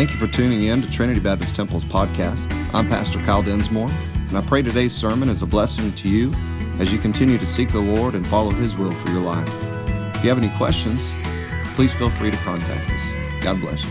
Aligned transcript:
Thank 0.00 0.12
you 0.12 0.16
for 0.16 0.26
tuning 0.28 0.62
in 0.62 0.80
to 0.80 0.90
Trinity 0.90 1.20
Baptist 1.20 1.54
Temple's 1.54 1.84
podcast. 1.84 2.50
I'm 2.72 2.88
Pastor 2.88 3.18
Kyle 3.18 3.42
Densmore, 3.42 3.90
and 4.28 4.38
I 4.38 4.40
pray 4.40 4.62
today's 4.62 4.96
sermon 4.96 5.28
is 5.28 5.42
a 5.42 5.46
blessing 5.46 5.92
to 5.92 6.08
you 6.08 6.32
as 6.78 6.90
you 6.90 6.98
continue 6.98 7.36
to 7.36 7.44
seek 7.44 7.70
the 7.70 7.82
Lord 7.82 8.14
and 8.14 8.26
follow 8.26 8.50
His 8.50 8.74
will 8.74 8.94
for 8.94 9.10
your 9.10 9.20
life. 9.20 9.46
If 10.16 10.24
you 10.24 10.30
have 10.30 10.38
any 10.38 10.48
questions, 10.56 11.12
please 11.74 11.92
feel 11.92 12.08
free 12.08 12.30
to 12.30 12.36
contact 12.38 12.90
us. 12.90 13.42
God 13.42 13.60
bless 13.60 13.84
you. 13.84 13.90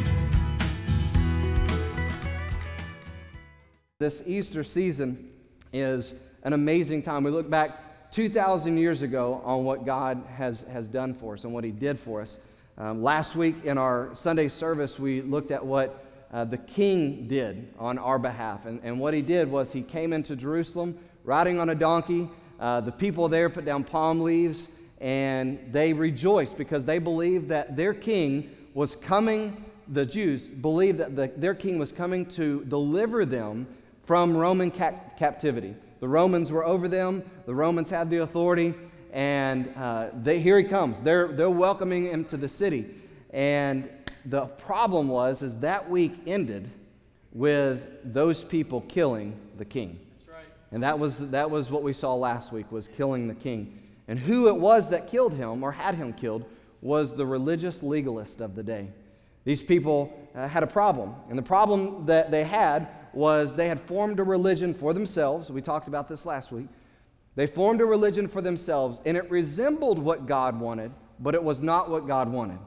This 3.99 4.23
Easter 4.25 4.63
season 4.63 5.29
is 5.71 6.15
an 6.41 6.53
amazing 6.53 7.03
time. 7.03 7.23
We 7.23 7.29
look 7.29 7.51
back 7.51 8.09
2,000 8.09 8.79
years 8.79 9.03
ago 9.03 9.43
on 9.45 9.63
what 9.63 9.85
God 9.85 10.23
has, 10.37 10.63
has 10.71 10.89
done 10.89 11.13
for 11.13 11.35
us 11.35 11.43
and 11.43 11.53
what 11.53 11.63
He 11.63 11.69
did 11.69 11.99
for 11.99 12.19
us. 12.19 12.39
Um, 12.79 13.03
last 13.03 13.35
week 13.35 13.65
in 13.65 13.77
our 13.77 14.09
Sunday 14.15 14.47
service, 14.47 14.97
we 14.97 15.21
looked 15.21 15.51
at 15.51 15.65
what 15.65 16.05
uh, 16.31 16.45
the 16.45 16.57
king 16.57 17.27
did 17.27 17.73
on 17.79 17.97
our 17.97 18.19
behalf. 18.19 18.65
And, 18.65 18.79
and 18.83 18.99
what 18.99 19.13
he 19.13 19.21
did 19.21 19.49
was 19.49 19.71
he 19.71 19.81
came 19.81 20.13
into 20.13 20.35
Jerusalem 20.35 20.97
riding 21.23 21.59
on 21.59 21.69
a 21.69 21.75
donkey. 21.75 22.29
Uh, 22.59 22.81
the 22.81 22.91
people 22.91 23.29
there 23.29 23.49
put 23.49 23.65
down 23.65 23.83
palm 23.83 24.21
leaves 24.21 24.67
and 24.99 25.59
they 25.71 25.93
rejoiced 25.93 26.57
because 26.57 26.83
they 26.85 26.99
believed 26.99 27.49
that 27.49 27.75
their 27.75 27.93
king 27.93 28.49
was 28.73 28.95
coming, 28.95 29.63
the 29.87 30.05
Jews 30.05 30.47
believed 30.47 30.99
that 30.99 31.15
the, 31.15 31.31
their 31.35 31.55
king 31.55 31.79
was 31.79 31.91
coming 31.91 32.25
to 32.27 32.65
deliver 32.65 33.25
them 33.25 33.67
from 34.03 34.35
Roman 34.35 34.71
cap- 34.71 35.17
captivity. 35.17 35.75
The 35.99 36.07
Romans 36.07 36.51
were 36.51 36.65
over 36.65 36.87
them, 36.87 37.23
the 37.45 37.55
Romans 37.55 37.89
had 37.89 38.09
the 38.09 38.17
authority, 38.17 38.73
and 39.11 39.73
uh, 39.75 40.09
they, 40.13 40.39
here 40.39 40.57
he 40.57 40.63
comes. 40.63 41.01
They're, 41.01 41.29
they're 41.29 41.49
welcoming 41.49 42.05
him 42.05 42.25
to 42.25 42.37
the 42.37 42.49
city. 42.49 42.95
And 43.31 43.89
the 44.29 44.45
problem 44.45 45.07
was, 45.07 45.41
is 45.41 45.55
that 45.57 45.89
week 45.89 46.13
ended 46.27 46.69
with 47.31 47.87
those 48.03 48.43
people 48.43 48.81
killing 48.81 49.35
the 49.57 49.65
king. 49.65 49.99
That's 50.17 50.29
right. 50.29 50.45
And 50.71 50.83
that 50.83 50.99
was, 50.99 51.17
that 51.29 51.49
was 51.49 51.71
what 51.71 51.83
we 51.83 51.93
saw 51.93 52.13
last 52.13 52.51
week, 52.51 52.71
was 52.71 52.87
killing 52.87 53.27
the 53.27 53.33
king. 53.35 53.79
And 54.07 54.19
who 54.19 54.47
it 54.47 54.55
was 54.55 54.89
that 54.89 55.07
killed 55.07 55.33
him 55.33 55.63
or 55.63 55.71
had 55.71 55.95
him 55.95 56.13
killed 56.13 56.45
was 56.81 57.13
the 57.13 57.25
religious 57.25 57.83
legalist 57.83 58.39
of 58.39 58.55
the 58.55 58.63
day. 58.63 58.89
These 59.45 59.63
people 59.63 60.29
uh, 60.35 60.47
had 60.47 60.63
a 60.63 60.67
problem. 60.67 61.15
And 61.29 61.37
the 61.37 61.43
problem 61.43 62.05
that 62.05 62.29
they 62.29 62.43
had 62.43 62.87
was 63.13 63.53
they 63.53 63.67
had 63.67 63.79
formed 63.79 64.19
a 64.19 64.23
religion 64.23 64.73
for 64.73 64.93
themselves. 64.93 65.49
We 65.49 65.61
talked 65.61 65.87
about 65.87 66.07
this 66.07 66.25
last 66.25 66.51
week. 66.51 66.67
They 67.35 67.47
formed 67.47 67.81
a 67.81 67.85
religion 67.85 68.27
for 68.27 68.41
themselves, 68.41 69.01
and 69.05 69.15
it 69.15 69.29
resembled 69.31 69.97
what 69.97 70.27
God 70.27 70.59
wanted, 70.59 70.91
but 71.19 71.35
it 71.35 71.43
was 71.43 71.61
not 71.61 71.89
what 71.89 72.05
God 72.05 72.31
wanted. 72.31 72.59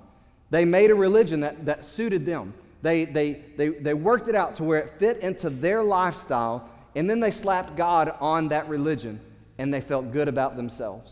They 0.53 0.67
made 0.67 0.91
a 0.91 0.95
religion 0.95 1.41
that, 1.41 1.65
that 1.65 1.87
suited 1.87 2.27
them. 2.27 2.53
They, 2.83 3.07
they, 3.07 3.41
they, 3.57 3.71
they 3.71 3.95
worked 3.95 4.29
it 4.29 4.35
out 4.35 4.57
to 4.57 4.65
where 4.65 4.81
it 4.81 4.91
fit 4.99 5.21
into 5.21 5.49
their 5.49 5.83
lifestyle, 5.83 6.69
and 6.95 7.09
then 7.09 7.21
they 7.21 7.31
slapped 7.31 7.75
God 7.75 8.15
on 8.21 8.49
that 8.49 8.69
religion, 8.69 9.19
and 9.57 9.73
they 9.73 9.81
felt 9.81 10.13
good 10.13 10.29
about 10.29 10.57
themselves. 10.57 11.11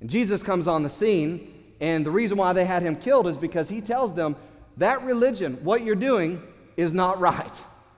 And 0.00 0.08
Jesus 0.08 0.40
comes 0.40 0.68
on 0.68 0.84
the 0.84 0.88
scene, 0.88 1.52
and 1.80 2.06
the 2.06 2.12
reason 2.12 2.38
why 2.38 2.52
they 2.52 2.64
had 2.64 2.84
him 2.84 2.94
killed 2.94 3.26
is 3.26 3.36
because 3.36 3.68
he 3.68 3.80
tells 3.80 4.14
them 4.14 4.36
that 4.76 5.02
religion, 5.02 5.58
what 5.64 5.82
you're 5.82 5.96
doing, 5.96 6.40
is 6.76 6.92
not 6.92 7.18
right. 7.18 7.56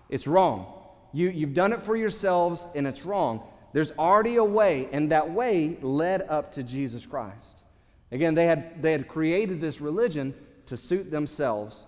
It's 0.08 0.26
wrong. 0.26 0.72
You, 1.12 1.28
you've 1.28 1.52
done 1.52 1.74
it 1.74 1.82
for 1.82 1.96
yourselves, 1.96 2.66
and 2.74 2.86
it's 2.86 3.04
wrong. 3.04 3.42
There's 3.74 3.90
already 3.98 4.36
a 4.36 4.44
way, 4.44 4.88
and 4.90 5.12
that 5.12 5.30
way 5.30 5.76
led 5.82 6.22
up 6.22 6.54
to 6.54 6.62
Jesus 6.62 7.04
Christ. 7.04 7.58
Again, 8.10 8.34
they 8.34 8.46
had, 8.46 8.80
they 8.80 8.92
had 8.92 9.06
created 9.06 9.60
this 9.60 9.82
religion 9.82 10.32
to 10.68 10.76
suit 10.76 11.10
themselves, 11.10 11.86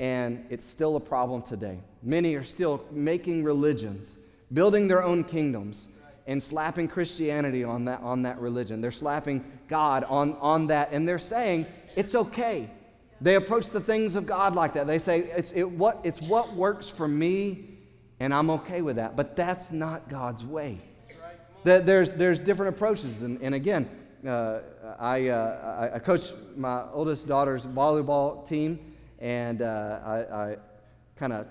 and 0.00 0.44
it's 0.50 0.66
still 0.66 0.96
a 0.96 1.00
problem 1.00 1.42
today. 1.42 1.78
Many 2.02 2.34
are 2.34 2.44
still 2.44 2.84
making 2.90 3.44
religions, 3.44 4.16
building 4.52 4.88
their 4.88 5.02
own 5.02 5.22
kingdoms, 5.24 5.88
and 6.26 6.42
slapping 6.42 6.88
Christianity 6.88 7.64
on 7.64 7.84
that, 7.86 8.00
on 8.00 8.22
that 8.22 8.40
religion. 8.40 8.80
They're 8.80 8.92
slapping 8.92 9.44
God 9.68 10.04
on, 10.04 10.34
on 10.40 10.68
that, 10.68 10.92
and 10.92 11.06
they're 11.06 11.18
saying 11.18 11.66
it's 11.96 12.14
okay. 12.14 12.70
They 13.20 13.34
approach 13.36 13.70
the 13.70 13.80
things 13.80 14.14
of 14.14 14.26
God 14.26 14.54
like 14.54 14.74
that. 14.74 14.86
They 14.86 14.98
say, 14.98 15.20
it's, 15.20 15.52
it, 15.52 15.68
what, 15.68 16.00
it's 16.04 16.20
what 16.22 16.54
works 16.54 16.88
for 16.88 17.06
me, 17.06 17.68
and 18.18 18.32
I'm 18.32 18.50
okay 18.50 18.82
with 18.82 18.96
that. 18.96 19.16
But 19.16 19.36
that's 19.36 19.70
not 19.70 20.08
God's 20.08 20.44
way. 20.44 20.80
There's, 21.64 22.10
there's 22.10 22.40
different 22.40 22.74
approaches. 22.74 23.22
And, 23.22 23.40
and 23.40 23.54
again, 23.54 23.88
uh, 24.26 24.60
I, 24.98 25.28
uh, 25.28 25.90
I, 25.94 25.98
coach 25.98 26.32
my 26.56 26.84
oldest 26.92 27.26
daughter's 27.26 27.64
volleyball 27.64 28.46
team, 28.48 28.78
and 29.18 29.62
uh, 29.62 30.00
I, 30.04 30.16
I 30.16 30.56
kind 31.16 31.32
of 31.32 31.46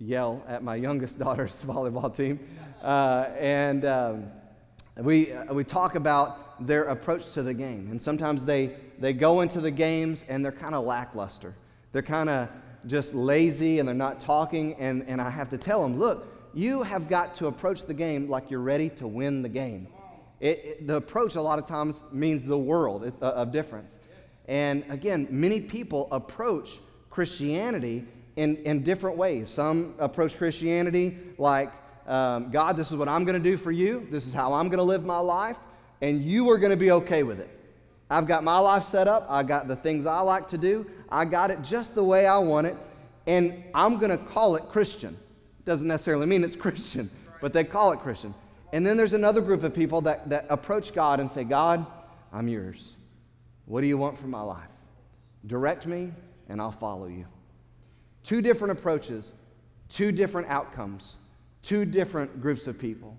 yell 0.00 0.42
at 0.48 0.62
my 0.62 0.74
youngest 0.74 1.18
daughter's 1.20 1.62
volleyball 1.62 2.14
team. 2.14 2.40
Uh, 2.82 3.28
and 3.38 3.84
um, 3.84 4.30
we, 4.96 5.32
uh, 5.32 5.54
we 5.54 5.64
talk 5.64 5.94
about 5.94 6.66
their 6.66 6.84
approach 6.84 7.32
to 7.32 7.42
the 7.42 7.54
game. 7.54 7.88
And 7.90 8.00
sometimes 8.00 8.44
they, 8.44 8.74
they 8.98 9.12
go 9.12 9.40
into 9.40 9.60
the 9.60 9.70
games 9.70 10.24
and 10.28 10.44
they're 10.44 10.52
kind 10.52 10.74
of 10.74 10.84
lackluster. 10.84 11.54
They're 11.92 12.02
kind 12.02 12.28
of 12.28 12.48
just 12.86 13.14
lazy 13.14 13.78
and 13.78 13.86
they're 13.86 13.94
not 13.94 14.20
talking. 14.20 14.74
And, 14.74 15.04
and 15.06 15.20
I 15.20 15.30
have 15.30 15.48
to 15.50 15.58
tell 15.58 15.82
them, 15.82 15.98
look, 15.98 16.26
you 16.54 16.82
have 16.82 17.08
got 17.08 17.36
to 17.36 17.46
approach 17.46 17.84
the 17.86 17.94
game 17.94 18.28
like 18.28 18.50
you're 18.50 18.60
ready 18.60 18.90
to 18.90 19.06
win 19.06 19.42
the 19.42 19.48
game. 19.48 19.86
It, 20.42 20.64
it, 20.64 20.86
the 20.88 20.96
approach 20.96 21.36
a 21.36 21.40
lot 21.40 21.60
of 21.60 21.66
times 21.66 22.02
means 22.10 22.44
the 22.44 22.58
world 22.58 23.10
uh, 23.22 23.26
of 23.26 23.52
difference. 23.52 23.98
And 24.48 24.84
again, 24.88 25.28
many 25.30 25.60
people 25.60 26.08
approach 26.10 26.80
Christianity 27.10 28.04
in, 28.34 28.56
in 28.56 28.82
different 28.82 29.16
ways. 29.16 29.48
Some 29.48 29.94
approach 30.00 30.36
Christianity 30.36 31.16
like, 31.38 31.70
um, 32.08 32.50
God, 32.50 32.76
this 32.76 32.90
is 32.90 32.96
what 32.96 33.08
I'm 33.08 33.24
going 33.24 33.40
to 33.40 33.50
do 33.50 33.56
for 33.56 33.70
you. 33.70 34.08
This 34.10 34.26
is 34.26 34.32
how 34.32 34.52
I'm 34.52 34.66
going 34.66 34.78
to 34.78 34.84
live 34.84 35.04
my 35.04 35.20
life. 35.20 35.56
And 36.00 36.20
you 36.20 36.50
are 36.50 36.58
going 36.58 36.70
to 36.70 36.76
be 36.76 36.90
okay 36.90 37.22
with 37.22 37.38
it. 37.38 37.48
I've 38.10 38.26
got 38.26 38.42
my 38.42 38.58
life 38.58 38.82
set 38.82 39.06
up. 39.06 39.24
I 39.28 39.44
got 39.44 39.68
the 39.68 39.76
things 39.76 40.06
I 40.06 40.20
like 40.20 40.48
to 40.48 40.58
do. 40.58 40.90
I 41.08 41.24
got 41.24 41.52
it 41.52 41.62
just 41.62 41.94
the 41.94 42.02
way 42.02 42.26
I 42.26 42.38
want 42.38 42.66
it. 42.66 42.76
And 43.28 43.62
I'm 43.76 43.96
going 43.98 44.10
to 44.10 44.18
call 44.18 44.56
it 44.56 44.64
Christian. 44.64 45.16
Doesn't 45.64 45.86
necessarily 45.86 46.26
mean 46.26 46.42
it's 46.42 46.56
Christian, 46.56 47.08
but 47.40 47.52
they 47.52 47.62
call 47.62 47.92
it 47.92 48.00
Christian. 48.00 48.34
And 48.72 48.86
then 48.86 48.96
there's 48.96 49.12
another 49.12 49.40
group 49.40 49.62
of 49.62 49.74
people 49.74 50.00
that, 50.02 50.28
that 50.30 50.46
approach 50.48 50.94
God 50.94 51.20
and 51.20 51.30
say, 51.30 51.44
God, 51.44 51.86
I'm 52.32 52.48
yours. 52.48 52.96
What 53.66 53.82
do 53.82 53.86
you 53.86 53.98
want 53.98 54.18
from 54.18 54.30
my 54.30 54.40
life? 54.40 54.68
Direct 55.46 55.86
me, 55.86 56.10
and 56.48 56.60
I'll 56.60 56.72
follow 56.72 57.06
you. 57.06 57.26
Two 58.24 58.40
different 58.40 58.78
approaches, 58.78 59.32
two 59.88 60.10
different 60.10 60.48
outcomes, 60.48 61.16
two 61.62 61.84
different 61.84 62.40
groups 62.40 62.66
of 62.66 62.78
people. 62.78 63.16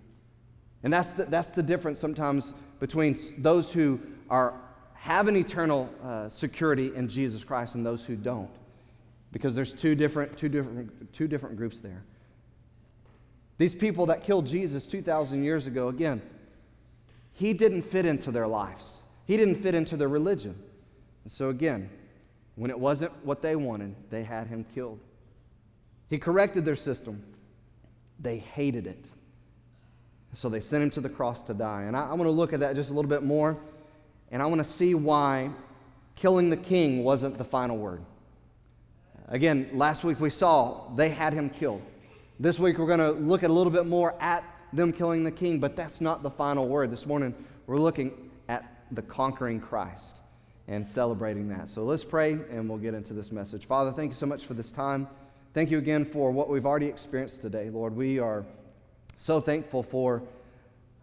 And 0.81 0.91
that's 0.91 1.11
the, 1.11 1.25
that's 1.25 1.51
the 1.51 1.63
difference 1.63 1.99
sometimes 1.99 2.53
between 2.79 3.17
those 3.37 3.71
who 3.71 3.99
are, 4.29 4.53
have 4.93 5.27
an 5.27 5.37
eternal 5.37 5.89
uh, 6.03 6.29
security 6.29 6.91
in 6.95 7.07
Jesus 7.07 7.43
Christ 7.43 7.75
and 7.75 7.85
those 7.85 8.05
who 8.05 8.15
don't. 8.15 8.49
Because 9.31 9.55
there's 9.55 9.73
two 9.73 9.95
different, 9.95 10.35
two 10.37 10.49
different, 10.49 11.13
two 11.13 11.27
different 11.27 11.57
groups 11.57 11.79
there. 11.79 12.03
These 13.57 13.75
people 13.75 14.07
that 14.07 14.23
killed 14.23 14.45
Jesus 14.45 14.87
2,000 14.87 15.43
years 15.43 15.67
ago, 15.67 15.87
again, 15.87 16.21
he 17.33 17.53
didn't 17.53 17.83
fit 17.83 18.05
into 18.05 18.31
their 18.31 18.47
lives. 18.47 19.01
He 19.25 19.37
didn't 19.37 19.55
fit 19.55 19.75
into 19.75 19.95
their 19.97 20.07
religion. 20.07 20.55
And 21.23 21.31
so, 21.31 21.49
again, 21.49 21.89
when 22.55 22.69
it 22.69 22.79
wasn't 22.79 23.11
what 23.25 23.41
they 23.41 23.55
wanted, 23.55 23.95
they 24.09 24.23
had 24.23 24.47
him 24.47 24.65
killed. 24.75 24.99
He 26.09 26.17
corrected 26.17 26.65
their 26.65 26.75
system. 26.75 27.23
They 28.19 28.37
hated 28.37 28.87
it. 28.87 29.05
So 30.33 30.49
they 30.49 30.59
sent 30.59 30.83
him 30.83 30.89
to 30.91 31.01
the 31.01 31.09
cross 31.09 31.43
to 31.43 31.53
die. 31.53 31.83
And 31.83 31.95
I, 31.95 32.09
I 32.09 32.13
want 32.13 32.23
to 32.23 32.31
look 32.31 32.53
at 32.53 32.59
that 32.59 32.75
just 32.75 32.89
a 32.89 32.93
little 32.93 33.09
bit 33.09 33.23
more. 33.23 33.57
And 34.31 34.41
I 34.41 34.45
want 34.47 34.59
to 34.59 34.67
see 34.67 34.95
why 34.95 35.49
killing 36.15 36.49
the 36.49 36.57
king 36.57 37.03
wasn't 37.03 37.37
the 37.37 37.43
final 37.43 37.77
word. 37.77 38.03
Again, 39.27 39.69
last 39.73 40.03
week 40.03 40.19
we 40.19 40.29
saw 40.29 40.89
they 40.95 41.09
had 41.09 41.33
him 41.33 41.49
killed. 41.49 41.81
This 42.39 42.57
week 42.57 42.79
we're 42.79 42.87
going 42.87 42.99
to 42.99 43.11
look 43.11 43.43
at 43.43 43.51
a 43.51 43.53
little 43.53 43.71
bit 43.71 43.85
more 43.85 44.15
at 44.19 44.43
them 44.73 44.91
killing 44.91 45.23
the 45.23 45.31
king, 45.31 45.59
but 45.59 45.75
that's 45.75 46.01
not 46.01 46.23
the 46.23 46.31
final 46.31 46.67
word. 46.67 46.89
This 46.89 47.05
morning 47.05 47.35
we're 47.67 47.77
looking 47.77 48.31
at 48.49 48.85
the 48.91 49.03
conquering 49.03 49.59
Christ 49.59 50.17
and 50.67 50.85
celebrating 50.85 51.47
that. 51.49 51.69
So 51.69 51.83
let's 51.83 52.03
pray 52.03 52.31
and 52.31 52.67
we'll 52.67 52.79
get 52.79 52.95
into 52.95 53.13
this 53.13 53.31
message. 53.31 53.67
Father, 53.67 53.91
thank 53.91 54.13
you 54.13 54.15
so 54.15 54.25
much 54.25 54.45
for 54.45 54.55
this 54.55 54.71
time. 54.71 55.07
Thank 55.53 55.69
you 55.69 55.77
again 55.77 56.05
for 56.05 56.31
what 56.31 56.49
we've 56.49 56.65
already 56.65 56.87
experienced 56.87 57.41
today. 57.41 57.69
Lord, 57.69 57.95
we 57.95 58.17
are 58.17 58.43
so 59.19 59.39
thankful 59.39 59.83
for 59.83 60.23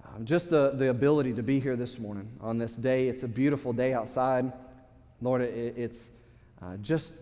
um, 0.04 0.24
just 0.24 0.50
the, 0.50 0.72
the 0.74 0.90
ability 0.90 1.34
to 1.34 1.44
be 1.44 1.60
here 1.60 1.76
this 1.76 1.96
morning 2.00 2.28
on 2.40 2.58
this 2.58 2.74
day. 2.74 3.06
It's 3.06 3.22
a 3.22 3.28
beautiful 3.28 3.72
day 3.72 3.94
outside. 3.94 4.52
Lord, 5.22 5.42
it, 5.42 5.74
it's 5.76 6.10
uh, 6.60 6.76
just 6.78 7.14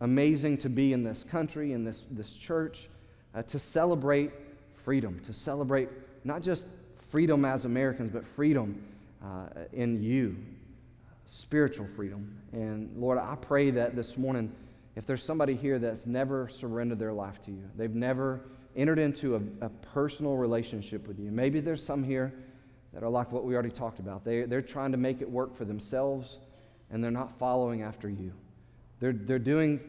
amazing 0.00 0.58
to 0.58 0.68
be 0.68 0.92
in 0.92 1.04
this 1.04 1.22
country, 1.22 1.72
in 1.72 1.84
this, 1.84 2.02
this 2.10 2.32
church 2.32 2.88
uh, 3.34 3.42
to 3.42 3.58
celebrate 3.58 4.30
freedom, 4.74 5.20
to 5.26 5.32
celebrate 5.32 5.88
not 6.24 6.42
just 6.42 6.68
freedom 7.10 7.44
as 7.44 7.64
Americans, 7.64 8.10
but 8.10 8.26
freedom 8.26 8.82
uh, 9.24 9.46
in 9.72 10.02
you, 10.02 10.36
spiritual 11.26 11.86
freedom. 11.96 12.36
And 12.52 12.90
Lord, 12.96 13.18
I 13.18 13.36
pray 13.36 13.70
that 13.70 13.96
this 13.96 14.16
morning 14.16 14.52
if 14.94 15.06
there's 15.06 15.22
somebody 15.22 15.54
here 15.54 15.78
that's 15.78 16.06
never 16.06 16.48
surrendered 16.48 16.98
their 16.98 17.12
life 17.12 17.40
to 17.46 17.50
you, 17.50 17.68
they've 17.76 17.94
never 17.94 18.40
entered 18.76 18.98
into 18.98 19.36
a, 19.36 19.66
a 19.66 19.68
personal 19.68 20.36
relationship 20.36 21.06
with 21.06 21.18
you. 21.18 21.30
Maybe 21.30 21.60
there's 21.60 21.84
some 21.84 22.02
here 22.02 22.32
that 22.92 23.02
are 23.02 23.08
like 23.08 23.32
what 23.32 23.44
we 23.44 23.54
already 23.54 23.70
talked 23.70 24.00
about. 24.00 24.24
They, 24.24 24.42
they're 24.42 24.60
trying 24.60 24.92
to 24.92 24.98
make 24.98 25.22
it 25.22 25.30
work 25.30 25.56
for 25.56 25.64
themselves 25.64 26.38
and 26.90 27.02
they're 27.02 27.10
not 27.10 27.38
following 27.38 27.82
after 27.82 28.08
you. 28.08 28.32
They're, 29.00 29.14
they're 29.14 29.38
doing 29.38 29.80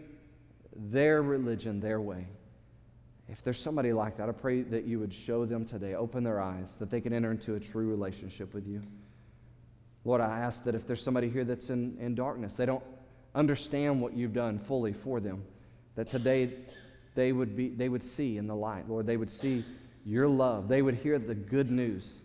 their 0.74 1.22
religion 1.22 1.82
their 1.82 2.00
way. 2.00 2.28
If 3.30 3.44
there's 3.44 3.60
somebody 3.60 3.94
like 3.94 4.18
that, 4.18 4.28
I 4.30 4.32
pray 4.34 4.62
that 4.64 4.84
you 4.84 5.00
would 5.00 5.14
show 5.14 5.46
them 5.46 5.66
today, 5.66 5.96
open 5.96 6.24
their 6.24 6.42
eyes, 6.42 6.76
that 6.80 6.92
they 6.92 7.02
can 7.02 7.14
enter 7.14 7.32
into 7.32 7.56
a 7.56 7.60
true 7.60 7.90
relationship 7.90 8.54
with 8.54 8.68
you. 8.68 8.82
Lord, 10.06 10.20
I 10.20 10.40
ask 10.40 10.66
that 10.66 10.76
if 10.76 10.86
there's 10.86 11.02
somebody 11.02 11.30
here 11.30 11.46
that's 11.46 11.70
in, 11.70 11.98
in 12.00 12.16
darkness, 12.16 12.56
they 12.56 12.66
don't 12.66 12.84
understand 13.34 14.02
what 14.02 14.14
you've 14.14 14.34
done 14.34 14.60
fully 14.60 14.92
for 14.92 15.20
them, 15.20 15.44
that 15.96 16.08
today 16.08 16.52
they 17.16 17.32
would, 17.32 17.56
be, 17.56 17.70
they 17.70 17.88
would 17.88 18.04
see 18.04 18.38
in 18.38 18.48
the 18.48 18.56
light. 18.56 18.90
Lord, 18.90 19.06
they 19.06 19.18
would 19.18 19.32
see 19.32 19.64
your 20.06 20.28
love. 20.28 20.68
They 20.68 20.82
would 20.82 20.96
hear 20.96 21.18
the 21.18 21.36
good 21.36 21.72
news, 21.72 22.22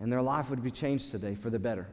and 0.00 0.12
their 0.12 0.22
life 0.22 0.48
would 0.50 0.62
be 0.62 0.70
changed 0.70 1.10
today 1.10 1.34
for 1.34 1.50
the 1.50 1.58
better. 1.58 1.88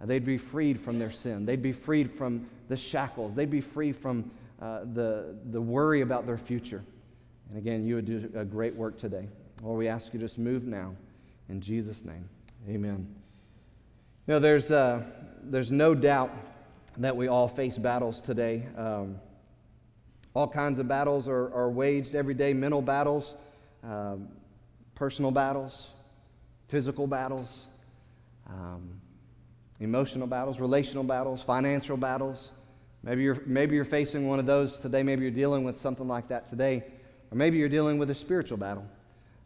They'd 0.00 0.24
be 0.24 0.36
freed 0.36 0.80
from 0.80 0.98
their 0.98 1.10
sin. 1.10 1.46
They'd 1.46 1.62
be 1.62 1.72
freed 1.72 2.12
from 2.12 2.46
the 2.68 2.76
shackles. 2.76 3.34
They'd 3.34 3.50
be 3.50 3.62
free 3.62 3.92
from 3.92 4.30
uh, 4.60 4.80
the, 4.92 5.34
the 5.50 5.60
worry 5.62 6.02
about 6.02 6.26
their 6.26 6.36
future. 6.36 6.82
And 7.48 7.58
again, 7.58 7.84
you 7.84 7.96
would 7.96 8.06
do 8.06 8.30
a 8.34 8.44
great 8.44 8.74
work 8.74 8.98
today. 8.98 9.28
Lord, 9.62 9.78
we 9.78 9.88
ask 9.88 10.12
you 10.12 10.20
to 10.20 10.24
just 10.24 10.38
move 10.38 10.64
now. 10.64 10.94
In 11.48 11.60
Jesus' 11.60 12.04
name, 12.04 12.28
amen. 12.68 13.06
You 14.26 14.34
know, 14.34 14.40
there's, 14.40 14.70
uh, 14.70 15.02
there's 15.42 15.70
no 15.70 15.94
doubt 15.94 16.30
that 16.98 17.16
we 17.16 17.28
all 17.28 17.48
face 17.48 17.76
battles 17.76 18.22
today. 18.22 18.66
Um, 18.76 19.20
all 20.34 20.48
kinds 20.48 20.78
of 20.78 20.88
battles 20.88 21.28
are, 21.28 21.52
are 21.54 21.70
waged 21.70 22.14
every 22.14 22.34
day 22.34 22.52
mental 22.54 22.82
battles, 22.82 23.36
um, 23.82 24.28
personal 24.94 25.30
battles, 25.30 25.88
physical 26.68 27.06
battles, 27.06 27.66
um, 28.48 29.00
emotional 29.80 30.26
battles, 30.26 30.60
relational 30.60 31.04
battles, 31.04 31.42
financial 31.42 31.96
battles. 31.96 32.52
Maybe 33.02 33.22
you're, 33.22 33.40
maybe 33.44 33.74
you're 33.76 33.84
facing 33.84 34.26
one 34.26 34.38
of 34.38 34.46
those 34.46 34.80
today. 34.80 35.02
Maybe 35.02 35.22
you're 35.22 35.30
dealing 35.30 35.62
with 35.62 35.78
something 35.78 36.08
like 36.08 36.28
that 36.28 36.48
today. 36.48 36.84
Or 37.34 37.36
maybe 37.36 37.58
you're 37.58 37.68
dealing 37.68 37.98
with 37.98 38.10
a 38.10 38.14
spiritual 38.14 38.58
battle. 38.58 38.86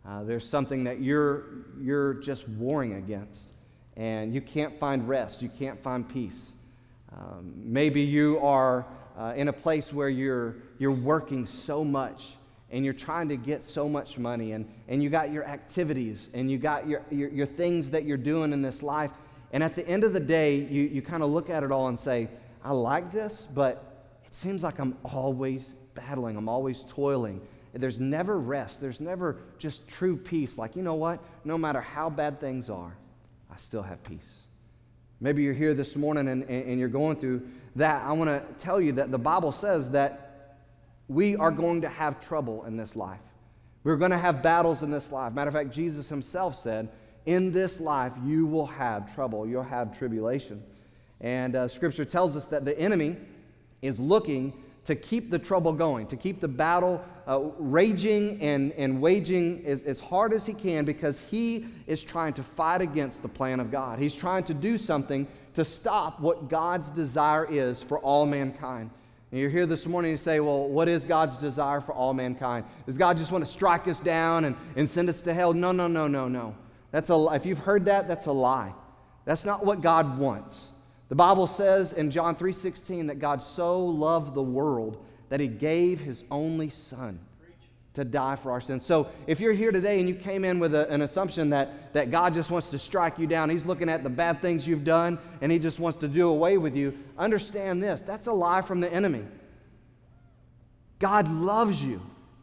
Uh, 0.07 0.23
there's 0.23 0.47
something 0.47 0.85
that 0.85 1.01
you're, 1.01 1.45
you're 1.81 2.15
just 2.15 2.47
warring 2.47 2.97
against, 2.97 3.49
and 3.97 4.35
you 4.35 4.43
can't 4.43 4.79
find 4.79 5.09
rest, 5.09 5.41
you 5.41 5.49
can't 5.49 5.83
find 5.83 6.07
peace. 6.07 6.53
Um, 7.17 7.55
maybe 7.57 8.03
you 8.03 8.41
are 8.41 8.85
uh, 9.19 9.33
in 9.37 9.49
a 9.49 9.55
place 9.55 9.91
where 9.91 10.11
you're, 10.11 10.57
you're 10.79 10.93
working 10.93 11.47
so 11.47 11.83
much 11.83 12.35
and 12.71 12.85
you're 12.85 12.93
trying 12.93 13.27
to 13.31 13.37
get 13.37 13.65
so 13.65 13.89
much 13.89 14.19
money, 14.19 14.53
and, 14.53 14.71
and 14.89 15.03
you 15.03 15.09
got 15.09 15.33
your 15.33 15.45
activities 15.45 16.29
and 16.35 16.51
you 16.51 16.59
got 16.59 16.87
your, 16.87 17.01
your, 17.11 17.31
your 17.31 17.47
things 17.47 17.89
that 17.89 18.05
you're 18.05 18.19
doing 18.19 18.53
in 18.53 18.61
this 18.61 18.83
life. 18.83 19.13
And 19.55 19.63
at 19.63 19.75
the 19.75 19.89
end 19.89 20.05
of 20.05 20.13
the 20.13 20.21
day, 20.21 20.57
you, 20.57 20.83
you 20.83 21.01
kind 21.01 21.23
of 21.23 21.31
look 21.31 21.49
at 21.49 21.63
it 21.63 21.73
all 21.73 21.89
and 21.89 21.99
say, 21.99 22.29
I 22.63 22.73
like 22.73 23.11
this, 23.11 23.49
but 23.55 24.05
it 24.27 24.35
seems 24.35 24.63
like 24.63 24.79
I'm 24.79 24.95
always 25.05 25.75
battling, 25.95 26.37
I'm 26.37 26.51
always 26.51 26.85
toiling. 26.91 27.41
There's 27.73 28.01
never 28.01 28.39
rest. 28.39 28.81
There's 28.81 29.01
never 29.01 29.37
just 29.59 29.87
true 29.89 30.17
peace. 30.17 30.59
Like, 30.59 30.77
you 30.77 30.83
know 30.83 30.95
what? 30.95 31.23
No 31.45 31.59
matter 31.59 31.81
how 31.81 32.11
bad 32.11 32.41
things 32.41 32.71
are, 32.71 32.97
I 33.51 33.57
still 33.57 33.83
have 33.83 34.03
peace. 34.03 34.41
Maybe 35.21 35.43
you're 35.43 35.55
here 35.55 35.75
this 35.75 35.97
morning 35.97 36.29
and, 36.29 36.45
and 36.45 36.79
you're 36.79 36.89
going 36.89 37.17
through 37.17 37.47
that. 37.77 38.05
I 38.05 38.13
want 38.13 38.31
to 38.31 38.45
tell 38.63 38.81
you 38.81 38.93
that 38.93 39.11
the 39.11 39.19
Bible 39.19 39.53
says 39.53 39.91
that 39.91 40.57
we 41.09 41.37
are 41.37 41.51
going 41.51 41.81
to 41.81 41.89
have 41.89 42.21
trouble 42.21 42.65
in 42.65 42.77
this 42.77 42.95
life. 42.95 43.21
We're 43.83 43.97
going 43.97 44.11
to 44.11 44.19
have 44.19 44.43
battles 44.43 44.83
in 44.83 44.91
this 44.91 45.11
life. 45.11 45.33
Matter 45.33 45.49
of 45.49 45.55
fact, 45.55 45.71
Jesus 45.71 46.09
himself 46.09 46.57
said, 46.57 46.91
In 47.27 47.53
this 47.53 47.81
life, 47.81 48.13
you 48.25 48.47
will 48.47 48.67
have 48.67 49.13
trouble, 49.15 49.47
you'll 49.47 49.63
have 49.63 49.97
tribulation. 49.97 50.63
And 51.21 51.57
uh, 51.57 51.69
scripture 51.69 52.05
tells 52.05 52.37
us 52.37 52.47
that 52.47 52.65
the 52.65 52.79
enemy 52.79 53.17
is 53.83 53.99
looking 53.99 54.53
to 54.85 54.95
keep 54.95 55.31
the 55.31 55.39
trouble 55.39 55.73
going, 55.73 56.07
to 56.09 56.17
keep 56.17 56.41
the 56.41 56.49
battle 56.49 57.05
uh, 57.29 57.41
raging 57.59 58.41
and, 58.41 58.73
and 58.73 59.01
waging 59.01 59.63
as, 59.67 59.83
as 59.83 60.01
hard 60.01 60.33
as 60.33 60.47
he 60.47 60.55
can 60.55 60.85
because 60.87 61.21
he 61.21 61.67
is 61.87 62.03
trying 62.03 62.33
to 62.33 62.43
fight 62.43 62.81
against 62.81 63.21
the 63.21 63.29
plan 63.29 63.61
of 63.61 63.71
God. 63.71 63.99
He's 63.99 64.15
trying 64.15 64.45
to 64.45 64.55
do 64.55 64.79
something 64.79 65.29
to 65.55 65.65
stop 65.65 66.21
what 66.21 66.49
God's 66.49 66.91
desire 66.91 67.47
is 67.51 67.83
for 67.83 67.99
all 67.99 68.25
mankind. 68.27 68.91
And 69.31 69.39
you're 69.39 69.51
here 69.51 69.67
this 69.67 69.85
morning 69.85 70.13
and 70.13 70.21
say, 70.21 70.41
well, 70.41 70.69
what 70.69 70.89
is 70.89 71.05
God's 71.05 71.37
desire 71.37 71.83
for 71.83 71.93
all 71.93 72.15
mankind? 72.15 72.65
Does 72.87 72.97
God 72.97 73.19
just 73.19 73.31
want 73.31 73.45
to 73.45 73.51
strike 73.51 73.87
us 73.87 74.01
down 74.01 74.47
and, 74.47 74.57
and 74.75 74.89
send 74.89 75.11
us 75.11 75.21
to 75.23 75.35
hell? 75.35 75.53
No, 75.53 75.71
no, 75.71 75.87
no, 75.87 76.09
no, 76.09 76.29
no. 76.29 76.55
That's 76.93 77.11
a, 77.11 77.29
if 77.33 77.45
you've 77.45 77.59
heard 77.59 77.85
that, 77.85 78.09
that's 78.09 78.25
a 78.25 78.33
lie. 78.33 78.73
That's 79.27 79.45
not 79.45 79.67
what 79.67 79.83
God 79.83 80.19
wants. 80.19 80.69
The 81.11 81.15
Bible 81.15 81.47
says 81.47 81.93
in 81.93 82.11
John 82.11 82.37
3:16 82.37 83.09
that 83.09 83.19
God 83.19 83.43
so 83.43 83.85
loved 83.85 84.35
the 84.35 84.43
world 84.43 85.05
that 85.29 85.41
he 85.41 85.49
gave 85.49 86.01
his 86.01 86.25
only 86.31 86.71
son 86.71 87.19
to 87.95 88.05
die 88.05 88.37
for 88.37 88.53
our 88.53 88.61
sins. 88.61 88.87
So 88.87 89.09
if 89.27 89.41
you're 89.41 89.53
here 89.53 89.73
today 89.73 89.99
and 89.99 90.09
you 90.09 90.15
came 90.15 90.45
in 90.45 90.61
with 90.61 90.75
a, 90.75 90.89
an 90.89 91.03
assumption 91.03 91.51
that, 91.51 91.93
that 91.95 92.13
God 92.13 92.33
just 92.33 92.51
wants 92.51 92.71
to 92.71 92.79
strike 92.79 93.19
you 93.19 93.27
down, 93.27 93.51
he's 93.51 93.67
looking 93.67 93.89
at 93.89 94.05
the 94.05 94.11
bad 94.11 94.41
things 94.41 94.69
you've 94.69 94.85
done 94.85 95.19
and 95.41 95.51
he 95.51 95.59
just 95.59 95.81
wants 95.81 95.99
to 95.99 96.09
do 96.09 96.29
away 96.29 96.59
with 96.59 96.77
you, 96.77 96.97
understand 97.19 97.83
this. 97.83 98.01
That's 98.01 98.29
a 98.29 98.33
lie 98.33 98.63
from 98.63 98.81
the 98.81 98.93
enemy. 98.93 99.25
God 101.01 101.29
loves 101.29 101.83
you. 101.83 102.01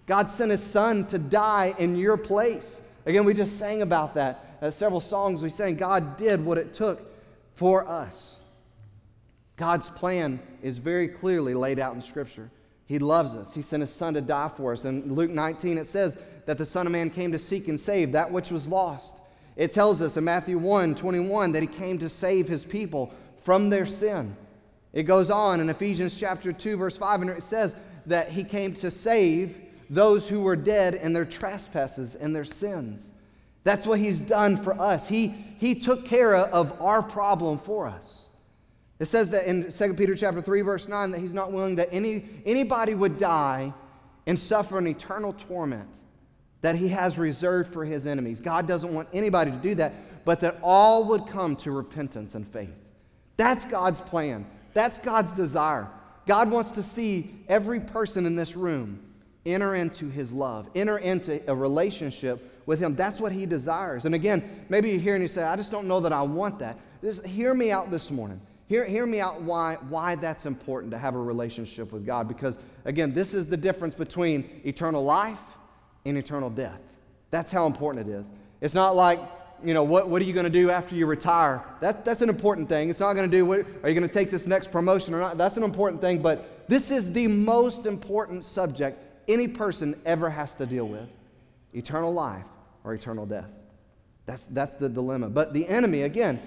God 0.08 0.30
sent 0.30 0.52
his 0.52 0.62
son 0.62 1.08
to 1.08 1.18
die 1.18 1.74
in 1.78 1.96
your 1.96 2.18
place. 2.18 2.81
Again, 3.06 3.24
we 3.24 3.34
just 3.34 3.58
sang 3.58 3.81
about 3.81 4.16
that. 4.16 4.58
Uh, 4.62 4.72
several 4.72 5.00
songs 5.00 5.42
we 5.42 5.50
sang, 5.50 5.76
God 5.76 6.18
did 6.18 6.44
what 6.44 6.58
it 6.58 6.74
took 6.74 7.02
for 7.56 7.88
us. 7.88 8.36
God's 9.56 9.90
plan 9.90 10.40
is 10.62 10.80
very 10.80 11.08
clearly 11.08 11.54
laid 11.54 11.80
out 11.80 11.96
in 11.96 12.02
Scripture. 12.02 12.50
He 12.86 13.00
loves 13.00 13.34
us. 13.34 13.54
He 13.54 13.62
sent 13.62 13.82
his 13.82 13.92
son 13.92 14.14
to 14.14 14.22
die 14.22 14.50
for 14.56 14.74
us. 14.74 14.86
In 14.86 15.14
Luke 15.14 15.32
19, 15.32 15.78
it 15.78 15.88
says 15.88 16.18
that 16.46 16.58
the 16.58 16.66
Son 16.66 16.86
of 16.86 16.92
Man 16.92 17.10
came 17.10 17.32
to 17.32 17.40
seek 17.40 17.68
and 17.68 17.80
save 17.80 18.12
that 18.12 18.32
which 18.32 18.52
was 18.52 18.68
lost. 18.68 19.18
It 19.56 19.74
tells 19.74 20.02
us 20.02 20.18
in 20.18 20.24
Matthew 20.24 20.58
1 20.58 20.96
21 20.96 21.54
that 21.54 21.62
he 21.62 21.68
came 21.68 21.98
to 22.00 22.10
save 22.10 22.48
his 22.48 22.66
people 22.66 23.14
from 23.44 23.70
their 23.70 23.86
sin. 23.86 24.36
It 24.94 25.04
goes 25.04 25.30
on 25.30 25.59
in 25.59 25.69
Ephesians 25.69 26.16
chapter 26.16 26.54
2, 26.54 26.78
verse 26.78 26.98
5, 26.98 27.21
and 27.21 27.30
it 27.31 27.44
says 27.44 27.76
that 28.06 28.30
he 28.30 28.44
came 28.44 28.74
to 28.76 28.92
save 28.92 29.57
those 29.90 30.30
who 30.30 30.42
were 30.42 30.56
dead 30.56 30.95
in 30.95 31.14
their 31.14 31.26
trespasses 31.26 32.16
and 32.16 32.36
their 32.36 32.45
sins. 32.45 33.12
That's 33.64 33.88
what 33.88 34.00
he's 34.00 34.19
done 34.19 34.57
for 34.57 34.80
us. 34.80 35.07
He, 35.07 35.28
he 35.57 35.76
took 35.76 36.06
care 36.06 36.36
of 36.36 36.80
our 36.81 37.02
problem 37.02 37.57
for 37.57 37.88
us. 37.88 38.25
It 38.99 39.06
says 39.06 39.30
that 39.31 39.45
in 39.45 39.71
2 39.71 39.94
Peter 39.95 40.16
chapter 40.16 40.42
3, 40.42 40.61
verse 40.61 40.87
9, 40.87 41.11
that 41.11 41.19
he's 41.19 41.33
not 41.33 41.52
willing 41.52 41.75
that 41.75 41.90
any, 41.92 42.25
anybody 42.45 42.95
would 42.95 43.19
die 43.19 43.73
and 44.25 44.40
suffer 44.40 44.78
an 44.78 44.87
eternal 44.87 45.33
torment 45.33 45.90
that 46.61 46.75
he 46.75 46.87
has 46.87 47.18
reserved 47.18 47.71
for 47.71 47.85
his 47.85 48.07
enemies. 48.07 48.42
God 48.42 48.68
doesn't 48.68 48.94
want 48.94 49.09
anybody 49.14 49.52
to 49.52 49.57
do 49.57 49.75
that, 49.75 50.25
but 50.25 50.40
that 50.40 50.57
all 50.64 51.06
would 51.06 51.28
come 51.28 51.56
to 51.57 51.71
repentance 51.71 52.33
and 52.35 52.47
faith. 52.47 52.73
That's 53.37 53.66
God's 53.66 54.02
plan. 54.02 54.45
That's 54.73 54.97
God's 54.99 55.33
desire. 55.33 55.87
God 56.25 56.49
wants 56.49 56.71
to 56.71 56.83
see 56.83 57.30
every 57.47 57.80
person 57.80 58.25
in 58.25 58.35
this 58.35 58.56
room 58.56 58.99
enter 59.45 59.75
into 59.75 60.09
his 60.09 60.31
love, 60.31 60.68
enter 60.73 60.97
into 60.97 61.40
a 61.47 61.54
relationship 61.54 62.64
with 62.66 62.80
him. 62.80 62.95
That's 62.95 63.19
what 63.19 63.31
he 63.31 63.45
desires. 63.45 64.06
And 64.06 64.16
again, 64.16 64.66
maybe 64.69 64.90
you're 64.90 64.99
here 64.99 65.14
and 65.14 65.21
you 65.21 65.28
say, 65.28 65.44
I 65.44 65.56
just 65.56 65.69
don't 65.69 65.87
know 65.87 65.99
that 65.99 66.14
I 66.14 66.23
want 66.23 66.59
that. 66.59 66.80
Just 67.04 67.25
hear 67.25 67.54
me 67.54 67.71
out 67.71 67.92
this 67.92 68.09
morning. 68.09 68.42
Hear, 68.68 68.86
hear 68.86 69.06
me 69.06 69.19
out 69.19 69.42
why, 69.42 69.78
why 69.90 70.16
that's 70.16 70.45
important 70.45 70.92
to 70.92 70.98
have 70.98 71.16
a 71.16 71.19
relationship 71.19 71.92
with 71.92 72.06
God. 72.06 72.28
Because, 72.28 72.57
again, 72.86 73.14
this 73.14 73.34
is 73.34 73.48
the 73.48 73.57
difference 73.57 73.94
between 73.94 74.62
eternal 74.64 75.04
life 75.04 75.38
and 76.06 76.18
eternal 76.18 76.50
death. 76.50 76.80
That's 77.30 77.52
how 77.52 77.68
important 77.68 78.07
it 78.07 78.12
is. 78.12 78.26
It's 78.62 78.74
not 78.74 78.95
like, 78.95 79.19
you 79.64 79.74
know, 79.74 79.84
what, 79.84 80.10
what 80.10 80.22
are 80.22 80.26
you 80.26 80.34
going 80.34 80.45
to 80.45 80.50
do 80.50 80.72
after 80.72 80.95
you 80.95 81.06
retire? 81.06 81.64
That, 81.80 82.06
that's 82.06 82.22
an 82.22 82.30
important 82.30 82.68
thing. 82.68 82.90
It's 82.90 83.00
not 83.00 83.14
going 83.14 83.30
to 83.30 83.38
do, 83.38 83.45
what, 83.45 83.60
are 83.84 83.90
you 83.90 83.95
going 83.95 84.07
to 84.07 84.14
take 84.14 84.31
this 84.31 84.48
next 84.48 84.72
promotion 84.72 85.14
or 85.14 85.19
not? 85.19 85.38
That's 85.38 85.57
an 85.57 85.64
important 85.64 86.02
thing. 86.02 86.22
But 86.22 86.68
this 86.68 86.90
is 86.90 87.14
the 87.14 87.28
most 87.28 87.86
important 87.86 88.44
subject 88.44 89.00
any 89.28 89.48
person 89.48 90.00
ever 90.06 90.30
has 90.30 90.56
to 90.56 90.66
deal 90.66 90.88
with 90.88 91.07
eternal 91.74 92.14
life 92.14 92.45
or 92.84 92.94
eternal 92.94 93.26
death. 93.26 93.50
That's, 94.26 94.45
that's 94.48 94.74
the 94.76 94.90
dilemma. 94.90 95.30
But 95.30 95.54
the 95.54 95.68
enemy, 95.68 96.02
again, 96.04 96.42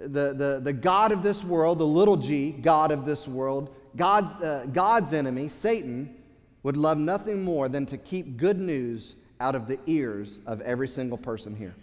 the, 0.00 0.32
the, 0.32 0.60
the 0.62 0.72
God 0.72 1.12
of 1.12 1.22
this 1.22 1.44
world, 1.44 1.78
the 1.78 1.86
little 1.86 2.16
g, 2.16 2.52
God 2.52 2.90
of 2.90 3.04
this 3.04 3.28
world, 3.28 3.74
God's, 3.96 4.40
uh, 4.40 4.66
God's 4.72 5.12
enemy, 5.12 5.48
Satan, 5.48 6.14
would 6.62 6.76
love 6.76 6.98
nothing 6.98 7.42
more 7.42 7.68
than 7.68 7.86
to 7.86 7.98
keep 7.98 8.36
good 8.36 8.58
news 8.58 9.14
out 9.40 9.54
of 9.54 9.66
the 9.66 9.78
ears 9.86 10.40
of 10.46 10.60
every 10.62 10.88
single 10.88 11.18
person 11.18 11.56
here. 11.56 11.74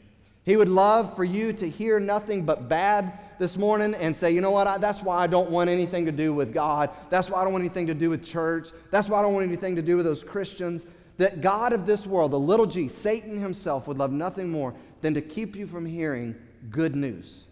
He 0.43 0.55
would 0.55 0.69
love 0.69 1.15
for 1.15 1.23
you 1.23 1.51
to 1.53 1.69
hear 1.69 1.99
nothing 1.99 2.45
but 2.45 2.69
bad 2.69 3.19
this 3.37 3.57
morning 3.57 3.93
and 3.95 4.15
say, 4.15 4.31
you 4.31 4.41
know 4.41 4.51
what, 4.51 4.65
I, 4.65 4.77
that's 4.77 5.01
why 5.01 5.17
I 5.17 5.27
don't 5.27 5.49
want 5.49 5.69
anything 5.69 6.05
to 6.05 6.11
do 6.11 6.33
with 6.33 6.53
God. 6.53 6.89
That's 7.09 7.29
why 7.29 7.41
I 7.41 7.43
don't 7.43 7.53
want 7.53 7.63
anything 7.63 7.87
to 7.87 7.93
do 7.93 8.09
with 8.09 8.23
church. 8.23 8.69
That's 8.89 9.09
why 9.09 9.19
I 9.19 9.21
don't 9.23 9.33
want 9.33 9.45
anything 9.45 9.75
to 9.75 9.81
do 9.81 9.97
with 9.97 10.05
those 10.05 10.23
Christians. 10.23 10.85
That 11.17 11.41
God 11.41 11.73
of 11.73 11.85
this 11.85 12.05
world, 12.05 12.31
the 12.31 12.39
little 12.39 12.65
g, 12.65 12.87
Satan 12.87 13.39
himself, 13.39 13.87
would 13.87 13.97
love 13.97 14.11
nothing 14.11 14.49
more 14.49 14.73
than 15.01 15.13
to 15.15 15.21
keep 15.21 15.55
you 15.55 15.67
from 15.67 15.85
hearing 15.85 16.35
good 16.69 16.95
news 16.95 17.46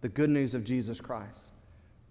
the 0.00 0.08
good 0.08 0.30
news 0.30 0.54
of 0.54 0.64
Jesus 0.64 1.00
Christ. 1.00 1.40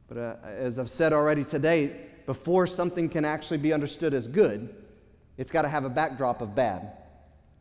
But 0.08 0.18
uh, 0.18 0.36
as 0.46 0.80
I've 0.80 0.90
said 0.90 1.14
already 1.14 1.44
today, 1.44 1.96
before 2.26 2.68
something 2.68 3.10
can 3.10 3.26
actually 3.26 3.58
be 3.58 3.74
understood 3.74 4.14
as 4.14 4.28
good, 4.28 4.74
it's 5.38 5.52
got 5.52 5.64
to 5.64 5.70
have 5.70 5.86
a 5.86 5.90
backdrop 5.90 6.42
of 6.42 6.56
bad. 6.56 6.92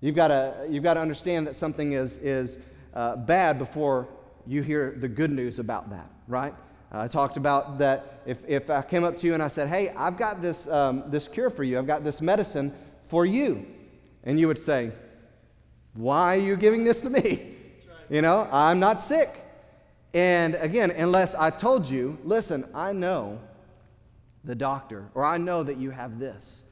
You've 0.00 0.16
got 0.16 0.28
to, 0.28 0.66
you've 0.68 0.85
got 0.85 0.94
to 0.94 1.00
understand 1.00 1.47
that 1.47 1.56
something 1.56 1.92
is, 1.92 2.18
is 2.18 2.58
uh, 2.94 3.16
bad 3.16 3.58
before 3.58 4.08
you 4.47 4.62
hear 4.62 4.97
the 4.99 5.08
good 5.08 5.30
news 5.30 5.58
about 5.58 5.90
that, 5.90 6.11
right? 6.26 6.54
Uh, 6.92 7.00
I 7.00 7.08
talked 7.08 7.37
about 7.37 7.78
that 7.78 8.23
if, 8.26 8.38
if 8.49 8.70
I 8.70 8.82
came 8.82 9.04
up 9.04 9.16
to 9.18 9.26
you 9.26 9.35
and 9.35 9.42
I 9.42 9.49
said, 9.49 9.68
Hey, 9.68 9.90
I've 9.90 10.16
got 10.16 10.40
this, 10.40 10.66
um, 10.68 11.04
this 11.08 11.28
cure 11.28 11.50
for 11.50 11.64
you, 11.64 11.78
I've 11.78 11.87
got 11.87 12.04
this 12.04 12.20
medicine 12.20 12.75
for 13.08 13.26
you. 13.26 13.66
And 14.25 14.38
you 14.40 14.49
would 14.49 14.58
say, 14.58 14.92
Why 15.94 16.37
are 16.37 16.40
you 16.40 16.56
giving 16.56 16.85
this 16.85 17.00
to 17.02 17.11
me? 17.11 17.56
You 18.08 18.23
know, 18.23 18.49
I'm 18.50 18.80
not 18.80 19.02
sick. 19.02 19.44
And 20.19 20.57
again, 20.57 20.91
unless 20.91 21.37
I 21.37 21.51
told 21.51 21.89
you, 21.89 22.19
listen, 22.25 22.69
I 22.75 22.93
know 22.93 23.39
the 24.43 24.57
doctor, 24.57 25.09
or 25.15 25.25
I 25.25 25.39
know 25.39 25.63
that 25.63 25.77
you 25.77 25.91
have 25.91 26.19
this. 26.19 26.63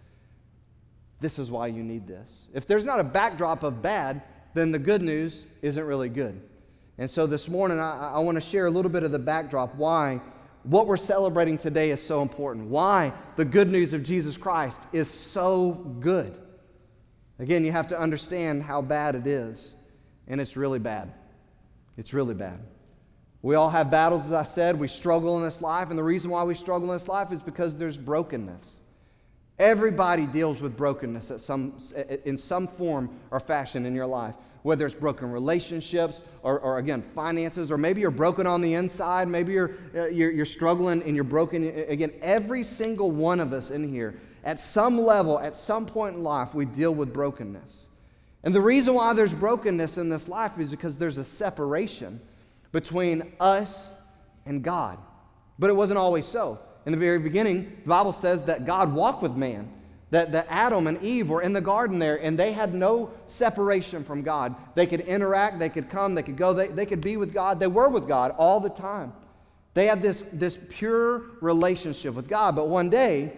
This 1.20 1.38
is 1.38 1.48
why 1.48 1.68
you 1.68 1.84
need 1.84 2.08
this. 2.08 2.28
If 2.52 2.66
there's 2.66 2.84
not 2.84 2.98
a 2.98 3.04
backdrop 3.04 3.62
of 3.62 3.80
bad, 3.80 4.22
then 4.54 4.72
the 4.72 4.80
good 4.80 5.00
news 5.00 5.46
isn't 5.62 5.84
really 5.84 6.08
good. 6.08 6.40
And 6.98 7.08
so 7.08 7.28
this 7.28 7.48
morning, 7.48 7.78
I, 7.78 8.14
I 8.14 8.18
want 8.18 8.34
to 8.34 8.40
share 8.40 8.66
a 8.66 8.70
little 8.70 8.90
bit 8.90 9.04
of 9.04 9.12
the 9.12 9.20
backdrop 9.20 9.76
why 9.76 10.20
what 10.64 10.88
we're 10.88 10.96
celebrating 10.96 11.56
today 11.56 11.92
is 11.92 12.04
so 12.04 12.22
important, 12.22 12.66
why 12.66 13.12
the 13.36 13.44
good 13.44 13.70
news 13.70 13.92
of 13.92 14.02
Jesus 14.02 14.36
Christ 14.36 14.82
is 14.92 15.08
so 15.08 15.70
good. 16.00 16.36
Again, 17.38 17.64
you 17.64 17.70
have 17.70 17.86
to 17.88 17.96
understand 17.96 18.64
how 18.64 18.82
bad 18.82 19.14
it 19.14 19.28
is, 19.28 19.76
and 20.26 20.40
it's 20.40 20.56
really 20.56 20.80
bad. 20.80 21.12
It's 21.96 22.12
really 22.12 22.34
bad. 22.34 22.58
We 23.46 23.54
all 23.54 23.70
have 23.70 23.92
battles, 23.92 24.26
as 24.26 24.32
I 24.32 24.42
said. 24.42 24.76
We 24.76 24.88
struggle 24.88 25.36
in 25.36 25.44
this 25.44 25.62
life, 25.62 25.90
and 25.90 25.96
the 25.96 26.02
reason 26.02 26.30
why 26.30 26.42
we 26.42 26.52
struggle 26.52 26.90
in 26.90 26.98
this 26.98 27.06
life 27.06 27.30
is 27.30 27.40
because 27.40 27.76
there's 27.76 27.96
brokenness. 27.96 28.80
Everybody 29.60 30.26
deals 30.26 30.60
with 30.60 30.76
brokenness 30.76 31.30
at 31.30 31.38
some, 31.38 31.78
in 32.24 32.36
some 32.36 32.66
form 32.66 33.08
or 33.30 33.38
fashion 33.38 33.86
in 33.86 33.94
your 33.94 34.08
life, 34.08 34.34
whether 34.64 34.84
it's 34.84 34.96
broken 34.96 35.30
relationships 35.30 36.22
or, 36.42 36.58
or 36.58 36.78
again, 36.78 37.04
finances, 37.14 37.70
or 37.70 37.78
maybe 37.78 38.00
you're 38.00 38.10
broken 38.10 38.48
on 38.48 38.62
the 38.62 38.74
inside, 38.74 39.28
maybe 39.28 39.52
you're, 39.52 39.76
uh, 39.94 40.06
you're, 40.06 40.32
you're 40.32 40.44
struggling 40.44 41.00
and 41.04 41.14
you're 41.14 41.22
broken. 41.22 41.68
Again, 41.86 42.14
every 42.22 42.64
single 42.64 43.12
one 43.12 43.38
of 43.38 43.52
us 43.52 43.70
in 43.70 43.88
here, 43.88 44.18
at 44.42 44.58
some 44.58 44.98
level, 44.98 45.38
at 45.38 45.54
some 45.54 45.86
point 45.86 46.16
in 46.16 46.24
life, 46.24 46.52
we 46.52 46.64
deal 46.64 46.92
with 46.92 47.12
brokenness. 47.12 47.86
And 48.42 48.52
the 48.52 48.60
reason 48.60 48.94
why 48.94 49.12
there's 49.12 49.32
brokenness 49.32 49.98
in 49.98 50.08
this 50.08 50.26
life 50.26 50.58
is 50.58 50.72
because 50.72 50.96
there's 50.96 51.16
a 51.16 51.24
separation 51.24 52.20
between 52.76 53.32
us 53.40 53.94
and 54.44 54.62
God. 54.62 54.98
But 55.58 55.70
it 55.70 55.72
wasn't 55.72 55.96
always 55.96 56.26
so 56.26 56.58
in 56.84 56.92
the 56.92 56.98
very 56.98 57.18
beginning, 57.18 57.78
the 57.84 57.88
Bible 57.88 58.12
says 58.12 58.44
that 58.44 58.66
God 58.66 58.92
walked 58.92 59.22
with 59.22 59.34
man, 59.34 59.72
that, 60.10 60.32
that 60.32 60.46
Adam 60.50 60.86
and 60.86 61.02
Eve 61.02 61.30
were 61.30 61.40
in 61.40 61.54
the 61.54 61.60
garden 61.62 61.98
there, 61.98 62.16
and 62.22 62.38
they 62.38 62.52
had 62.52 62.74
no 62.74 63.10
separation 63.28 64.04
from 64.04 64.20
God. 64.20 64.54
They 64.74 64.86
could 64.86 65.00
interact, 65.00 65.58
they 65.58 65.70
could 65.70 65.88
come, 65.88 66.14
they 66.14 66.22
could 66.22 66.36
go, 66.36 66.52
they, 66.52 66.68
they 66.68 66.84
could 66.84 67.00
be 67.00 67.16
with 67.16 67.32
God. 67.32 67.58
They 67.58 67.66
were 67.66 67.88
with 67.88 68.06
God 68.06 68.34
all 68.36 68.60
the 68.60 68.68
time. 68.68 69.14
They 69.72 69.86
had 69.86 70.02
this, 70.02 70.22
this 70.34 70.58
pure 70.68 71.22
relationship 71.40 72.12
with 72.12 72.28
God. 72.28 72.54
But 72.54 72.68
one 72.68 72.90
day, 72.90 73.32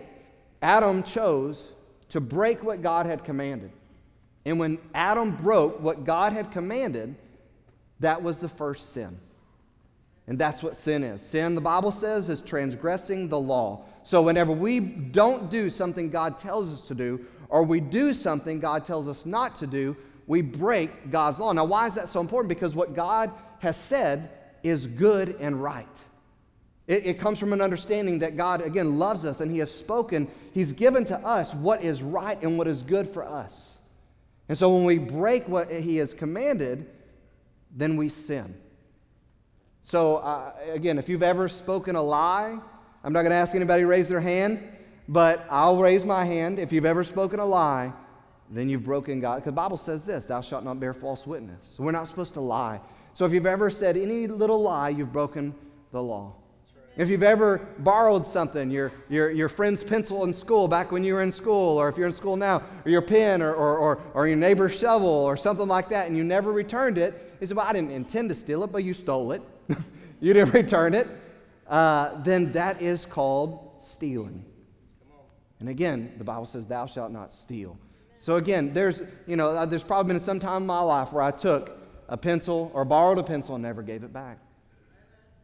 Adam 0.61 1.05
chose 1.05 1.73
to 2.09 2.21
break 2.21 2.65
what 2.65 2.83
God 2.83 3.07
had 3.07 3.23
commanded. 3.23 3.71
And 4.45 4.59
when 4.59 4.79
Adam 4.95 5.31
broke 5.31 5.81
what 5.81 6.03
God 6.03 6.33
had 6.33 6.51
commanded, 6.51 7.15
that 8.01 8.21
was 8.21 8.41
the 8.41 8.49
first 8.49 8.93
sin. 8.93 9.19
And 10.29 10.39
that's 10.39 10.63
what 10.63 10.77
sin 10.77 11.03
is. 11.03 11.23
Sin, 11.23 11.55
the 11.55 11.61
Bible 11.61 11.91
says, 11.91 12.29
is 12.29 12.43
transgressing 12.43 13.29
the 13.29 13.41
law. 13.41 13.85
So 14.03 14.23
whenever 14.23 14.53
we 14.53 14.79
don't 14.79 15.51
do 15.51 15.71
something 15.71 16.11
God 16.11 16.39
tells 16.39 16.73
us 16.73 16.83
to 16.89 16.95
do, 16.95 17.27
or 17.49 17.63
we 17.63 17.81
do 17.81 18.13
something 18.13 18.61
God 18.61 18.85
tells 18.85 19.09
us 19.09 19.25
not 19.25 19.57
to 19.57 19.67
do, 19.67 19.97
we 20.27 20.43
break 20.43 21.11
God's 21.11 21.39
law. 21.39 21.53
Now, 21.53 21.65
why 21.65 21.87
is 21.87 21.95
that 21.95 22.11
so 22.11 22.21
important? 22.21 22.51
Because 22.51 22.75
what 22.75 22.95
God 22.95 23.33
has 23.61 23.77
said 23.77 24.31
is 24.63 24.87
good 24.87 25.35
and 25.41 25.63
right. 25.63 25.89
It, 26.87 27.07
it, 27.07 27.19
comes 27.19 27.39
from 27.39 27.55
an 27.55 27.63
understanding 27.63 28.19
that 28.19 28.37
God, 28.37 28.61
again, 28.61 28.99
loves 28.99 29.25
us 29.25 29.41
and 29.41 29.51
He 29.51 29.59
has 29.59 29.71
spoken, 29.71 30.31
He's 30.53 30.73
given 30.73 31.07
to 31.07 31.19
us 31.19 31.55
what 31.55 31.83
is 31.83 32.03
right 32.03 32.41
and 32.43 32.59
what 32.59 32.67
is 32.67 32.83
good 32.83 33.09
for 33.09 33.25
us. 33.25 33.79
And 34.49 34.57
so 34.57 34.75
when 34.75 34.85
we 34.85 34.99
break 34.99 35.49
what 35.49 35.71
He 35.71 35.97
has 35.97 36.13
commanded, 36.13 36.87
then 37.75 37.97
we 37.97 38.11
sin. 38.11 38.55
So, 39.89 40.17
uh, 40.17 40.53
again, 40.71 40.99
if 40.99 41.09
you've 41.09 41.23
ever 41.23 41.49
spoken 41.49 41.97
a 41.97 42.03
lie, 42.03 42.59
I'm 43.03 43.13
not 43.15 43.23
going 43.23 43.31
to 43.31 43.37
ask 43.37 43.55
anybody 43.55 43.85
to 43.85 43.87
raise 43.87 44.07
their 44.07 44.21
hand, 44.21 44.63
but 45.09 45.47
I'll 45.49 45.79
raise 45.79 46.05
my 46.05 46.27
hand. 46.27 46.59
If 46.59 46.75
you've 46.75 46.85
ever 46.85 47.03
spoken 47.03 47.41
a 47.41 47.47
lie, 47.47 47.95
then 48.51 48.69
you've 48.69 48.85
broken 48.85 49.19
God. 49.19 49.37
Because 49.37 49.47
the 49.47 49.53
Bible 49.53 49.79
says 49.79 50.05
this 50.05 50.27
thou 50.27 50.43
shalt 50.43 50.63
not 50.63 50.79
bear 50.79 50.93
false 50.93 51.27
witness. 51.27 51.75
So 51.75 51.85
we're 51.85 51.93
not 51.93 52.07
supposed 52.07 52.35
to 52.35 52.41
lie. 52.43 52.83
So 53.15 53.25
if 53.25 53.33
you've 53.33 53.47
ever 53.47 53.71
said 53.71 53.97
any 53.97 54.27
little 54.27 54.61
lie, 54.61 54.91
you've 54.91 55.11
broken 55.11 55.55
the 55.91 56.03
law. 56.03 56.35
If 56.99 57.09
you've 57.09 57.23
ever 57.23 57.67
borrowed 57.79 58.27
something, 58.27 58.71
your, 58.71 58.93
your, 59.09 59.31
your 59.31 59.49
friend's 59.49 59.83
pencil 59.83 60.23
in 60.25 60.35
school 60.35 60.69
back 60.69 60.93
when 60.93 61.03
you 61.03 61.15
were 61.15 61.23
in 61.23 61.33
school, 61.33 61.79
or 61.79 61.89
if 61.89 61.97
you're 61.97 62.09
in 62.09 62.13
school 62.13 62.37
now, 62.37 62.63
or 62.85 62.91
your 62.91 63.01
pen, 63.01 63.41
or, 63.41 63.55
or, 63.55 63.79
or, 63.79 64.03
or 64.13 64.29
your 64.29 64.37
neighbor's 64.37 64.79
shovel, 64.79 65.09
or 65.09 65.35
something 65.39 65.67
like 65.67 65.89
that, 65.89 66.09
and 66.09 66.15
you 66.15 66.25
never 66.25 66.53
returned 66.53 66.99
it, 66.99 67.37
you 67.41 67.47
say, 67.47 67.55
Well, 67.55 67.65
I 67.67 67.73
didn't 67.73 67.93
intend 67.93 68.29
to 68.29 68.35
steal 68.35 68.65
it, 68.65 68.71
but 68.71 68.85
you 68.85 68.93
stole 68.93 69.33
it. 69.33 69.41
You 70.21 70.33
didn't 70.33 70.53
return 70.53 70.95
it, 70.95 71.09
uh, 71.69 72.21
then 72.23 72.53
that 72.53 72.81
is 72.83 73.05
called 73.05 73.71
stealing. 73.81 74.45
And 75.61 75.69
again, 75.69 76.13
the 76.19 76.25
Bible 76.25 76.47
says, 76.47 76.67
Thou 76.67 76.87
shalt 76.87 77.11
not 77.11 77.33
steal. 77.33 77.77
So 78.21 78.37
again, 78.37 78.73
there's, 78.75 79.03
you 79.27 79.37
know, 79.37 79.51
uh, 79.51 79.67
there's 79.67 79.85
probably 79.85 80.13
been 80.13 80.21
some 80.21 80.41
time 80.41 80.63
in 80.63 80.67
my 80.67 80.81
life 80.81 81.13
where 81.13 81.23
I 81.23 81.31
took 81.31 81.79
a 82.09 82.17
pencil 82.17 82.71
or 82.75 82.85
borrowed 82.85 83.19
a 83.19 83.23
pencil 83.23 83.55
and 83.55 83.63
never 83.63 83.83
gave 83.83 84.03
it 84.03 84.13
back. 84.13 84.39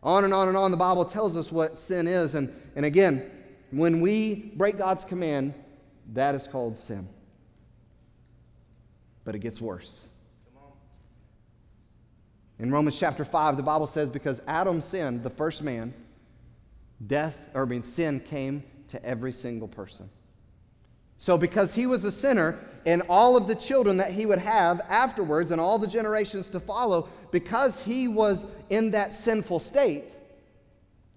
On 0.03 0.25
and 0.25 0.35
on 0.35 0.49
and 0.49 0.57
on, 0.57 0.71
the 0.71 0.77
Bible 0.77 1.05
tells 1.05 1.37
us 1.37 1.51
what 1.51 1.79
sin 1.79 2.07
is. 2.07 2.35
And, 2.35 2.55
and 2.77 2.85
again, 2.85 3.31
when 3.71 4.01
we 4.01 4.53
break 4.55 4.77
God's 4.77 5.05
command, 5.05 5.55
that 6.13 6.35
is 6.35 6.47
called 6.47 6.77
sin. 6.77 7.09
But 9.25 9.35
it 9.35 9.39
gets 9.39 9.61
worse. 9.61 10.07
In 12.59 12.71
Romans 12.71 12.99
chapter 12.99 13.25
5, 13.25 13.57
the 13.57 13.63
Bible 13.63 13.87
says, 13.87 14.09
because 14.09 14.41
Adam 14.47 14.81
sinned, 14.81 15.23
the 15.23 15.31
first 15.31 15.63
man, 15.63 15.93
death, 17.05 17.49
or 17.53 17.63
I 17.63 17.65
mean, 17.65 17.83
sin 17.83 18.21
came 18.21 18.63
to 18.89 19.05
every 19.05 19.33
single 19.33 19.69
person. 19.69 20.09
So, 21.17 21.39
because 21.39 21.75
he 21.75 21.87
was 21.87 22.05
a 22.05 22.13
sinner, 22.13 22.59
and 22.87 23.03
all 23.09 23.37
of 23.37 23.47
the 23.47 23.55
children 23.55 23.97
that 23.97 24.13
he 24.13 24.27
would 24.27 24.41
have 24.41 24.81
afterwards, 24.89 25.51
and 25.51 25.61
all 25.61 25.79
the 25.79 25.87
generations 25.87 26.51
to 26.51 26.61
follow, 26.61 27.09
because 27.31 27.81
he 27.81 28.09
was 28.09 28.47
in 28.71 28.91
that 28.93 29.15
sinful 29.15 29.61
state, 29.61 30.05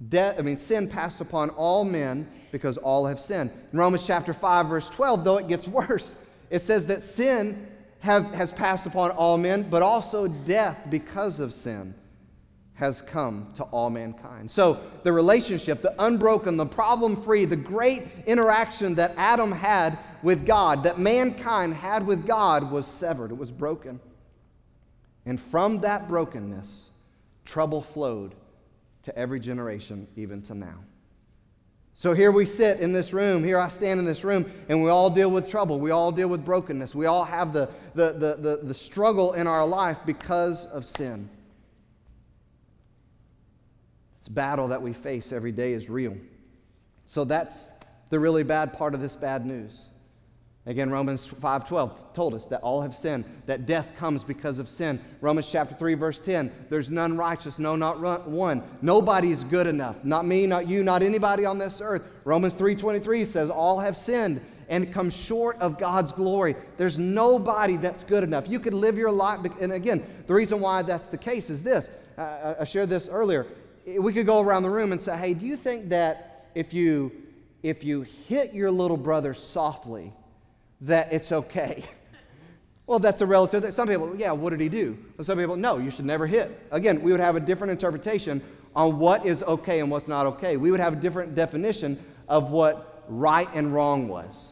death, 0.09 0.35
I 0.39 0.41
mean, 0.41 0.57
sin 0.57 0.87
passed 0.87 1.21
upon 1.21 1.49
all 1.51 1.83
men 1.83 2.29
because 2.51 2.77
all 2.77 3.05
have 3.05 3.19
sinned. 3.19 3.51
In 3.73 3.79
Romans 3.79 4.05
chapter 4.05 4.33
5, 4.33 4.67
verse 4.67 4.89
12, 4.89 5.23
though 5.23 5.37
it 5.37 5.47
gets 5.47 5.67
worse, 5.67 6.15
it 6.49 6.59
says 6.59 6.85
that 6.87 7.03
sin 7.03 7.67
have, 7.99 8.33
has 8.33 8.51
passed 8.51 8.85
upon 8.85 9.11
all 9.11 9.37
men, 9.37 9.69
but 9.69 9.81
also 9.81 10.27
death 10.27 10.79
because 10.89 11.39
of 11.39 11.53
sin 11.53 11.93
has 12.75 13.01
come 13.01 13.47
to 13.55 13.63
all 13.63 13.89
mankind. 13.89 14.49
So 14.51 14.79
the 15.01 15.11
relationship, 15.11 15.81
the 15.81 15.95
unbroken, 15.97 16.57
the 16.57 16.65
problem 16.65 17.21
free, 17.23 17.45
the 17.45 17.55
great 17.55 18.03
interaction 18.27 18.95
that 18.95 19.13
Adam 19.17 19.51
had 19.51 19.97
with 20.21 20.45
God, 20.45 20.83
that 20.83 20.99
mankind 20.99 21.73
had 21.73 22.05
with 22.05 22.27
God, 22.27 22.71
was 22.71 22.85
severed. 22.85 23.31
It 23.31 23.37
was 23.37 23.51
broken. 23.51 23.99
And 25.25 25.41
from 25.41 25.81
that 25.81 26.07
brokenness, 26.07 26.89
trouble 27.45 27.81
flowed 27.81 28.35
to 29.03 29.17
every 29.17 29.39
generation, 29.39 30.07
even 30.15 30.43
to 30.43 30.53
now. 30.53 30.77
So 31.99 32.13
here 32.13 32.31
we 32.31 32.45
sit 32.45 32.79
in 32.79 32.93
this 32.93 33.11
room, 33.11 33.43
here 33.43 33.57
I 33.57 33.69
stand 33.69 33.99
in 33.99 34.05
this 34.05 34.23
room, 34.23 34.51
and 34.69 34.83
we 34.83 34.89
all 34.91 35.09
deal 35.09 35.31
with 35.31 35.47
trouble. 35.47 35.79
We 35.79 35.89
all 35.89 36.11
deal 36.11 36.27
with 36.27 36.45
brokenness. 36.45 36.93
We 36.93 37.07
all 37.07 37.25
have 37.25 37.53
the, 37.53 37.69
the, 37.95 38.13
the, 38.13 38.35
the, 38.39 38.59
the 38.61 38.73
struggle 38.75 39.33
in 39.33 39.47
our 39.47 39.65
life 39.65 39.97
because 40.05 40.67
of 40.67 40.85
sin. 40.85 41.27
This 44.19 44.27
battle 44.27 44.67
that 44.67 44.79
we 44.79 44.93
face 44.93 45.31
every 45.31 45.51
day 45.51 45.73
is 45.73 45.89
real. 45.89 46.15
So 47.07 47.25
that's 47.25 47.71
the 48.11 48.19
really 48.19 48.43
bad 48.43 48.73
part 48.73 48.93
of 48.93 49.01
this 49.01 49.15
bad 49.15 49.43
news. 49.43 49.89
Again, 50.67 50.89
Romans 50.89 51.25
5:12 51.25 52.13
told 52.13 52.33
us 52.33 52.45
that 52.47 52.59
all 52.59 52.81
have 52.81 52.93
sinned, 52.93 53.23
that 53.45 53.65
death 53.65 53.87
comes 53.97 54.25
because 54.25 54.59
of 54.59 54.67
sin. 54.67 54.99
Romans 55.21 55.47
chapter 55.49 55.73
3 55.73 55.93
verse 55.93 56.19
10, 56.19 56.51
there's 56.69 56.89
none 56.89 57.15
righteous, 57.15 57.57
no 57.57 57.77
not 57.77 58.27
one. 58.27 58.61
Nobody's 58.81 59.45
good 59.45 59.65
enough. 59.65 59.95
Not 60.03 60.25
me, 60.25 60.45
not 60.45 60.67
you, 60.67 60.83
not 60.83 61.01
anybody 61.01 61.45
on 61.45 61.57
this 61.57 61.79
earth. 61.79 62.03
Romans 62.25 62.53
3:23 62.53 63.23
says 63.23 63.49
all 63.49 63.79
have 63.79 63.95
sinned 63.95 64.41
and 64.67 64.91
come 64.93 65.09
short 65.09 65.57
of 65.61 65.77
God's 65.77 66.11
glory. 66.11 66.57
There's 66.75 66.99
nobody 66.99 67.77
that's 67.77 68.03
good 68.03 68.25
enough. 68.25 68.49
You 68.49 68.59
could 68.59 68.73
live 68.73 68.97
your 68.97 69.11
life 69.11 69.39
and 69.61 69.71
again, 69.71 70.05
the 70.27 70.33
reason 70.33 70.59
why 70.59 70.81
that's 70.81 71.07
the 71.07 71.17
case 71.17 71.49
is 71.49 71.63
this. 71.63 71.89
Uh, 72.17 72.21
uh, 72.21 72.55
I 72.59 72.63
shared 72.65 72.89
this 72.89 73.07
earlier. 73.07 73.47
Eh, 73.87 73.99
we 73.99 74.11
could 74.11 74.25
go 74.25 74.41
around 74.41 74.63
the 74.63 74.69
room 74.69 74.91
and 74.91 75.01
say, 75.01 75.15
"Hey, 75.17 75.33
do 75.33 75.45
you 75.45 75.55
think 75.55 75.87
that 75.89 76.49
if 76.55 76.73
you 76.73 77.13
if 77.63 77.85
you 77.85 78.01
hit 78.01 78.53
your 78.53 78.69
little 78.69 78.97
brother 78.97 79.33
softly, 79.33 80.13
that 80.81 81.11
it's 81.11 81.31
okay. 81.31 81.83
well, 82.87 82.99
that's 82.99 83.21
a 83.21 83.25
relative. 83.25 83.73
Some 83.73 83.87
people, 83.87 84.15
yeah, 84.15 84.31
what 84.31 84.51
did 84.51 84.59
he 84.59 84.69
do? 84.69 84.97
And 85.17 85.25
some 85.25 85.37
people, 85.37 85.55
no, 85.55 85.77
you 85.77 85.91
should 85.91 86.05
never 86.05 86.27
hit. 86.27 86.59
Again, 86.71 87.01
we 87.01 87.11
would 87.11 87.19
have 87.19 87.35
a 87.35 87.39
different 87.39 87.71
interpretation 87.71 88.41
on 88.75 88.99
what 88.99 89.25
is 89.25 89.43
okay 89.43 89.79
and 89.79 89.89
what's 89.89 90.07
not 90.07 90.25
okay. 90.25 90.57
We 90.57 90.71
would 90.71 90.79
have 90.79 90.93
a 90.93 90.97
different 90.97 91.35
definition 91.35 91.99
of 92.27 92.51
what 92.51 93.03
right 93.09 93.49
and 93.53 93.73
wrong 93.73 94.07
was. 94.07 94.51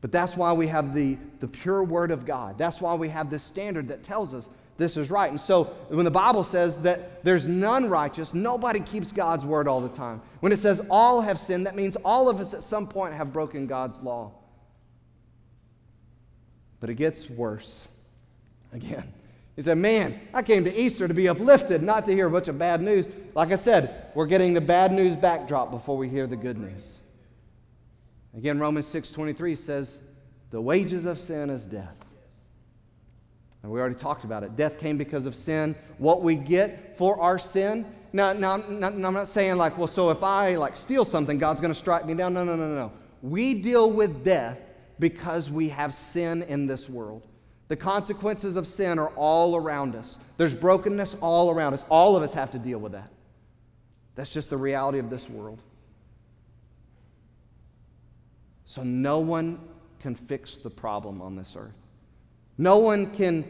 But 0.00 0.12
that's 0.12 0.36
why 0.36 0.52
we 0.52 0.68
have 0.68 0.94
the, 0.94 1.18
the 1.40 1.48
pure 1.48 1.82
word 1.82 2.10
of 2.10 2.24
God. 2.24 2.58
That's 2.58 2.80
why 2.80 2.94
we 2.94 3.08
have 3.08 3.30
this 3.30 3.42
standard 3.42 3.88
that 3.88 4.02
tells 4.02 4.34
us 4.34 4.48
this 4.78 4.96
is 4.96 5.10
right. 5.10 5.30
And 5.30 5.40
so 5.40 5.64
when 5.88 6.04
the 6.04 6.10
Bible 6.10 6.44
says 6.44 6.78
that 6.78 7.24
there's 7.24 7.48
none 7.48 7.88
righteous, 7.88 8.34
nobody 8.34 8.80
keeps 8.80 9.10
God's 9.10 9.44
word 9.44 9.66
all 9.66 9.80
the 9.80 9.88
time. 9.88 10.20
When 10.40 10.52
it 10.52 10.58
says 10.58 10.82
all 10.90 11.22
have 11.22 11.38
sinned, 11.38 11.66
that 11.66 11.74
means 11.74 11.96
all 12.04 12.28
of 12.28 12.40
us 12.40 12.52
at 12.52 12.62
some 12.62 12.86
point 12.86 13.14
have 13.14 13.32
broken 13.32 13.66
God's 13.66 14.00
law. 14.00 14.32
But 16.80 16.90
it 16.90 16.94
gets 16.94 17.28
worse. 17.28 17.88
Again, 18.72 19.12
he 19.54 19.62
said, 19.62 19.78
Man, 19.78 20.20
I 20.34 20.42
came 20.42 20.64
to 20.64 20.74
Easter 20.74 21.08
to 21.08 21.14
be 21.14 21.28
uplifted, 21.28 21.82
not 21.82 22.06
to 22.06 22.12
hear 22.12 22.26
a 22.26 22.30
bunch 22.30 22.48
of 22.48 22.58
bad 22.58 22.82
news. 22.82 23.08
Like 23.34 23.52
I 23.52 23.56
said, 23.56 24.10
we're 24.14 24.26
getting 24.26 24.52
the 24.52 24.60
bad 24.60 24.92
news 24.92 25.16
backdrop 25.16 25.70
before 25.70 25.96
we 25.96 26.08
hear 26.08 26.26
the 26.26 26.36
good 26.36 26.58
news. 26.58 26.98
Again, 28.36 28.58
Romans 28.58 28.86
6:23 28.86 29.56
says, 29.56 30.00
The 30.50 30.60
wages 30.60 31.06
of 31.06 31.18
sin 31.18 31.48
is 31.48 31.64
death. 31.64 31.98
And 33.62 33.72
we 33.72 33.80
already 33.80 33.96
talked 33.96 34.24
about 34.24 34.44
it. 34.44 34.56
Death 34.56 34.78
came 34.78 34.98
because 34.98 35.26
of 35.26 35.34
sin. 35.34 35.74
What 35.98 36.22
we 36.22 36.36
get 36.36 36.96
for 36.96 37.20
our 37.20 37.38
sin. 37.38 37.86
Now, 38.12 38.32
now, 38.32 38.58
now 38.58 38.88
I'm 38.88 39.00
not 39.00 39.26
saying 39.26 39.56
like, 39.56 39.76
well, 39.76 39.88
so 39.88 40.10
if 40.10 40.22
I 40.22 40.54
like 40.54 40.76
steal 40.76 41.04
something, 41.04 41.38
God's 41.38 41.60
going 41.60 41.72
to 41.72 41.78
strike 41.78 42.06
me 42.06 42.14
down. 42.14 42.34
No, 42.34 42.44
no, 42.44 42.54
no, 42.54 42.68
no, 42.68 42.74
no. 42.74 42.92
We 43.22 43.54
deal 43.54 43.90
with 43.90 44.24
death 44.24 44.58
because 44.98 45.50
we 45.50 45.68
have 45.70 45.94
sin 45.94 46.42
in 46.42 46.66
this 46.66 46.88
world. 46.88 47.26
The 47.68 47.76
consequences 47.76 48.56
of 48.56 48.66
sin 48.66 48.98
are 48.98 49.08
all 49.10 49.56
around 49.56 49.96
us. 49.96 50.18
There's 50.36 50.54
brokenness 50.54 51.16
all 51.20 51.50
around 51.50 51.74
us. 51.74 51.84
All 51.90 52.16
of 52.16 52.22
us 52.22 52.32
have 52.32 52.50
to 52.52 52.58
deal 52.58 52.78
with 52.78 52.92
that. 52.92 53.10
That's 54.14 54.30
just 54.30 54.50
the 54.50 54.56
reality 54.56 54.98
of 54.98 55.10
this 55.10 55.28
world. 55.28 55.60
So 58.64 58.82
no 58.82 59.18
one 59.18 59.60
can 60.00 60.14
fix 60.14 60.58
the 60.58 60.70
problem 60.70 61.20
on 61.20 61.36
this 61.36 61.54
earth. 61.56 61.74
No 62.58 62.78
one 62.78 63.10
can, 63.14 63.44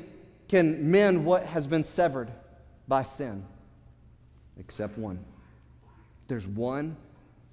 can 0.48 0.90
mend 0.90 1.24
what 1.24 1.44
has 1.44 1.66
been 1.66 1.84
severed 1.84 2.30
by 2.88 3.02
sin 3.02 3.44
except 4.58 4.98
one. 4.98 5.24
There's 6.28 6.46
one 6.46 6.96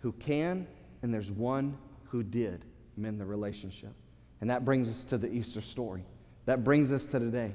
who 0.01 0.13
can, 0.13 0.65
and 1.01 1.13
there's 1.13 1.29
one 1.29 1.77
who 2.05 2.23
did 2.23 2.63
mend 2.97 3.19
the 3.19 3.25
relationship. 3.25 3.93
And 4.41 4.49
that 4.49 4.65
brings 4.65 4.89
us 4.89 5.03
to 5.05 5.17
the 5.17 5.31
Easter 5.31 5.61
story. 5.61 6.03
That 6.45 6.63
brings 6.63 6.91
us 6.91 7.05
to 7.07 7.19
today. 7.19 7.53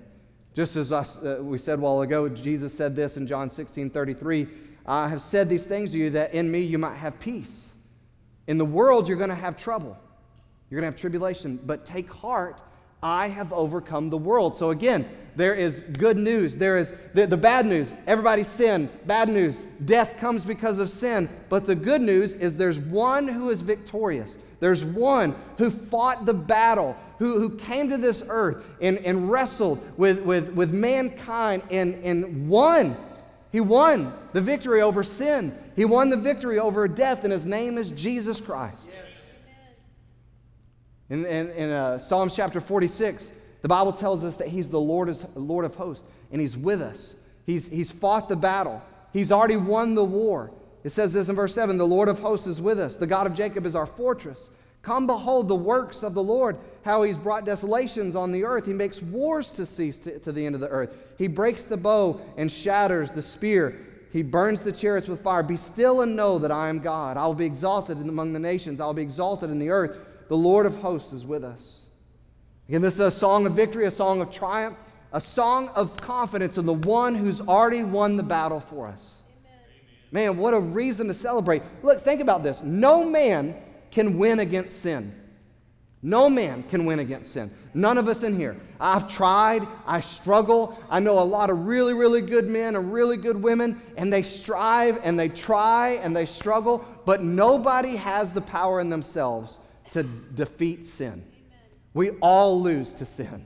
Just 0.54 0.76
as 0.76 0.90
us, 0.90 1.18
uh, 1.18 1.38
we 1.40 1.59
said 1.59 1.78
a 1.78 1.83
while 1.83 2.00
ago, 2.00 2.28
Jesus 2.28 2.75
said 2.75 2.97
this 2.97 3.16
in 3.16 3.26
John 3.26 3.50
16 3.50 3.90
33 3.90 4.47
I 4.87 5.09
have 5.09 5.21
said 5.21 5.50
these 5.50 5.64
things 5.64 5.92
to 5.92 5.99
you 5.99 6.11
that 6.11 6.33
in 6.33 6.50
me 6.50 6.62
you 6.62 6.78
might 6.78 6.97
have 6.97 7.21
peace. 7.21 7.73
In 8.47 8.57
the 8.57 8.64
world, 8.64 9.07
you're 9.07 9.18
going 9.18 9.29
to 9.29 9.37
have 9.37 9.57
trouble, 9.57 9.98
you're 10.70 10.81
going 10.81 10.90
to 10.90 10.94
have 10.94 11.01
tribulation, 11.01 11.61
but 11.64 11.85
take 11.85 12.11
heart. 12.11 12.61
I 13.01 13.29
have 13.29 13.53
overcome 13.53 14.11
the 14.11 14.18
world. 14.18 14.57
So 14.57 14.70
again, 14.70 15.09
there 15.37 15.55
is 15.55 15.81
good 15.81 16.16
news. 16.16 16.57
There 16.57 16.79
is 16.79 16.92
the, 17.14 17.29
the 17.29 17.37
bad 17.37 17.64
news. 17.64 17.94
Everybody 18.09 18.42
sin. 18.42 18.90
Bad 19.07 19.29
news. 19.29 19.61
Death 19.85 20.16
comes 20.18 20.44
because 20.44 20.81
of 20.81 20.90
sin. 20.90 21.29
But 21.48 21.68
the 21.68 21.77
good 21.77 22.01
news 22.01 22.35
is 22.35 22.57
there's 22.57 22.81
one 22.81 23.29
who 23.29 23.51
is 23.51 23.61
victorious. 23.61 24.37
There's 24.61 24.85
one 24.85 25.35
who 25.59 25.71
fought 25.71 26.27
the 26.27 26.35
battle, 26.35 26.97
who, 27.18 27.38
who 27.38 27.51
came 27.51 27.90
to 27.90 27.97
this 27.97 28.25
earth 28.29 28.64
and, 28.81 28.99
and 28.99 29.31
wrestled 29.31 29.81
with, 29.97 30.21
with, 30.21 30.51
with 30.51 30.73
mankind 30.73 31.62
and, 31.71 32.03
and 32.05 32.49
won. 32.49 32.97
He 33.53 33.61
won 33.61 34.12
the 34.33 34.40
victory 34.40 34.83
over 34.83 35.03
sin. 35.03 35.57
He 35.77 35.85
won 35.85 36.11
the 36.11 36.16
victory 36.16 36.59
over 36.59 36.87
death, 36.88 37.25
and 37.25 37.33
his 37.33 37.47
name 37.47 37.79
is 37.79 37.90
Jesus 37.92 38.40
Christ. 38.40 38.90
Yes. 38.92 39.05
In, 41.11 41.25
in, 41.25 41.51
in 41.51 41.71
uh, 41.71 41.99
Psalms 41.99 42.35
chapter 42.37 42.61
46, 42.61 43.33
the 43.62 43.68
Bible 43.68 43.92
tells 43.92 44.25
us 44.25 44.37
that 44.37 44.49
he's 44.49 44.68
the 44.68 44.81
Lord, 44.81 45.09
is, 45.09 45.25
Lord 45.35 45.64
of 45.64 45.75
hosts, 45.75 46.05
and 46.31 46.40
he's 46.40 46.57
with 46.57 46.83
us. 46.83 47.14
He's, 47.47 47.68
he's 47.68 47.90
fought 47.90 48.29
the 48.29 48.37
battle, 48.37 48.83
he's 49.12 49.33
already 49.33 49.57
won 49.57 49.94
the 49.94 50.05
war. 50.05 50.53
It 50.84 50.90
says 50.90 51.12
this 51.12 51.28
in 51.28 51.36
verse 51.36 51.54
7 51.54 51.76
The 51.76 51.86
Lord 51.86 52.08
of 52.08 52.20
hosts 52.20 52.46
is 52.46 52.60
with 52.60 52.78
us. 52.78 52.96
The 52.96 53.06
God 53.06 53.26
of 53.26 53.34
Jacob 53.34 53.66
is 53.66 53.74
our 53.74 53.86
fortress. 53.86 54.50
Come 54.82 55.06
behold 55.06 55.48
the 55.48 55.54
works 55.54 56.02
of 56.02 56.14
the 56.14 56.22
Lord, 56.22 56.56
how 56.82 57.02
he's 57.02 57.18
brought 57.18 57.44
desolations 57.44 58.14
on 58.14 58.32
the 58.32 58.44
earth. 58.44 58.64
He 58.64 58.72
makes 58.72 59.02
wars 59.02 59.50
to 59.52 59.66
cease 59.66 59.98
to, 60.00 60.18
to 60.20 60.32
the 60.32 60.46
end 60.46 60.54
of 60.54 60.60
the 60.60 60.68
earth. 60.68 60.96
He 61.18 61.26
breaks 61.26 61.64
the 61.64 61.76
bow 61.76 62.20
and 62.36 62.50
shatters 62.50 63.10
the 63.10 63.22
spear. 63.22 63.86
He 64.12 64.22
burns 64.22 64.60
the 64.60 64.72
chariots 64.72 65.08
with 65.08 65.22
fire. 65.22 65.42
Be 65.42 65.56
still 65.56 66.00
and 66.00 66.16
know 66.16 66.38
that 66.38 66.52
I 66.52 66.68
am 66.68 66.78
God. 66.78 67.16
I 67.16 67.26
will 67.26 67.34
be 67.34 67.44
exalted 67.44 67.98
among 67.98 68.32
the 68.32 68.38
nations, 68.38 68.80
I 68.80 68.86
will 68.86 68.94
be 68.94 69.02
exalted 69.02 69.50
in 69.50 69.58
the 69.58 69.70
earth. 69.70 69.98
The 70.28 70.36
Lord 70.36 70.66
of 70.66 70.76
hosts 70.76 71.12
is 71.12 71.26
with 71.26 71.42
us. 71.42 71.82
Again, 72.68 72.82
this 72.82 72.94
is 72.94 73.00
a 73.00 73.10
song 73.10 73.46
of 73.46 73.54
victory, 73.54 73.86
a 73.86 73.90
song 73.90 74.20
of 74.20 74.30
triumph, 74.30 74.76
a 75.12 75.20
song 75.20 75.68
of 75.70 75.96
confidence 75.96 76.58
in 76.58 76.66
the 76.66 76.74
one 76.74 77.14
who's 77.14 77.40
already 77.40 77.82
won 77.82 78.16
the 78.16 78.22
battle 78.22 78.60
for 78.60 78.86
us. 78.86 79.17
Man, 80.11 80.38
what 80.38 80.55
a 80.55 80.61
reason 80.61 81.09
to 81.09 81.14
celebrate. 81.14 81.62
Look, 81.83 82.03
think 82.03 82.21
about 82.21 82.42
this. 82.42 82.62
No 82.62 83.05
man 83.05 83.55
can 83.90 84.18
win 84.18 84.40
against 84.40 84.81
sin. 84.81 85.14
No 86.01 86.31
man 86.31 86.62
can 86.62 86.87
win 86.87 87.01
against 87.01 87.33
sin. 87.33 87.51
None 87.75 87.99
of 87.99 88.07
us 88.09 88.23
in 88.23 88.37
here. 88.37 88.57
I've 88.81 89.09
tried, 89.09 89.66
I 89.85 90.01
struggle. 90.01 90.79
I 90.88 91.01
know 91.01 91.18
a 91.18 91.25
lot 91.25 91.51
of 91.51 91.66
really, 91.66 91.92
really 91.92 92.23
good 92.23 92.49
men 92.49 92.77
and 92.77 92.92
really 92.92 93.16
good 93.16 93.42
women, 93.42 93.83
and 93.97 94.12
they 94.12 94.23
strive 94.23 95.01
and 95.03 95.18
they 95.18 95.29
try 95.29 95.99
and 96.03 96.14
they 96.14 96.25
struggle, 96.25 96.85
but 97.05 97.23
nobody 97.23 97.97
has 97.97 98.33
the 98.33 98.40
power 98.40 98.81
in 98.81 98.90
themselves 98.90 99.59
to 99.90 100.05
defeat 100.05 100.87
sin. 100.87 101.25
We 101.94 102.11
all 102.21 102.61
lose 102.62 102.92
to 102.94 103.07
sin. 103.07 103.44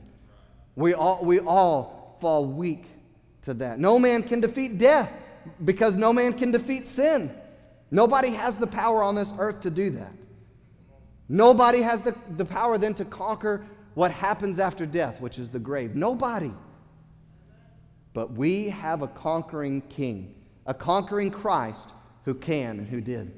We 0.77 0.92
all, 0.92 1.25
we 1.25 1.40
all 1.40 2.18
fall 2.20 2.44
weak 2.44 2.85
to 3.42 3.55
that. 3.55 3.79
No 3.79 3.98
man 3.98 4.22
can 4.22 4.40
defeat 4.40 4.77
death 4.77 5.11
because 5.64 5.94
no 5.96 6.12
man 6.12 6.33
can 6.33 6.50
defeat 6.50 6.88
sin. 6.88 7.35
Nobody 7.90 8.31
has 8.31 8.57
the 8.57 8.66
power 8.66 9.02
on 9.02 9.14
this 9.14 9.33
earth 9.38 9.61
to 9.62 9.70
do 9.70 9.90
that. 9.90 10.12
Nobody 11.28 11.83
has 11.83 12.02
the, 12.02 12.16
the 12.37 12.44
power 12.44 12.78
then 12.78 12.94
to 12.94 13.05
conquer 13.05 13.64
what 13.94 14.11
happens 14.11 14.59
after 14.59 14.87
death, 14.87 15.20
which 15.20 15.38
is 15.38 15.50
the 15.50 15.59
grave. 15.59 15.94
Nobody. 15.94 16.52
But 18.14 18.33
we 18.33 18.68
have 18.70 19.02
a 19.02 19.09
conquering 19.09 19.83
king, 19.83 20.35
a 20.66 20.74
conquering 20.74 21.31
Christ 21.31 21.90
who 22.24 22.35
can 22.35 22.78
and 22.78 22.88
who 22.88 23.00
did. 23.00 23.33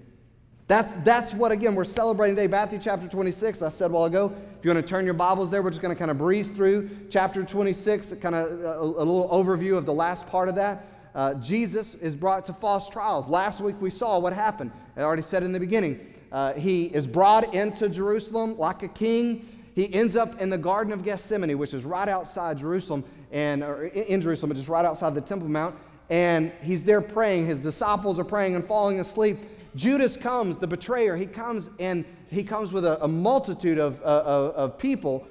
That's, 0.66 0.92
that's 1.04 1.32
what, 1.34 1.52
again, 1.52 1.74
we're 1.74 1.84
celebrating 1.84 2.36
today. 2.36 2.48
Matthew 2.48 2.78
chapter 2.78 3.06
26, 3.06 3.60
I 3.60 3.68
said 3.68 3.90
a 3.90 3.94
while 3.94 4.04
ago. 4.04 4.34
If 4.58 4.64
you 4.64 4.72
want 4.72 4.84
to 4.84 4.88
turn 4.88 5.04
your 5.04 5.14
Bibles 5.14 5.50
there, 5.50 5.62
we're 5.62 5.70
just 5.70 5.82
going 5.82 5.94
to 5.94 5.98
kind 5.98 6.10
of 6.10 6.16
breeze 6.16 6.48
through 6.48 6.88
chapter 7.10 7.42
26, 7.42 8.14
kind 8.20 8.34
of 8.34 8.50
a, 8.60 8.80
a 8.80 9.04
little 9.04 9.28
overview 9.28 9.76
of 9.76 9.84
the 9.84 9.92
last 9.92 10.26
part 10.26 10.48
of 10.48 10.54
that. 10.54 10.86
Uh, 11.14 11.34
Jesus 11.34 11.94
is 11.94 12.16
brought 12.16 12.46
to 12.46 12.52
false 12.52 12.88
trials. 12.88 13.28
Last 13.28 13.60
week 13.60 13.76
we 13.80 13.90
saw 13.90 14.18
what 14.18 14.32
happened. 14.32 14.72
I 14.96 15.02
already 15.02 15.22
said 15.22 15.42
in 15.42 15.52
the 15.52 15.60
beginning. 15.60 16.14
Uh, 16.32 16.54
he 16.54 16.86
is 16.86 17.06
brought 17.06 17.54
into 17.54 17.88
Jerusalem 17.88 18.58
like 18.58 18.82
a 18.82 18.88
king. 18.88 19.48
He 19.74 19.92
ends 19.94 20.16
up 20.16 20.40
in 20.40 20.50
the 20.50 20.58
Garden 20.58 20.92
of 20.92 21.04
Gethsemane, 21.04 21.56
which 21.56 21.74
is 21.74 21.84
right 21.84 22.08
outside 22.08 22.58
Jerusalem, 22.58 23.04
and 23.30 23.62
or 23.62 23.84
in 23.84 24.20
Jerusalem, 24.20 24.50
but 24.50 24.56
just 24.56 24.68
right 24.68 24.84
outside 24.84 25.14
the 25.14 25.20
Temple 25.20 25.48
Mount. 25.48 25.76
And 26.10 26.52
he's 26.62 26.82
there 26.82 27.00
praying. 27.00 27.46
His 27.46 27.60
disciples 27.60 28.18
are 28.18 28.24
praying 28.24 28.56
and 28.56 28.66
falling 28.66 29.00
asleep. 29.00 29.38
Judas 29.76 30.16
comes, 30.16 30.58
the 30.58 30.66
betrayer, 30.66 31.16
he 31.16 31.26
comes 31.26 31.70
and 31.80 32.04
he 32.28 32.42
comes 32.42 32.72
with 32.72 32.84
a, 32.84 33.02
a 33.02 33.08
multitude 33.08 33.78
of, 33.78 34.00
uh, 34.02 34.04
of, 34.04 34.54
of 34.54 34.78
people, 34.78 35.26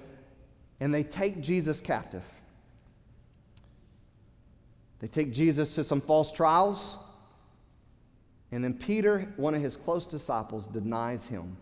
and 0.80 0.94
they 0.94 1.04
take 1.04 1.42
Jesus 1.42 1.82
captive. 1.82 2.24
They 5.04 5.10
take 5.10 5.34
Jesus 5.34 5.76
to 5.76 5.84
some 5.84 6.00
false 6.00 6.32
trials, 6.32 6.96
and 8.54 8.64
then 8.64 8.74
Peter, 8.74 9.28
one 9.36 9.54
of 9.54 9.62
his 9.62 9.76
close 9.76 10.08
disciples, 10.08 10.66
denies 10.66 11.26
him 11.26 11.58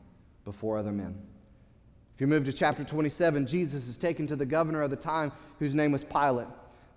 before 0.46 0.78
other 0.78 0.92
men. 0.92 1.20
If 2.14 2.22
you 2.22 2.28
move 2.28 2.46
to 2.46 2.54
chapter 2.54 2.84
27, 2.84 3.48
Jesus 3.48 3.88
is 3.88 3.98
taken 3.98 4.28
to 4.28 4.36
the 4.36 4.46
governor 4.46 4.84
of 4.84 4.92
the 4.92 4.96
time 4.96 5.32
whose 5.58 5.74
name 5.74 5.92
was 5.92 6.04
Pilate. 6.04 6.46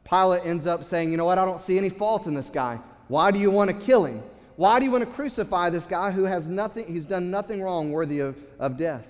Pilate 0.07 0.45
ends 0.45 0.67
up 0.67 0.85
saying, 0.85 1.13
You 1.13 1.17
know 1.17 1.25
what? 1.25 1.39
I 1.39 1.47
don't 1.47 1.59
see 1.59 1.79
any 1.79 1.89
fault 1.89 2.27
in 2.27 2.35
this 2.35 2.51
guy. 2.51 2.79
Why 3.09 3.31
do 3.31 3.39
you 3.39 3.51
want 3.51 3.71
to 3.71 3.87
kill 3.87 4.05
him? 4.05 4.23
Why 4.57 4.79
do 4.79 4.85
you 4.85 4.91
want 4.91 5.03
to 5.03 5.11
crucify 5.11 5.71
this 5.71 5.87
guy 5.87 6.11
who 6.11 6.25
has 6.25 6.47
nothing, 6.47 6.93
he's 6.93 7.07
done 7.07 7.31
nothing 7.31 7.63
wrong 7.63 7.91
worthy 7.91 8.19
of, 8.19 8.37
of 8.59 8.77
death? 8.77 9.07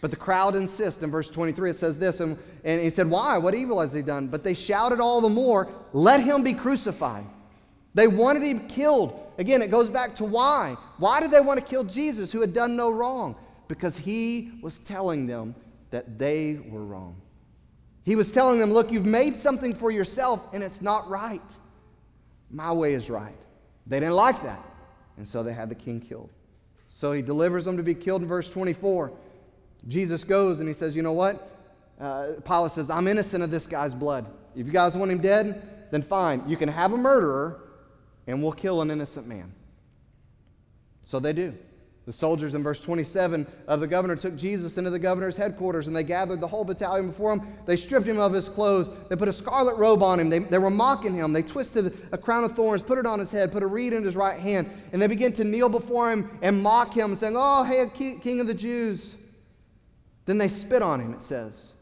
But 0.00 0.10
the 0.10 0.16
crowd 0.16 0.56
insists. 0.56 1.02
In 1.02 1.10
verse 1.10 1.30
23, 1.30 1.70
it 1.70 1.76
says 1.76 1.98
this, 1.98 2.20
and, 2.20 2.38
and 2.64 2.80
he 2.80 2.90
said, 2.90 3.08
Why? 3.08 3.38
What 3.38 3.54
evil 3.54 3.80
has 3.80 3.92
he 3.92 4.02
done? 4.02 4.28
But 4.28 4.44
they 4.44 4.54
shouted 4.54 5.00
all 5.00 5.20
the 5.20 5.28
more, 5.28 5.68
Let 5.92 6.20
him 6.20 6.42
be 6.42 6.54
crucified. 6.54 7.24
They 7.94 8.06
wanted 8.06 8.42
him 8.42 8.68
killed. 8.68 9.18
Again, 9.38 9.62
it 9.62 9.70
goes 9.70 9.88
back 9.88 10.16
to 10.16 10.24
why. 10.24 10.76
Why 10.98 11.20
did 11.20 11.30
they 11.30 11.40
want 11.40 11.60
to 11.60 11.64
kill 11.64 11.84
Jesus 11.84 12.30
who 12.30 12.40
had 12.40 12.52
done 12.52 12.76
no 12.76 12.90
wrong? 12.90 13.36
Because 13.68 13.96
he 13.96 14.52
was 14.62 14.78
telling 14.78 15.26
them 15.26 15.54
that 15.90 16.18
they 16.18 16.60
were 16.68 16.84
wrong. 16.84 17.16
He 18.04 18.14
was 18.14 18.30
telling 18.30 18.58
them, 18.58 18.72
Look, 18.72 18.92
you've 18.92 19.06
made 19.06 19.38
something 19.38 19.74
for 19.74 19.90
yourself 19.90 20.42
and 20.52 20.62
it's 20.62 20.82
not 20.82 21.08
right. 21.08 21.42
My 22.50 22.72
way 22.72 22.94
is 22.94 23.10
right. 23.10 23.36
They 23.86 23.98
didn't 23.98 24.14
like 24.14 24.42
that. 24.42 24.62
And 25.16 25.26
so 25.26 25.42
they 25.42 25.52
had 25.52 25.68
the 25.68 25.74
king 25.74 26.00
killed. 26.00 26.30
So 26.90 27.12
he 27.12 27.22
delivers 27.22 27.64
them 27.64 27.76
to 27.76 27.82
be 27.82 27.94
killed 27.94 28.22
in 28.22 28.28
verse 28.28 28.50
24. 28.50 29.12
Jesus 29.88 30.24
goes 30.24 30.60
and 30.60 30.68
he 30.68 30.74
says, 30.74 30.96
You 30.96 31.02
know 31.02 31.12
what? 31.12 31.50
Uh, 32.00 32.32
Pilate 32.44 32.72
says, 32.72 32.90
I'm 32.90 33.08
innocent 33.08 33.42
of 33.42 33.50
this 33.50 33.66
guy's 33.66 33.94
blood. 33.94 34.26
If 34.54 34.66
you 34.66 34.72
guys 34.72 34.96
want 34.96 35.10
him 35.10 35.18
dead, 35.18 35.88
then 35.90 36.02
fine. 36.02 36.42
You 36.46 36.56
can 36.56 36.68
have 36.68 36.92
a 36.92 36.96
murderer 36.96 37.60
and 38.26 38.42
we'll 38.42 38.52
kill 38.52 38.82
an 38.82 38.90
innocent 38.90 39.26
man. 39.26 39.52
So 41.02 41.20
they 41.20 41.32
do. 41.32 41.54
The 42.06 42.12
soldiers 42.12 42.54
in 42.54 42.62
verse 42.62 42.80
27 42.80 43.46
of 43.66 43.80
the 43.80 43.86
governor 43.86 44.14
took 44.14 44.36
Jesus 44.36 44.78
into 44.78 44.90
the 44.90 44.98
governor's 44.98 45.36
headquarters 45.36 45.88
and 45.88 45.96
they 45.96 46.04
gathered 46.04 46.40
the 46.40 46.46
whole 46.46 46.64
battalion 46.64 47.08
before 47.08 47.32
him. 47.32 47.42
They 47.66 47.74
stripped 47.74 48.06
him 48.06 48.20
of 48.20 48.32
his 48.32 48.48
clothes. 48.48 48.88
They 49.08 49.16
put 49.16 49.26
a 49.26 49.32
scarlet 49.32 49.76
robe 49.76 50.04
on 50.04 50.20
him. 50.20 50.30
They, 50.30 50.38
they 50.38 50.58
were 50.58 50.70
mocking 50.70 51.14
him. 51.14 51.32
They 51.32 51.42
twisted 51.42 51.98
a 52.12 52.18
crown 52.18 52.44
of 52.44 52.54
thorns, 52.54 52.82
put 52.82 52.98
it 52.98 53.06
on 53.06 53.18
his 53.18 53.32
head, 53.32 53.50
put 53.50 53.64
a 53.64 53.66
reed 53.66 53.92
in 53.92 54.04
his 54.04 54.14
right 54.14 54.38
hand, 54.38 54.70
and 54.92 55.02
they 55.02 55.08
began 55.08 55.32
to 55.32 55.44
kneel 55.44 55.68
before 55.68 56.12
him 56.12 56.30
and 56.42 56.62
mock 56.62 56.94
him, 56.94 57.16
saying, 57.16 57.34
Oh, 57.36 57.64
hey, 57.64 57.90
king 57.96 58.38
of 58.38 58.46
the 58.46 58.54
Jews. 58.54 59.16
Then 60.26 60.38
they 60.38 60.48
spit 60.48 60.82
on 60.82 61.00
him, 61.00 61.14
it 61.14 61.22
says. 61.22 61.72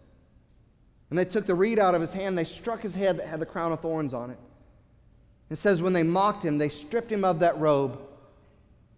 And 1.10 1.18
they 1.18 1.24
took 1.24 1.46
the 1.46 1.54
reed 1.54 1.78
out 1.78 1.94
of 1.94 2.00
his 2.00 2.12
hand. 2.12 2.38
They 2.38 2.44
struck 2.44 2.82
his 2.82 2.94
head 2.94 3.18
that 3.18 3.26
had 3.26 3.40
the 3.40 3.46
crown 3.46 3.72
of 3.72 3.80
thorns 3.80 4.14
on 4.14 4.30
it. 4.30 4.38
It 5.50 5.56
says, 5.56 5.82
when 5.82 5.92
they 5.92 6.02
mocked 6.02 6.44
him, 6.44 6.58
they 6.58 6.68
stripped 6.68 7.10
him 7.10 7.24
of 7.24 7.40
that 7.40 7.58
robe 7.58 7.92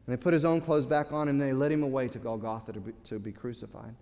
and 0.07 0.17
they 0.17 0.17
put 0.17 0.33
his 0.33 0.45
own 0.45 0.61
clothes 0.61 0.87
back 0.87 1.13
on 1.13 1.29
and 1.29 1.41
they 1.41 1.53
led 1.53 1.73
him 1.73 1.83
away 1.83 2.09
to 2.09 2.19
Golgotha 2.19 2.73
to 2.73 2.81
be, 2.81 2.93
to 3.05 3.19
be 3.19 3.33
crucified. 3.33 3.95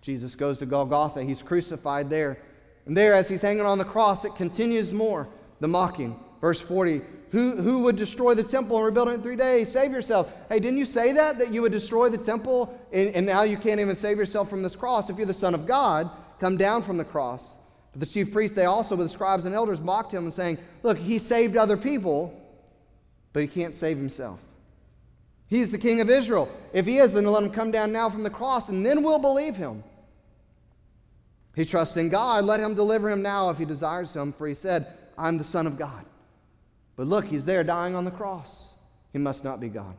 Jesus 0.00 0.36
goes 0.36 0.60
to 0.60 0.66
Golgotha. 0.66 1.24
He's 1.24 1.42
crucified 1.42 2.08
there. 2.08 2.38
And 2.86 2.96
there, 2.96 3.12
as 3.12 3.28
he's 3.28 3.42
hanging 3.42 3.66
on 3.66 3.78
the 3.78 3.84
cross, 3.84 4.24
it 4.24 4.36
continues 4.36 4.92
more 4.92 5.28
the 5.58 5.66
mocking. 5.66 6.18
Verse 6.40 6.60
40 6.60 7.02
who, 7.32 7.56
who 7.56 7.80
would 7.80 7.96
destroy 7.96 8.34
the 8.34 8.42
temple 8.42 8.76
and 8.76 8.86
rebuild 8.86 9.08
it 9.08 9.12
in 9.12 9.22
three 9.22 9.36
days? 9.36 9.70
Save 9.70 9.92
yourself. 9.92 10.32
Hey, 10.48 10.60
didn't 10.60 10.78
you 10.78 10.86
say 10.86 11.12
that? 11.12 11.38
That 11.38 11.50
you 11.50 11.60
would 11.62 11.72
destroy 11.72 12.08
the 12.08 12.18
temple 12.18 12.78
and, 12.92 13.10
and 13.10 13.26
now 13.26 13.42
you 13.42 13.56
can't 13.56 13.80
even 13.80 13.96
save 13.96 14.16
yourself 14.16 14.48
from 14.48 14.62
this 14.62 14.76
cross? 14.76 15.10
If 15.10 15.16
you're 15.16 15.26
the 15.26 15.34
Son 15.34 15.54
of 15.54 15.66
God, 15.66 16.08
come 16.40 16.56
down 16.56 16.82
from 16.82 16.96
the 16.96 17.04
cross. 17.04 17.56
But 17.92 18.00
the 18.00 18.06
chief 18.06 18.32
priests, 18.32 18.54
they 18.54 18.64
also, 18.64 18.94
with 18.94 19.08
the 19.08 19.12
scribes 19.12 19.44
and 19.44 19.54
elders, 19.54 19.80
mocked 19.80 20.14
him 20.14 20.24
and 20.24 20.32
saying, 20.32 20.58
Look, 20.82 20.98
he 20.98 21.18
saved 21.18 21.56
other 21.56 21.76
people, 21.76 22.32
but 23.32 23.40
he 23.40 23.48
can't 23.48 23.74
save 23.74 23.96
himself. 23.96 24.40
He's 25.48 25.70
the 25.70 25.78
king 25.78 26.00
of 26.00 26.10
Israel. 26.10 26.48
If 26.72 26.86
he 26.86 26.98
is, 26.98 27.12
then 27.12 27.24
let 27.24 27.42
him 27.42 27.50
come 27.50 27.70
down 27.70 27.92
now 27.92 28.08
from 28.08 28.22
the 28.22 28.30
cross, 28.30 28.68
and 28.68 28.84
then 28.84 29.02
we'll 29.02 29.18
believe 29.18 29.56
him. 29.56 29.82
He 31.54 31.64
trusts 31.64 31.96
in 31.96 32.08
God. 32.08 32.44
Let 32.44 32.60
him 32.60 32.74
deliver 32.74 33.10
him 33.10 33.22
now 33.22 33.50
if 33.50 33.58
he 33.58 33.64
desires 33.64 34.14
him, 34.14 34.32
for 34.32 34.46
he 34.46 34.54
said, 34.54 34.92
I'm 35.16 35.38
the 35.38 35.44
Son 35.44 35.66
of 35.66 35.78
God. 35.78 36.04
But 36.96 37.06
look, 37.06 37.28
he's 37.28 37.44
there 37.44 37.62
dying 37.62 37.94
on 37.94 38.04
the 38.04 38.10
cross. 38.10 38.70
He 39.12 39.18
must 39.18 39.44
not 39.44 39.60
be 39.60 39.68
God. 39.68 39.94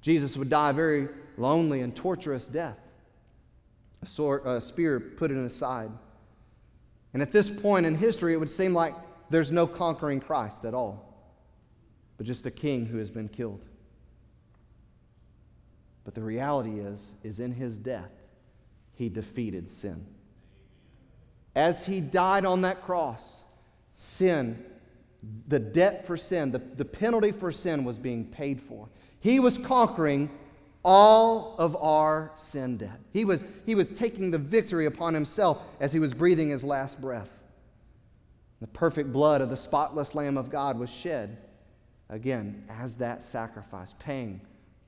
Jesus 0.00 0.36
would 0.36 0.50
die 0.50 0.70
a 0.70 0.72
very 0.72 1.08
lonely 1.36 1.80
and 1.80 1.94
torturous 1.94 2.48
death. 2.48 2.78
A, 4.02 4.06
sword, 4.06 4.46
a 4.46 4.60
spear 4.60 5.00
put 5.00 5.30
in 5.30 5.42
his 5.42 5.54
side. 5.54 5.90
And 7.12 7.22
at 7.22 7.32
this 7.32 7.48
point 7.48 7.86
in 7.86 7.96
history, 7.96 8.34
it 8.34 8.36
would 8.36 8.50
seem 8.50 8.74
like 8.74 8.94
there's 9.30 9.50
no 9.50 9.66
conquering 9.66 10.20
Christ 10.20 10.64
at 10.64 10.74
all, 10.74 11.14
but 12.16 12.26
just 12.26 12.46
a 12.46 12.50
king 12.50 12.86
who 12.86 12.98
has 12.98 13.10
been 13.10 13.28
killed. 13.28 13.64
But 16.04 16.14
the 16.14 16.22
reality 16.22 16.78
is, 16.78 17.14
is 17.24 17.40
in 17.40 17.52
his 17.52 17.78
death, 17.78 18.12
he 18.94 19.08
defeated 19.08 19.70
sin. 19.70 20.06
As 21.54 21.86
he 21.86 22.00
died 22.00 22.44
on 22.44 22.60
that 22.60 22.84
cross, 22.84 23.42
sin, 23.92 24.62
the 25.48 25.58
debt 25.58 26.06
for 26.06 26.16
sin, 26.16 26.50
the, 26.50 26.58
the 26.58 26.84
penalty 26.84 27.32
for 27.32 27.52
sin 27.52 27.84
was 27.84 27.98
being 27.98 28.24
paid 28.24 28.60
for. 28.60 28.88
He 29.20 29.40
was 29.40 29.58
conquering 29.58 30.30
all 30.84 31.56
of 31.58 31.76
our 31.76 32.30
sin 32.36 32.76
debt. 32.76 33.00
He 33.12 33.24
was, 33.24 33.44
he 33.64 33.74
was 33.74 33.88
taking 33.88 34.30
the 34.30 34.38
victory 34.38 34.86
upon 34.86 35.14
himself 35.14 35.60
as 35.80 35.92
he 35.92 35.98
was 35.98 36.14
breathing 36.14 36.50
his 36.50 36.62
last 36.62 37.00
breath. 37.00 37.30
The 38.60 38.68
perfect 38.68 39.12
blood 39.12 39.40
of 39.40 39.50
the 39.50 39.56
spotless 39.56 40.14
Lamb 40.14 40.36
of 40.36 40.48
God 40.48 40.78
was 40.78 40.88
shed, 40.88 41.38
again, 42.08 42.64
as 42.68 42.94
that 42.96 43.22
sacrifice, 43.22 43.94
paying 43.98 44.40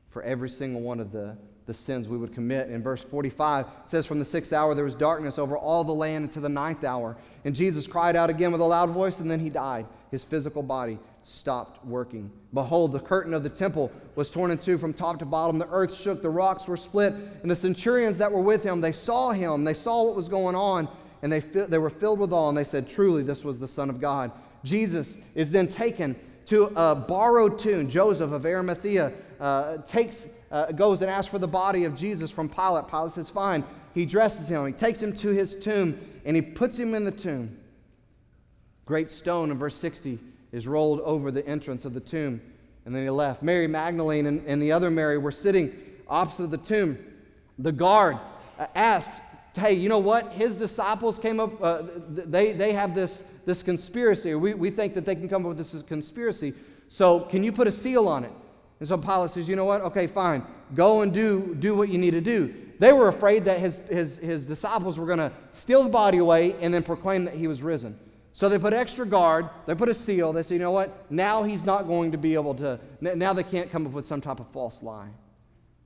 for 0.09 0.22
every 0.22 0.48
single 0.48 0.81
one 0.81 1.01
of 1.01 1.12
the, 1.12 1.37
the 1.68 1.74
sins 1.74 2.09
we 2.09 2.16
would 2.16 2.33
commit. 2.33 2.70
In 2.70 2.83
verse 2.83 3.04
45, 3.04 3.66
it 3.66 3.90
says, 3.90 4.07
From 4.07 4.18
the 4.18 4.24
sixth 4.24 4.54
hour 4.54 4.74
there 4.74 4.87
was 4.87 4.94
darkness 4.94 5.38
over 5.38 5.57
all 5.57 5.85
the 5.85 5.92
land 5.92 6.24
until 6.24 6.40
the 6.40 6.48
ninth 6.48 6.83
hour. 6.83 7.14
And 7.44 7.54
Jesus 7.54 7.87
cried 7.87 8.16
out 8.16 8.31
again 8.31 8.52
with 8.52 8.62
a 8.62 8.64
loud 8.64 8.88
voice, 8.90 9.20
and 9.20 9.31
then 9.31 9.38
he 9.38 9.50
died. 9.50 9.87
His 10.11 10.24
physical 10.24 10.62
body 10.62 10.98
stopped 11.22 11.85
working. 11.85 12.33
Behold, 12.54 12.92
the 12.92 13.00
curtain 13.00 13.35
of 13.35 13.42
the 13.42 13.50
temple 13.50 13.92
was 14.14 14.31
torn 14.31 14.50
in 14.50 14.57
two 14.57 14.78
from 14.78 14.94
top 14.94 15.18
to 15.18 15.26
bottom. 15.26 15.59
The 15.59 15.68
earth 15.68 15.94
shook, 15.94 16.22
the 16.22 16.31
rocks 16.31 16.66
were 16.66 16.78
split, 16.78 17.12
and 17.42 17.50
the 17.50 17.57
centurions 17.57 18.16
that 18.16 18.33
were 18.33 18.40
with 18.40 18.64
him, 18.64 18.81
they 18.81 18.92
saw 18.92 19.33
him, 19.33 19.64
they 19.64 19.74
saw 19.74 20.04
what 20.04 20.16
was 20.16 20.31
going 20.31 20.57
on, 20.57 20.88
and 21.20 21.31
they, 21.31 21.40
they 21.40 21.78
were 21.78 21.90
filled 21.90 22.18
with 22.18 22.33
awe, 22.33 22.48
and 22.48 22.57
they 22.57 22.64
said, 22.64 22.88
Truly, 22.88 23.22
this 23.22 23.44
was 23.44 23.59
the 23.59 23.68
Son 23.68 23.90
of 23.90 24.00
God. 24.00 24.33
Jesus 24.64 25.18
is 25.35 25.50
then 25.50 25.68
taken 25.68 26.16
to 26.46 26.72
a 26.74 26.94
borrowed 26.94 27.59
tomb. 27.59 27.90
Joseph 27.90 28.33
of 28.33 28.46
Arimathea 28.46 29.12
uh, 29.38 29.76
takes, 29.78 30.26
uh, 30.50 30.72
goes 30.72 31.02
and 31.02 31.11
asks 31.11 31.30
for 31.30 31.38
the 31.38 31.48
body 31.48 31.84
of 31.84 31.96
Jesus 31.96 32.30
from 32.30 32.48
Pilate. 32.48 32.88
Pilate 32.88 33.12
says, 33.12 33.30
Fine. 33.30 33.64
He 33.94 34.06
dresses 34.06 34.48
him, 34.48 34.66
he 34.66 34.72
takes 34.72 35.02
him 35.02 35.14
to 35.16 35.30
his 35.30 35.54
tomb, 35.56 35.98
and 36.24 36.37
he 36.37 36.42
puts 36.42 36.78
him 36.78 36.94
in 36.94 37.04
the 37.04 37.11
tomb. 37.11 37.58
Great 38.87 39.11
stone 39.11 39.50
in 39.50 39.58
verse 39.58 39.74
60 39.74 40.18
is 40.52 40.66
rolled 40.66 41.00
over 41.00 41.30
the 41.30 41.46
entrance 41.46 41.84
of 41.84 41.94
the 41.94 42.00
tomb, 42.00 42.40
and 42.84 42.94
then 42.94 43.02
he 43.02 43.11
left. 43.11 43.42
Mary 43.42 43.66
Magdalene 43.66 44.26
and, 44.26 44.46
and 44.46 44.62
the 44.62 44.72
other 44.72 44.90
Mary 44.90 45.18
were 45.18 45.32
sitting 45.32 45.72
opposite 46.06 46.50
the 46.50 46.58
tomb. 46.58 46.98
The 47.58 47.72
guard 47.72 48.18
uh, 48.58 48.66
asked, 48.74 49.12
Hey, 49.54 49.72
you 49.72 49.88
know 49.88 49.98
what? 49.98 50.32
His 50.32 50.56
disciples 50.56 51.18
came 51.18 51.40
up, 51.40 51.61
uh, 51.61 51.82
they, 52.08 52.52
they 52.52 52.72
have 52.74 52.94
this 52.94 53.22
this 53.48 53.62
conspiracy, 53.62 54.34
we, 54.34 54.52
we 54.52 54.70
think 54.70 54.94
that 54.94 55.06
they 55.06 55.14
can 55.14 55.26
come 55.26 55.46
up 55.46 55.56
with 55.56 55.58
this 55.58 55.82
conspiracy. 55.82 56.52
So 56.88 57.20
can 57.20 57.42
you 57.42 57.50
put 57.50 57.66
a 57.66 57.72
seal 57.72 58.06
on 58.06 58.24
it? 58.24 58.30
And 58.80 58.88
so 58.88 58.96
Pilate 58.96 59.30
says, 59.30 59.48
you 59.48 59.56
know 59.56 59.64
what? 59.64 59.80
Okay, 59.82 60.06
fine. 60.06 60.44
Go 60.74 61.02
and 61.02 61.12
do, 61.12 61.56
do 61.58 61.74
what 61.74 61.88
you 61.88 61.98
need 61.98 62.12
to 62.12 62.20
do. 62.20 62.54
They 62.78 62.92
were 62.92 63.08
afraid 63.08 63.46
that 63.46 63.58
his, 63.58 63.80
his, 63.90 64.18
his 64.18 64.46
disciples 64.46 64.98
were 64.98 65.06
going 65.06 65.18
to 65.18 65.32
steal 65.50 65.82
the 65.82 65.88
body 65.88 66.18
away 66.18 66.54
and 66.60 66.72
then 66.72 66.82
proclaim 66.82 67.24
that 67.24 67.34
he 67.34 67.48
was 67.48 67.62
risen. 67.62 67.98
So 68.32 68.48
they 68.48 68.58
put 68.58 68.72
extra 68.72 69.04
guard, 69.04 69.50
they 69.66 69.74
put 69.74 69.88
a 69.88 69.94
seal, 69.94 70.32
they 70.32 70.44
say, 70.44 70.54
you 70.54 70.60
know 70.60 70.70
what? 70.70 71.10
Now 71.10 71.42
he's 71.42 71.64
not 71.64 71.88
going 71.88 72.12
to 72.12 72.18
be 72.18 72.34
able 72.34 72.54
to, 72.56 72.78
now 73.00 73.32
they 73.32 73.42
can't 73.42 73.72
come 73.72 73.84
up 73.84 73.92
with 73.92 74.06
some 74.06 74.20
type 74.20 74.38
of 74.38 74.46
false 74.52 74.80
lie. 74.80 75.08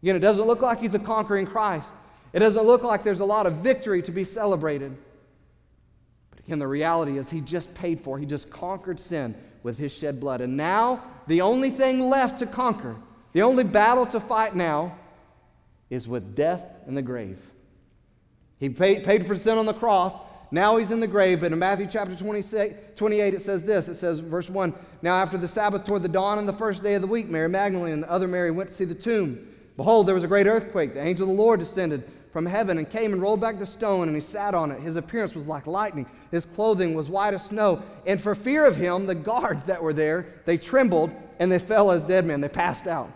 Again, 0.02 0.16
it 0.16 0.18
doesn't 0.18 0.44
look 0.44 0.61
like 0.61 0.81
he's 0.81 0.92
a 0.92 0.98
conquering 0.98 1.46
Christ. 1.46 1.94
It 2.35 2.40
doesn't 2.40 2.64
look 2.64 2.83
like 2.83 3.05
there's 3.05 3.20
a 3.20 3.24
lot 3.24 3.46
of 3.46 3.55
victory 3.57 4.02
to 4.02 4.12
be 4.12 4.24
celebrated. 4.24 4.94
But 6.31 6.40
again, 6.40 6.59
the 6.59 6.66
reality 6.66 7.16
is, 7.16 7.31
he 7.31 7.40
just 7.40 7.72
paid 7.72 8.02
for, 8.02 8.18
he 8.18 8.26
just 8.26 8.50
conquered 8.50 9.00
sin 9.00 9.35
with 9.62 9.78
his 9.78 9.92
shed 9.92 10.20
blood. 10.20 10.40
And 10.40 10.57
now, 10.57 11.02
the 11.26 11.40
only 11.40 11.70
thing 11.70 12.08
left 12.08 12.38
to 12.40 12.46
conquer, 12.46 12.96
the 13.32 13.42
only 13.42 13.64
battle 13.64 14.06
to 14.06 14.20
fight 14.20 14.54
now, 14.54 14.96
is 15.90 16.08
with 16.08 16.35
death 16.35 16.62
and 16.87 16.96
the 16.96 17.02
grave. 17.02 17.38
He 18.58 18.68
paid, 18.68 19.04
paid 19.04 19.26
for 19.26 19.37
sin 19.37 19.58
on 19.58 19.66
the 19.66 19.74
cross. 19.74 20.18
Now 20.50 20.76
he's 20.76 20.90
in 20.90 21.00
the 21.00 21.06
grave. 21.06 21.40
But 21.40 21.52
in 21.52 21.58
Matthew 21.58 21.88
chapter 21.90 22.14
26, 22.14 22.96
28, 22.96 23.35
it 23.35 23.42
says 23.42 23.62
this. 23.64 23.88
It 23.88 23.96
says, 23.96 24.20
verse 24.20 24.48
1 24.48 24.72
Now 25.02 25.16
after 25.16 25.37
the 25.37 25.48
Sabbath, 25.48 25.85
toward 25.85 26.02
the 26.02 26.08
dawn 26.08 26.38
on 26.38 26.46
the 26.46 26.52
first 26.52 26.82
day 26.82 26.94
of 26.94 27.02
the 27.02 27.08
week, 27.08 27.28
Mary 27.28 27.48
Magdalene 27.48 27.92
and 27.92 28.02
the 28.02 28.11
other 28.11 28.28
Mary 28.28 28.50
went 28.50 28.70
to 28.70 28.76
see 28.76 28.85
the 28.85 28.94
tomb. 28.94 29.48
Behold, 29.76 30.06
there 30.06 30.14
was 30.14 30.24
a 30.24 30.28
great 30.28 30.46
earthquake. 30.46 30.94
The 30.94 31.00
angel 31.00 31.28
of 31.28 31.37
the 31.37 31.42
Lord 31.42 31.58
descended 31.58 32.08
from 32.33 32.47
heaven 32.47 32.79
and 32.79 32.88
came 32.88 33.12
and 33.12 33.21
rolled 33.21 33.40
back 33.40 33.59
the 33.59 33.66
stone, 33.66 34.09
and 34.09 34.16
he 34.16 34.23
sat 34.23 34.55
on 34.55 34.71
it. 34.71 34.81
His 34.81 34.97
appearance 34.97 35.35
was 35.35 35.47
like 35.47 35.66
lightning, 35.66 36.07
his 36.31 36.47
clothing 36.47 36.95
was 36.95 37.09
white 37.09 37.35
as 37.35 37.47
snow. 37.47 37.83
And 38.07 38.21
for 38.21 38.35
fear 38.35 38.64
of 38.64 38.77
him, 38.77 39.07
the 39.07 39.14
guards 39.14 39.66
that 39.66 39.83
were 39.83 39.92
there, 39.92 40.27
they 40.47 40.57
trembled 40.57 41.12
and 41.38 41.53
they 41.53 41.59
fell 41.59 41.90
as 41.90 42.05
dead 42.05 42.25
men. 42.25 42.40
They 42.40 42.49
passed 42.49 42.87
out. 42.87 43.12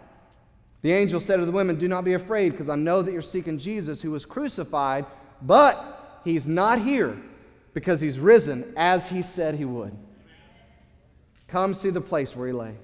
The 0.82 0.92
angel 0.92 1.20
said 1.20 1.38
to 1.38 1.46
the 1.46 1.52
women, 1.52 1.78
Do 1.78 1.88
not 1.88 2.04
be 2.04 2.12
afraid, 2.12 2.50
because 2.50 2.68
I 2.68 2.76
know 2.76 3.02
that 3.02 3.12
you're 3.12 3.22
seeking 3.22 3.58
Jesus 3.58 4.02
who 4.02 4.10
was 4.10 4.26
crucified, 4.26 5.06
but 5.40 6.20
he's 6.24 6.46
not 6.46 6.80
here 6.80 7.16
because 7.72 8.00
he's 8.00 8.18
risen 8.18 8.72
as 8.76 9.08
he 9.08 9.22
said 9.22 9.54
he 9.54 9.64
would. 9.64 9.96
Come 11.48 11.74
see 11.74 11.90
the 11.90 12.00
place 12.00 12.36
where 12.36 12.46
he 12.48 12.52
lay. 12.52 12.74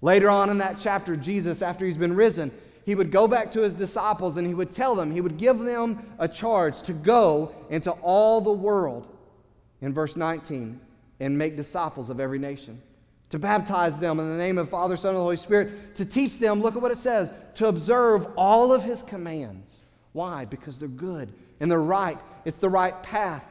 Later 0.00 0.30
on 0.30 0.50
in 0.50 0.58
that 0.58 0.76
chapter, 0.80 1.16
Jesus, 1.16 1.60
after 1.60 1.84
he's 1.84 1.96
been 1.96 2.14
risen, 2.14 2.52
he 2.88 2.94
would 2.94 3.10
go 3.10 3.28
back 3.28 3.50
to 3.50 3.60
his 3.60 3.74
disciples 3.74 4.38
and 4.38 4.46
he 4.46 4.54
would 4.54 4.72
tell 4.72 4.94
them, 4.94 5.10
he 5.10 5.20
would 5.20 5.36
give 5.36 5.58
them 5.58 6.02
a 6.18 6.26
charge 6.26 6.80
to 6.80 6.94
go 6.94 7.54
into 7.68 7.90
all 7.90 8.40
the 8.40 8.50
world, 8.50 9.06
in 9.82 9.92
verse 9.92 10.16
19, 10.16 10.80
and 11.20 11.36
make 11.36 11.54
disciples 11.54 12.08
of 12.08 12.18
every 12.18 12.38
nation 12.38 12.80
to 13.28 13.38
baptize 13.38 13.94
them 13.98 14.18
in 14.18 14.30
the 14.30 14.38
name 14.38 14.56
of 14.56 14.70
Father, 14.70 14.96
Son, 14.96 15.10
and 15.10 15.18
the 15.18 15.22
Holy 15.22 15.36
Spirit, 15.36 15.96
to 15.96 16.06
teach 16.06 16.38
them, 16.38 16.62
look 16.62 16.76
at 16.76 16.80
what 16.80 16.90
it 16.90 16.96
says, 16.96 17.30
to 17.56 17.66
observe 17.66 18.26
all 18.38 18.72
of 18.72 18.82
his 18.82 19.02
commands. 19.02 19.80
Why? 20.14 20.46
Because 20.46 20.78
they're 20.78 20.88
good 20.88 21.30
and 21.60 21.70
they're 21.70 21.82
right. 21.82 22.18
It's 22.46 22.56
the 22.56 22.70
right 22.70 23.02
path. 23.02 23.44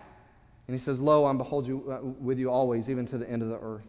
And 0.67 0.73
he 0.73 0.79
says, 0.79 0.99
Lo, 0.99 1.27
I'm 1.27 1.37
behold 1.37 1.67
you 1.67 1.83
uh, 1.91 2.03
with 2.03 2.39
you 2.39 2.49
always, 2.49 2.89
even 2.89 3.05
to 3.05 3.19
the 3.19 3.29
end 3.29 3.43
of 3.43 3.49
the 3.49 3.59
earth. 3.59 3.85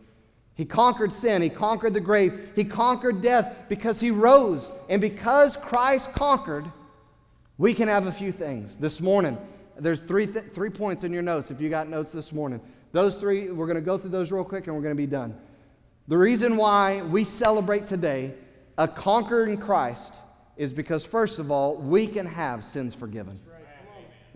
He 0.59 0.65
conquered 0.65 1.13
sin, 1.13 1.41
he 1.41 1.49
conquered 1.49 1.95
the 1.95 2.01
grave, 2.01 2.51
he 2.57 2.65
conquered 2.65 3.23
death 3.23 3.57
because 3.69 4.01
he 4.01 4.11
rose. 4.11 4.73
And 4.89 5.01
because 5.01 5.57
Christ 5.57 6.13
conquered, 6.13 6.67
we 7.59 7.75
can 7.75 7.87
have 7.87 8.09
a 8.09 8.13
few 8.13 8.33
things. 8.33 8.77
This 8.77 9.01
morning, 9.01 9.39
there's 9.79 10.01
three, 10.01 10.27
th- 10.27 10.47
three 10.53 10.71
points 10.71 11.05
in 11.05 11.13
your 11.13 11.23
notes 11.23 11.53
if 11.53 11.61
you 11.61 11.71
got 11.71 11.89
notes 11.89 12.11
this 12.11 12.33
morning. 12.33 12.61
Those 12.91 13.15
three, 13.15 13.53
we're 13.53 13.67
going 13.67 13.77
to 13.77 13.81
go 13.81 13.97
through 13.97 14.11
those 14.11 14.33
real 14.33 14.43
quick 14.43 14.67
and 14.67 14.75
we're 14.75 14.83
going 14.83 14.97
to 14.97 15.01
be 15.01 15.07
done. 15.07 15.39
The 16.09 16.19
reason 16.19 16.57
why 16.57 17.03
we 17.03 17.23
celebrate 17.23 17.87
today 17.87 18.35
a 18.77 18.89
conquering 18.89 19.59
Christ 19.59 20.17
is 20.57 20.73
because, 20.73 21.05
first 21.05 21.39
of 21.39 21.53
all, 21.53 21.77
we 21.77 22.09
can 22.09 22.27
have 22.27 22.65
sins 22.65 22.97
forgiven. 22.97 23.39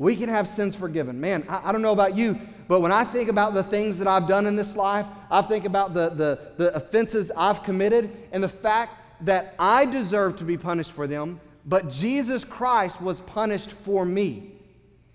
We 0.03 0.17
can 0.17 0.29
have 0.29 0.49
sins 0.49 0.75
forgiven. 0.75 1.21
Man, 1.21 1.47
I, 1.49 1.69
I, 1.69 1.73
don't 1.73 1.81
know 1.81 1.93
about 1.93 2.17
you, 2.17 2.37
but 2.67 2.81
when 2.81 2.91
I 2.91 3.05
think 3.05 3.29
about 3.29 3.55
the 3.55 3.63
things 3.63 3.99
that 3.99 4.09
I've 4.09 4.27
done 4.27 4.49
in 4.49 4.57
this 4.57 4.75
life, 4.75 5.07
I 5.31 5.43
think 5.43 5.65
about 5.65 5.95
the, 5.95 6.09
the, 6.09 6.41
the 6.57 6.75
offenses 6.75 7.31
I've 7.37 7.63
committed 7.63 8.11
and 8.33 8.43
the 8.43 8.49
fact 8.49 8.97
that 9.25 9.55
I 9.61 9.85
deserve 9.85 10.39
to 10.39 10.45
be 10.45 10.59
punished 10.59 10.91
for 10.91 11.07
them, 11.07 11.41
but 11.65 11.89
Jesus 11.89 12.45
Christ 12.45 13.01
was 13.01 13.21
punished 13.21 13.71
for 13.71 14.05
me. 14.05 14.51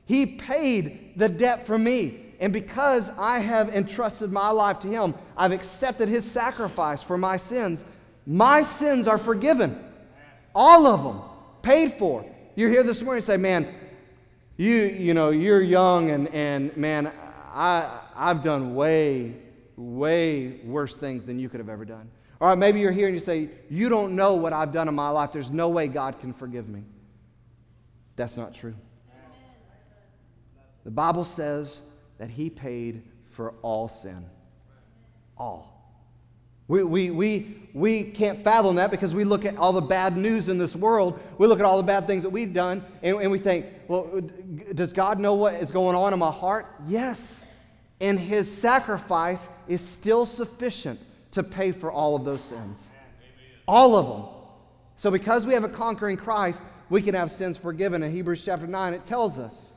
He 0.05 0.25
paid 0.25 1.17
the 1.17 1.27
debt 1.27 1.67
for 1.67 1.77
me. 1.77 2.21
And 2.39 2.53
because 2.53 3.09
I 3.17 3.39
have 3.39 3.67
entrusted 3.67 4.31
my 4.31 4.51
life 4.51 4.79
to 4.81 4.87
Him, 4.87 5.15
I've 5.35 5.51
accepted 5.51 6.07
His 6.07 6.23
sacrifice 6.23 7.03
for 7.03 7.17
my 7.17 7.35
sins. 7.35 7.83
My 8.25 8.61
sins 8.61 9.05
are 9.05 9.17
forgiven. 9.17 9.83
All 10.55 10.87
of 10.87 11.03
them, 11.03 11.23
paid 11.61 11.95
for. 11.95 12.25
You're 12.55 12.69
here 12.69 12.83
this 12.83 13.01
morning 13.01 13.17
and 13.17 13.25
say, 13.25 13.35
man, 13.35 13.67
you, 14.57 14.73
you 14.73 15.13
know, 15.13 15.29
you're 15.29 15.61
young 15.61 16.09
and, 16.09 16.27
and 16.29 16.75
man, 16.75 17.11
I, 17.53 18.01
I've 18.15 18.43
done 18.43 18.75
way, 18.75 19.35
way 19.75 20.59
worse 20.63 20.95
things 20.95 21.23
than 21.23 21.39
you 21.39 21.47
could 21.47 21.59
have 21.59 21.69
ever 21.69 21.85
done. 21.85 22.09
All 22.41 22.49
right, 22.49 22.57
maybe 22.57 22.79
you're 22.79 22.91
here 22.91 23.07
and 23.07 23.15
you 23.15 23.19
say, 23.19 23.49
you 23.69 23.89
don't 23.89 24.15
know 24.15 24.33
what 24.33 24.53
I've 24.53 24.71
done 24.71 24.87
in 24.87 24.95
my 24.95 25.09
life. 25.09 25.31
There's 25.31 25.49
no 25.51 25.69
way 25.69 25.87
God 25.87 26.19
can 26.19 26.33
forgive 26.33 26.67
me. 26.67 26.83
That's 28.15 28.37
not 28.37 28.53
true. 28.53 28.75
The 30.83 30.91
Bible 30.91 31.23
says 31.23 31.81
that 32.17 32.29
he 32.29 32.49
paid 32.49 33.03
for 33.31 33.53
all 33.61 33.87
sin. 33.87 34.25
All. 35.37 35.76
We, 36.67 36.83
we, 36.83 37.11
we, 37.11 37.57
we 37.73 38.03
can't 38.03 38.43
fathom 38.43 38.75
that 38.75 38.91
because 38.91 39.13
we 39.15 39.23
look 39.23 39.45
at 39.45 39.55
all 39.57 39.71
the 39.71 39.81
bad 39.81 40.17
news 40.17 40.49
in 40.49 40.57
this 40.57 40.75
world. 40.75 41.19
We 41.37 41.47
look 41.47 41.59
at 41.59 41.65
all 41.65 41.77
the 41.77 41.83
bad 41.83 42.07
things 42.07 42.23
that 42.23 42.29
we've 42.29 42.53
done 42.53 42.83
and, 43.01 43.17
and 43.17 43.31
we 43.31 43.39
think, 43.39 43.67
well, 43.87 44.21
does 44.75 44.91
God 44.91 45.19
know 45.19 45.35
what 45.35 45.53
is 45.53 45.71
going 45.71 45.95
on 45.95 46.11
in 46.11 46.19
my 46.19 46.31
heart? 46.31 46.65
Yes. 46.87 47.45
And 48.01 48.19
his 48.19 48.51
sacrifice 48.53 49.47
is 49.67 49.81
still 49.81 50.25
sufficient 50.25 50.99
to 51.31 51.43
pay 51.43 51.71
for 51.71 51.91
all 51.91 52.15
of 52.15 52.25
those 52.25 52.41
sins. 52.41 52.85
All 53.67 53.95
of 53.95 54.07
them. 54.07 54.25
So, 54.97 55.11
because 55.11 55.45
we 55.45 55.53
have 55.53 55.63
a 55.63 55.69
conquering 55.69 56.17
Christ, 56.17 56.63
we 56.89 57.01
can 57.01 57.13
have 57.13 57.31
sins 57.31 57.57
forgiven. 57.57 58.01
In 58.01 58.11
Hebrews 58.11 58.43
chapter 58.43 58.65
9, 58.65 58.93
it 58.93 59.05
tells 59.05 59.37
us 59.37 59.73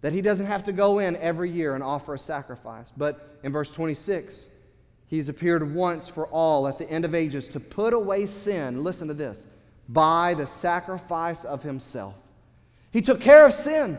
that 0.00 0.12
he 0.12 0.22
doesn't 0.22 0.46
have 0.46 0.64
to 0.64 0.72
go 0.72 0.98
in 0.98 1.16
every 1.16 1.50
year 1.50 1.74
and 1.74 1.82
offer 1.82 2.14
a 2.14 2.18
sacrifice. 2.18 2.90
But 2.96 3.38
in 3.42 3.52
verse 3.52 3.70
26, 3.70 4.48
he's 5.10 5.28
appeared 5.28 5.74
once 5.74 6.08
for 6.08 6.26
all 6.28 6.66
at 6.66 6.78
the 6.78 6.88
end 6.88 7.04
of 7.04 7.14
ages 7.14 7.48
to 7.48 7.60
put 7.60 7.92
away 7.92 8.24
sin, 8.24 8.82
listen 8.82 9.08
to 9.08 9.14
this, 9.14 9.46
by 9.88 10.32
the 10.32 10.46
sacrifice 10.46 11.44
of 11.44 11.62
himself. 11.62 12.14
He 12.90 13.02
took 13.02 13.20
care 13.20 13.44
of 13.44 13.52
sin. 13.52 13.98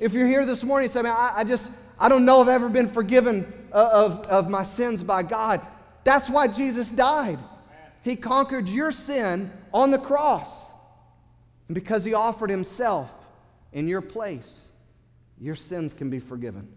If 0.00 0.14
you're 0.14 0.26
here 0.26 0.46
this 0.46 0.64
morning 0.64 0.86
and 0.86 0.92
say, 0.92 1.02
man, 1.02 1.14
I, 1.16 1.32
I 1.36 1.44
just, 1.44 1.70
I 1.98 2.08
don't 2.08 2.24
know 2.24 2.40
if 2.40 2.48
I've 2.48 2.54
ever 2.54 2.68
been 2.68 2.90
forgiven 2.90 3.52
uh, 3.72 3.90
of, 3.92 4.26
of 4.26 4.48
my 4.48 4.64
sins 4.64 5.02
by 5.02 5.22
God. 5.22 5.60
That's 6.04 6.30
why 6.30 6.48
Jesus 6.48 6.90
died. 6.90 7.38
He 8.02 8.16
conquered 8.16 8.68
your 8.68 8.90
sin 8.90 9.52
on 9.74 9.90
the 9.90 9.98
cross. 9.98 10.64
And 11.68 11.74
because 11.74 12.04
he 12.04 12.14
offered 12.14 12.50
himself 12.50 13.12
in 13.72 13.86
your 13.86 14.00
place 14.00 14.68
your 15.42 15.56
sins 15.56 15.92
can 15.92 16.08
be 16.08 16.20
forgiven. 16.20 16.68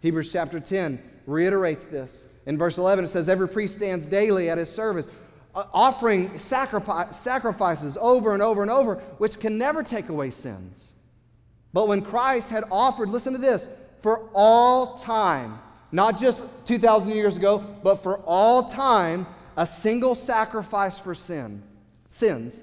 Hebrews 0.00 0.32
chapter 0.32 0.58
10 0.58 1.02
reiterates 1.26 1.84
this. 1.84 2.24
In 2.46 2.58
verse 2.58 2.78
11, 2.78 3.04
it 3.04 3.08
says, 3.08 3.28
Every 3.28 3.48
priest 3.48 3.76
stands 3.76 4.06
daily 4.06 4.50
at 4.50 4.58
his 4.58 4.70
service, 4.70 5.06
uh, 5.54 5.64
offering 5.72 6.38
sacrifices 6.38 7.98
over 8.00 8.32
and 8.32 8.42
over 8.42 8.62
and 8.62 8.70
over, 8.70 8.96
which 9.18 9.38
can 9.38 9.58
never 9.58 9.82
take 9.82 10.08
away 10.08 10.30
sins. 10.30 10.92
But 11.72 11.88
when 11.88 12.02
Christ 12.02 12.50
had 12.50 12.64
offered, 12.70 13.08
listen 13.08 13.32
to 13.32 13.38
this, 13.38 13.66
for 14.02 14.28
all 14.34 14.98
time, 14.98 15.58
not 15.90 16.18
just 16.18 16.42
2,000 16.66 17.10
years 17.10 17.36
ago, 17.36 17.58
but 17.82 18.02
for 18.02 18.18
all 18.18 18.68
time, 18.68 19.26
a 19.56 19.66
single 19.66 20.14
sacrifice 20.14 20.98
for 20.98 21.14
sin, 21.14 21.62
sins, 22.08 22.60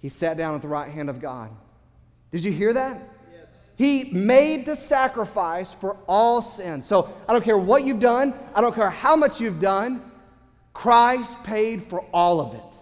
he 0.00 0.08
sat 0.08 0.36
down 0.36 0.54
at 0.54 0.62
the 0.62 0.68
right 0.68 0.90
hand 0.90 1.10
of 1.10 1.20
God. 1.20 1.50
Did 2.32 2.44
you 2.44 2.52
hear 2.52 2.72
that? 2.72 3.00
He 3.80 4.04
made 4.12 4.66
the 4.66 4.76
sacrifice 4.76 5.72
for 5.72 5.96
all 6.06 6.42
sin. 6.42 6.82
So 6.82 7.14
I 7.26 7.32
don't 7.32 7.42
care 7.42 7.56
what 7.56 7.82
you've 7.82 7.98
done, 7.98 8.34
I 8.54 8.60
don't 8.60 8.74
care 8.74 8.90
how 8.90 9.16
much 9.16 9.40
you've 9.40 9.58
done, 9.58 10.02
Christ 10.74 11.42
paid 11.44 11.84
for 11.84 12.02
all 12.12 12.40
of 12.40 12.52
it, 12.52 12.78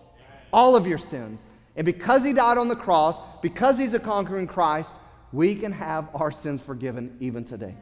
all 0.53 0.75
of 0.75 0.89
your 0.89 0.99
sins. 0.99 1.47
And 1.77 1.85
because 1.85 2.25
He 2.25 2.33
died 2.33 2.59
on 2.59 2.67
the 2.67 2.75
cross, 2.75 3.21
because 3.43 3.79
He's 3.79 3.95
a 3.95 4.01
conquering 4.01 4.49
Christ, 4.49 4.97
we 5.31 5.55
can 5.55 5.71
have 5.71 6.09
our 6.17 6.33
sins 6.33 6.61
forgiven 6.61 7.17
even 7.21 7.45
today. 7.45 7.77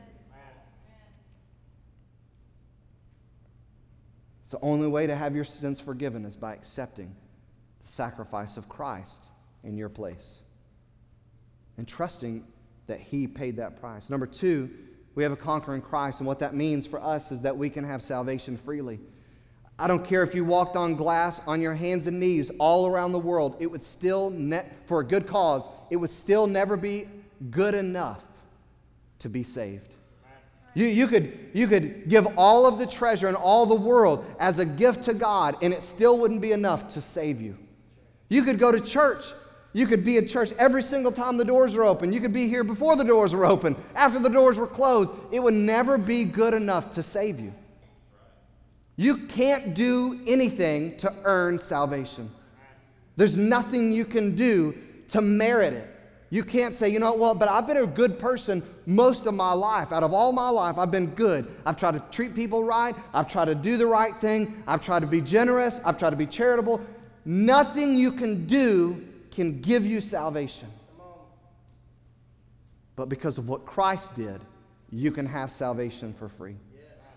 It's 4.43 4.51
the 4.51 4.61
only 4.61 4.89
way 4.89 5.07
to 5.07 5.17
have 5.17 5.35
your 5.35 5.47
sins 5.47 5.81
forgiven 5.81 6.27
is 6.27 6.37
by 6.37 6.53
accepting 6.53 7.17
the 7.83 7.89
sacrifice 7.89 8.59
of 8.59 8.69
Christ 8.69 9.25
in 9.65 9.79
your 9.79 9.89
place 9.89 10.41
and 11.79 11.89
trusting 11.89 12.45
that 12.87 13.01
He 13.01 13.27
paid 13.27 13.57
that 13.57 13.81
price. 13.81 14.11
Number 14.11 14.27
two, 14.27 14.71
we 15.15 15.23
have 15.23 15.33
a 15.33 15.37
conquering 15.37 15.81
Christ, 15.81 16.21
and 16.21 16.27
what 16.27 16.41
that 16.41 16.55
means 16.55 16.87
for 16.87 17.03
us 17.03 17.33
is 17.33 17.41
that 17.41 17.57
we 17.57 17.71
can 17.71 17.85
have 17.85 18.03
salvation 18.03 18.57
freely. 18.57 19.01
I 19.79 19.87
don't 19.89 20.05
care 20.05 20.23
if 20.23 20.35
you 20.35 20.45
walked 20.45 20.77
on 20.77 20.95
glass 20.95 21.41
on 21.47 21.61
your 21.61 21.75
hands 21.75 22.07
and 22.07 22.19
knees 22.19 22.51
all 22.59 22.87
around 22.87 23.13
the 23.13 23.19
world, 23.19 23.57
it 23.61 23.71
would 23.71 23.85
still, 23.85 24.31
ne- 24.31 24.65
for 24.87 25.01
a 25.01 25.05
good 25.05 25.27
cause, 25.27 25.69
it 25.91 25.97
would 25.97 26.11
still 26.11 26.47
never 26.47 26.77
be 26.77 27.09
good 27.51 27.75
enough 27.75 28.21
to 29.19 29.29
be 29.29 29.43
saved. 29.43 29.93
You, 30.75 30.87
you, 30.87 31.07
could, 31.09 31.51
you 31.55 31.67
could 31.67 32.09
give 32.09 32.27
all 32.37 32.67
of 32.67 32.79
the 32.79 32.87
treasure 32.87 33.29
and 33.29 33.37
all 33.37 33.65
the 33.65 33.75
world 33.75 34.27
as 34.39 34.59
a 34.59 34.65
gift 34.65 35.05
to 35.05 35.15
God, 35.15 35.57
and 35.63 35.73
it 35.73 35.81
still 35.81 36.19
wouldn't 36.19 36.43
be 36.43 36.53
enough 36.53 36.89
to 36.89 37.01
save 37.01 37.41
you. 37.41 37.57
You 38.29 38.43
could 38.43 38.59
go 38.59 38.71
to 38.71 38.81
church 38.81 39.25
you 39.77 39.87
could 39.87 40.07
be 40.07 40.17
at 40.17 40.27
church 40.27 40.53
every 40.59 40.83
single 40.83 41.13
time 41.13 41.37
the 41.37 41.45
doors 41.45 41.77
are 41.77 41.85
open. 41.85 42.11
You 42.11 42.19
could 42.19 42.33
be 42.33 42.49
here 42.49 42.65
before 42.65 42.97
the 42.97 43.05
doors 43.05 43.35
were 43.35 43.45
open, 43.45 43.77
after 43.95 44.19
the 44.19 44.31
doors 44.31 44.57
were 44.57 44.67
closed. 44.67 45.13
It 45.31 45.39
would 45.39 45.53
never 45.53 45.99
be 45.99 46.25
good 46.25 46.55
enough 46.55 46.95
to 46.95 47.03
save 47.03 47.39
you. 47.39 47.53
You 48.97 49.27
can't 49.27 49.75
do 49.75 50.19
anything 50.27 50.97
to 50.97 51.15
earn 51.25 51.59
salvation. 51.59 52.31
There's 53.17 53.37
nothing 53.37 53.93
you 53.93 54.07
can 54.07 54.35
do 54.35 54.75
to 55.09 55.21
merit 55.21 55.75
it. 55.75 55.91
You 56.31 56.43
can't 56.43 56.75
say, 56.75 56.89
you 56.89 56.99
know, 56.99 57.11
what, 57.11 57.19
well, 57.19 57.35
but 57.35 57.51
I've 57.51 57.67
been 57.67 57.77
a 57.77 57.87
good 57.87 58.19
person 58.19 58.63
most 58.87 59.27
of 59.27 59.35
my 59.35 59.53
life. 59.53 59.93
Out 59.93 60.03
of 60.03 60.15
all 60.15 60.33
my 60.33 60.49
life, 60.49 60.79
I've 60.79 60.91
been 60.91 61.09
good. 61.09 61.55
I've 61.67 61.77
tried 61.77 61.93
to 61.93 62.05
treat 62.11 62.35
people 62.35 62.65
right. 62.65 62.97
I've 63.13 63.29
tried 63.29 63.45
to 63.45 63.55
do 63.55 63.77
the 63.77 63.87
right 63.87 64.19
thing. 64.23 64.63
I've 64.67 64.81
tried 64.81 65.01
to 65.01 65.07
be 65.07 65.21
generous. 65.21 65.81
I've 65.85 65.99
tried 65.99 66.11
to 66.11 66.17
be 66.17 66.27
charitable. 66.27 66.81
Nothing 67.27 67.95
you 67.95 68.13
can 68.13 68.47
do 68.47 69.06
can 69.37 69.61
give 69.61 69.85
you 69.85 70.01
salvation. 70.01 70.69
But 72.97 73.11
because 73.11 73.37
of 73.37 73.49
what 73.49 73.67
Christ 73.67 74.17
did, 74.17 74.41
you 74.91 75.13
can 75.13 75.27
have 75.27 75.53
salvation 75.53 76.15
for 76.19 76.31
free. 76.31 76.57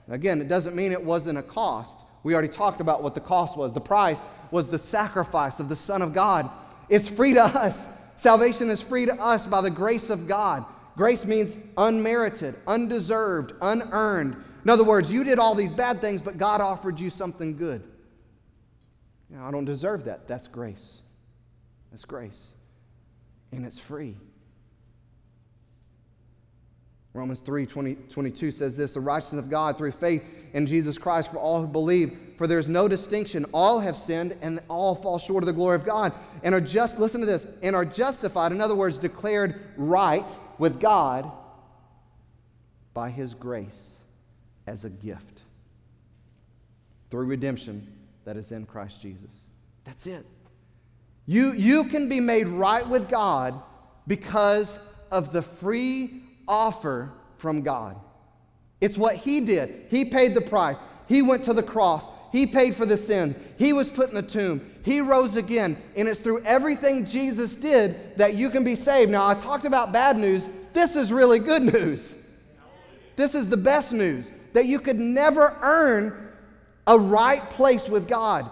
Again, 0.09 0.41
it 0.41 0.49
doesn't 0.49 0.75
mean 0.75 0.91
it 0.91 1.01
wasn't 1.01 1.37
a 1.37 1.43
cost. 1.43 2.01
We 2.23 2.33
already 2.33 2.49
talked 2.49 2.81
about 2.81 3.01
what 3.01 3.15
the 3.15 3.21
cost 3.21 3.55
was. 3.55 3.71
The 3.71 3.79
price 3.79 4.21
was 4.51 4.67
the 4.67 4.77
sacrifice 4.77 5.61
of 5.61 5.69
the 5.69 5.77
Son 5.77 6.01
of 6.01 6.13
God. 6.13 6.49
It's 6.89 7.07
free 7.07 7.33
to 7.35 7.43
us. 7.43 7.87
Salvation 8.17 8.69
is 8.69 8.81
free 8.81 9.05
to 9.05 9.13
us 9.13 9.47
by 9.47 9.61
the 9.61 9.69
grace 9.69 10.09
of 10.09 10.27
God. 10.27 10.65
Grace 10.97 11.23
means 11.23 11.57
unmerited, 11.77 12.55
undeserved, 12.67 13.53
unearned. 13.61 14.35
In 14.65 14.69
other 14.69 14.83
words, 14.83 15.09
you 15.09 15.23
did 15.23 15.39
all 15.39 15.55
these 15.55 15.71
bad 15.71 16.01
things, 16.01 16.19
but 16.21 16.37
God 16.37 16.59
offered 16.59 16.99
you 16.99 17.09
something 17.09 17.55
good. 17.55 17.81
You 19.29 19.37
know, 19.37 19.45
I 19.45 19.51
don't 19.51 19.63
deserve 19.63 20.03
that. 20.05 20.27
That's 20.27 20.47
grace. 20.49 20.99
That's 21.91 22.05
grace. 22.05 22.51
And 23.51 23.65
it's 23.65 23.79
free. 23.79 24.15
Romans 27.13 27.39
3 27.39 27.65
20, 27.65 27.95
22 28.09 28.51
says 28.51 28.77
this 28.77 28.93
the 28.93 28.99
righteousness 28.99 29.43
of 29.43 29.49
God 29.49 29.77
through 29.77 29.91
faith 29.91 30.23
in 30.53 30.65
Jesus 30.67 30.97
Christ 30.97 31.31
for 31.31 31.37
all 31.37 31.61
who 31.61 31.67
believe. 31.67 32.17
For 32.37 32.47
there's 32.47 32.69
no 32.69 32.87
distinction. 32.87 33.45
All 33.53 33.79
have 33.79 33.97
sinned 33.97 34.37
and 34.41 34.61
all 34.69 34.95
fall 34.95 35.17
short 35.17 35.43
of 35.43 35.47
the 35.47 35.53
glory 35.53 35.75
of 35.75 35.85
God 35.85 36.13
and 36.43 36.55
are 36.55 36.61
just, 36.61 36.99
listen 36.99 37.19
to 37.21 37.27
this, 37.27 37.45
and 37.61 37.75
are 37.75 37.85
justified, 37.85 38.51
in 38.51 38.61
other 38.61 38.75
words, 38.75 38.99
declared 38.99 39.59
right 39.75 40.29
with 40.57 40.79
God 40.79 41.29
by 42.93 43.09
his 43.09 43.33
grace 43.33 43.95
as 44.67 44.85
a 44.85 44.89
gift 44.89 45.41
through 47.09 47.25
redemption 47.25 47.87
that 48.23 48.37
is 48.37 48.51
in 48.51 48.65
Christ 48.65 49.01
Jesus. 49.01 49.47
That's 49.83 50.05
it. 50.05 50.25
You, 51.29 51.53
you 51.53 51.83
can 51.83 52.09
be 52.09 52.19
made 52.19 52.47
right 52.47 52.89
with 52.89 53.07
God 53.07 53.61
because 54.07 54.79
of 55.11 55.31
the 55.31 55.43
free 55.43 56.23
offer 56.47 57.11
from 57.37 57.61
God. 57.61 57.97
It's 58.81 58.97
what 58.97 59.15
He 59.15 59.39
did. 59.39 59.85
He 59.91 60.05
paid 60.05 60.33
the 60.33 60.41
price. 60.41 60.79
He 61.07 61.21
went 61.21 61.43
to 61.43 61.53
the 61.53 61.61
cross. 61.61 62.09
He 62.31 62.47
paid 62.47 62.75
for 62.75 62.87
the 62.87 62.97
sins. 62.97 63.37
He 63.59 63.73
was 63.73 63.89
put 63.89 64.09
in 64.09 64.15
the 64.15 64.23
tomb. 64.23 64.73
He 64.83 65.01
rose 65.01 65.35
again. 65.35 65.77
And 65.95 66.07
it's 66.07 66.19
through 66.19 66.41
everything 66.45 67.05
Jesus 67.05 67.55
did 67.55 68.17
that 68.17 68.33
you 68.33 68.49
can 68.49 68.63
be 68.63 68.73
saved. 68.73 69.11
Now, 69.11 69.27
I 69.27 69.35
talked 69.35 69.65
about 69.65 69.91
bad 69.91 70.17
news. 70.17 70.47
This 70.73 70.95
is 70.95 71.13
really 71.13 71.37
good 71.37 71.61
news. 71.61 72.15
This 73.17 73.35
is 73.35 73.47
the 73.47 73.57
best 73.57 73.93
news 73.93 74.31
that 74.53 74.65
you 74.65 74.79
could 74.79 74.99
never 74.99 75.55
earn 75.61 76.31
a 76.87 76.97
right 76.97 77.47
place 77.51 77.87
with 77.87 78.07
God, 78.07 78.49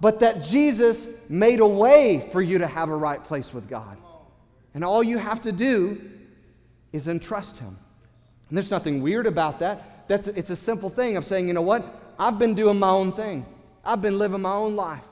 but 0.00 0.20
that 0.20 0.42
Jesus 0.42 1.08
made 1.28 1.60
a 1.60 1.66
way 1.66 2.28
for 2.32 2.40
you 2.40 2.58
to 2.58 2.66
have 2.66 2.88
a 2.90 2.96
right 2.96 3.22
place 3.22 3.52
with 3.52 3.68
God. 3.68 3.96
And 4.74 4.84
all 4.84 5.02
you 5.02 5.18
have 5.18 5.42
to 5.42 5.52
do 5.52 6.00
is 6.92 7.08
entrust 7.08 7.58
Him. 7.58 7.76
And 8.48 8.56
there's 8.56 8.70
nothing 8.70 9.02
weird 9.02 9.26
about 9.26 9.58
that. 9.60 10.08
That's, 10.08 10.28
it's 10.28 10.50
a 10.50 10.56
simple 10.56 10.88
thing 10.88 11.16
of 11.16 11.24
saying, 11.24 11.48
you 11.48 11.54
know 11.54 11.62
what? 11.62 12.14
I've 12.18 12.38
been 12.38 12.54
doing 12.54 12.78
my 12.78 12.90
own 12.90 13.12
thing. 13.12 13.44
I've 13.84 14.00
been 14.00 14.18
living 14.18 14.40
my 14.40 14.52
own 14.52 14.76
life. 14.76 15.02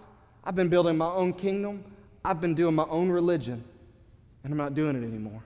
I've 0.44 0.54
been 0.54 0.68
building 0.68 0.96
my 0.96 1.08
own 1.08 1.32
kingdom. 1.32 1.84
I've 2.24 2.40
been 2.40 2.54
doing 2.54 2.74
my 2.74 2.86
own 2.88 3.10
religion. 3.10 3.62
And 4.44 4.52
I'm 4.52 4.58
not 4.58 4.74
doing 4.74 4.96
it 4.96 5.06
anymore. 5.06 5.42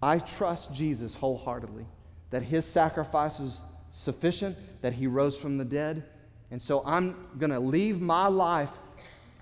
I 0.00 0.18
trust 0.18 0.72
Jesus 0.72 1.14
wholeheartedly 1.14 1.86
that 2.30 2.42
his 2.42 2.64
sacrifice 2.64 3.38
was 3.38 3.60
sufficient, 3.90 4.56
that 4.82 4.92
he 4.92 5.06
rose 5.06 5.36
from 5.36 5.58
the 5.58 5.64
dead. 5.64 6.04
And 6.50 6.60
so 6.60 6.82
I'm 6.84 7.14
going 7.38 7.50
to 7.50 7.60
leave 7.60 8.00
my 8.00 8.26
life 8.26 8.70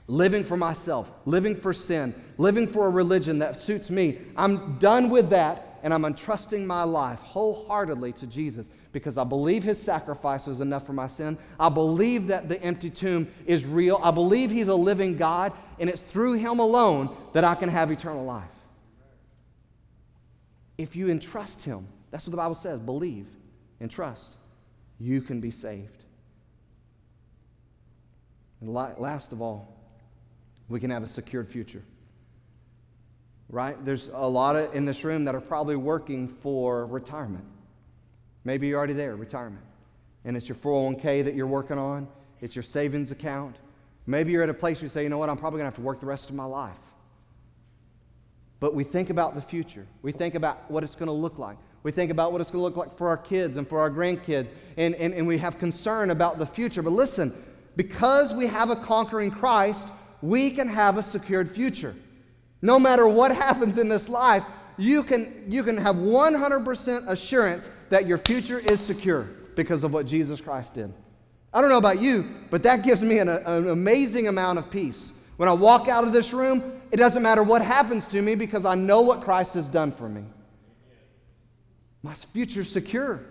living 0.09 0.45
for 0.45 0.57
myself, 0.57 1.11
living 1.25 1.55
for 1.55 1.73
sin, 1.73 2.14
living 2.38 2.66
for 2.66 2.87
a 2.87 2.90
religion 2.90 3.40
that 3.40 3.59
suits 3.59 3.90
me. 3.90 4.19
I'm 4.37 4.79
done 4.79 5.11
with 5.11 5.31
that, 5.31 5.79
and 5.83 5.92
I'm 5.92 6.05
entrusting 6.05 6.66
my 6.66 6.83
life 6.83 7.19
wholeheartedly 7.21 8.12
to 8.14 8.27
Jesus 8.27 8.69
because 8.92 9.19
I 9.19 9.25
believe 9.25 9.62
his 9.62 9.81
sacrifice 9.81 10.47
was 10.47 10.61
enough 10.61 10.87
for 10.87 10.92
my 10.92 11.07
sin. 11.07 11.37
I 11.61 11.69
believe 11.69 12.29
that 12.29 12.49
the 12.49 12.61
empty 12.62 12.88
tomb 12.88 13.29
is 13.47 13.64
real. 13.64 14.01
I 14.03 14.11
believe 14.11 14.51
he's 14.51 14.69
a 14.69 14.75
living 14.75 15.16
God, 15.16 15.53
and 15.79 15.90
it's 15.90 16.01
through 16.01 16.35
him 16.35 16.61
alone 16.61 17.14
that 17.33 17.45
I 17.45 17.55
can 17.55 17.69
have 17.69 17.90
eternal 17.90 18.25
life. 18.25 18.45
If 20.79 20.97
you 20.97 21.11
entrust 21.11 21.62
him, 21.62 21.87
that's 22.11 22.27
what 22.27 22.31
the 22.31 22.37
Bible 22.37 22.55
says 22.55 22.81
believe 22.81 23.27
and 23.81 23.90
trust, 23.90 24.37
you 24.99 25.21
can 25.21 25.40
be 25.40 25.51
saved. 25.51 26.06
And 28.67 28.75
last 28.75 29.31
of 29.33 29.41
all, 29.41 29.73
we 30.69 30.81
can 30.81 30.91
have 30.91 31.05
a 31.05 31.09
secured 31.09 31.49
future. 31.49 31.83
Right? 33.49 33.83
There's 33.85 34.11
a 34.13 34.29
lot 34.29 34.57
of, 34.57 34.75
in 34.75 34.85
this 34.85 35.05
room 35.05 35.25
that 35.27 35.37
are 35.37 35.41
probably 35.41 35.77
working 35.77 36.27
for 36.27 36.85
retirement. 36.87 37.45
Maybe 38.43 38.67
you're 38.67 38.79
already 38.79 38.93
there, 38.93 39.15
retirement. 39.15 39.65
And 40.25 40.37
it's 40.37 40.49
your 40.49 40.57
401k 40.57 41.25
that 41.25 41.37
you're 41.37 41.47
working 41.47 41.79
on, 41.79 42.09
it's 42.41 42.57
your 42.57 42.65
savings 42.65 43.13
account. 43.13 43.57
Maybe 44.09 44.33
you're 44.33 44.43
at 44.43 44.49
a 44.49 44.55
place 44.55 44.79
where 44.79 44.87
you 44.87 44.89
say, 44.89 45.05
you 45.05 45.09
know 45.09 45.19
what, 45.19 45.29
I'm 45.29 45.37
probably 45.37 45.59
going 45.59 45.71
to 45.71 45.77
have 45.77 45.77
to 45.77 45.87
work 45.87 46.01
the 46.01 46.07
rest 46.07 46.29
of 46.29 46.35
my 46.35 46.45
life. 46.45 46.75
But 48.59 48.75
we 48.75 48.83
think 48.83 49.11
about 49.11 49.37
the 49.37 49.43
future. 49.43 49.87
We 50.03 50.11
think 50.11 50.35
about 50.35 50.69
what 50.71 50.83
it's 50.83 50.97
going 50.97 51.07
to 51.07 51.13
look 51.13 51.39
like. 51.39 51.59
We 51.85 51.93
think 51.93 52.11
about 52.11 52.33
what 52.33 52.41
it's 52.41 52.51
going 52.51 52.63
to 52.63 52.65
look 52.65 52.77
like 52.77 52.99
for 52.99 53.09
our 53.09 53.17
kids 53.17 53.59
and 53.59 53.69
for 53.69 53.79
our 53.79 53.91
grandkids. 53.91 54.53
And, 54.77 54.97
and, 54.97 55.15
and 55.15 55.27
we 55.27 55.39
have 55.39 55.59
concern 55.59 56.11
about 56.11 56.39
the 56.39 56.47
future. 56.47 56.83
But 56.83 56.93
listen, 56.93 57.33
because 57.77 58.33
we 58.33 58.47
have 58.47 58.71
a 58.71 58.77
conquering 58.77 59.31
Christ, 59.31 59.89
we 60.23 60.51
can 60.51 60.67
have 60.69 60.97
a 60.97 61.03
secured 61.03 61.55
future. 61.55 61.95
No 62.62 62.79
matter 62.79 63.07
what 63.07 63.35
happens 63.37 63.79
in 63.79 63.89
this 63.89 64.09
life, 64.09 64.45
you 64.79 65.03
can, 65.03 65.45
you 65.49 65.62
can 65.62 65.77
have 65.77 65.97
100% 65.97 67.09
assurance 67.09 67.69
that 67.91 68.07
your 68.07 68.19
future 68.19 68.59
is 68.59 68.81
secure 68.81 69.29
because 69.55 69.85
of 69.85 69.93
what 69.93 70.07
Jesus 70.07 70.41
Christ 70.41 70.75
did. 70.75 70.93
I 71.53 71.61
don't 71.61 71.71
know 71.71 71.79
about 71.79 72.01
you, 72.01 72.35
but 72.51 72.62
that 72.65 72.83
gives 72.83 73.03
me 73.03 73.19
an, 73.19 73.29
an 73.29 73.69
amazing 73.69 74.29
amount 74.29 74.59
of 74.59 74.71
peace. 74.71 75.12
When 75.37 75.49
I 75.49 75.53
walk 75.53 75.89
out 75.89 76.05
of 76.05 76.12
this 76.12 76.33
room, 76.33 76.81
it 76.91 76.97
doesn't 76.97 77.23
matter 77.23 77.43
what 77.43 77.62
happens 77.62 78.07
to 78.09 78.21
me 78.21 78.35
because 78.35 78.65
I 78.65 78.75
know 78.75 79.01
what 79.01 79.23
Christ 79.23 79.55
has 79.55 79.69
done 79.69 79.93
for 79.93 80.09
me. 80.09 80.25
My 82.03 82.15
future's 82.15 82.71
secure. 82.71 83.25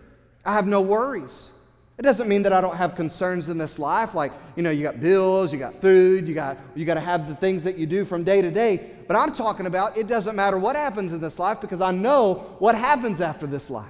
I 0.43 0.53
have 0.53 0.67
no 0.67 0.81
worries. 0.81 1.49
It 1.97 2.01
doesn't 2.01 2.27
mean 2.27 2.43
that 2.43 2.51
I 2.51 2.60
don't 2.60 2.75
have 2.75 2.93
concerns 2.95 3.47
in 3.47 3.58
this 3.58 3.79
life, 3.79 4.13
like, 4.13 4.34
you 4.58 4.63
know, 4.63 4.69
you 4.69 4.84
got 4.84 4.99
bills, 4.99 5.53
you 5.53 5.60
got 5.60 5.79
food, 5.79 6.27
you 6.27 6.34
got, 6.34 6.58
you 6.75 6.84
got 6.84 6.95
to 6.95 6.99
have 6.99 7.29
the 7.29 7.36
things 7.36 7.63
that 7.63 7.77
you 7.77 7.86
do 7.86 8.03
from 8.03 8.25
day 8.25 8.41
to 8.41 8.51
day. 8.51 8.91
But 9.08 9.15
I'm 9.15 9.34
talking 9.34 9.65
about 9.65 9.97
it 9.97 10.08
doesn't 10.08 10.36
matter 10.36 10.58
what 10.58 10.75
happens 10.75 11.13
in 11.13 11.21
this 11.21 11.39
life 11.39 11.62
because 11.62 11.79
I 11.79 11.91
know 11.91 12.55
what 12.60 12.75
happens 12.75 13.21
after 13.21 13.47
this 13.47 13.69
life 13.69 13.88